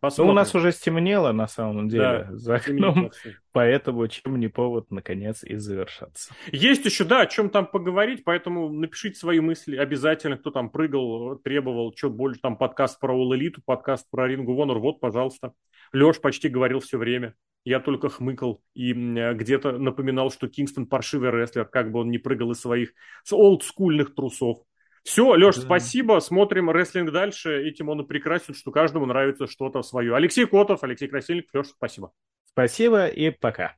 [0.02, 0.30] Ну, Посмотрим.
[0.30, 3.12] у нас уже стемнело, на самом деле, Да, за окном,
[3.52, 6.34] поэтому чем не повод, наконец, и завершаться.
[6.50, 11.36] Есть еще, да, о чем там поговорить, поэтому напишите свои мысли обязательно, кто там прыгал,
[11.36, 15.52] требовал, что больше, там подкаст про All Elite, подкаст про Ring of Honor, вот, пожалуйста.
[15.92, 21.64] Леш почти говорил все время, я только хмыкал и где-то напоминал, что Кингстон паршивый рестлер,
[21.64, 22.92] как бы он не прыгал из своих
[23.30, 24.58] олдскульных трусов.
[25.02, 25.62] Все, Леш, Да.
[25.62, 30.14] спасибо, смотрим рестлинг дальше, этим он и прекрасен, что каждому нравится что-то свое.
[30.14, 32.12] Алексей Котов, Алексей Красильник, Леш, спасибо.
[32.44, 33.76] Спасибо и пока.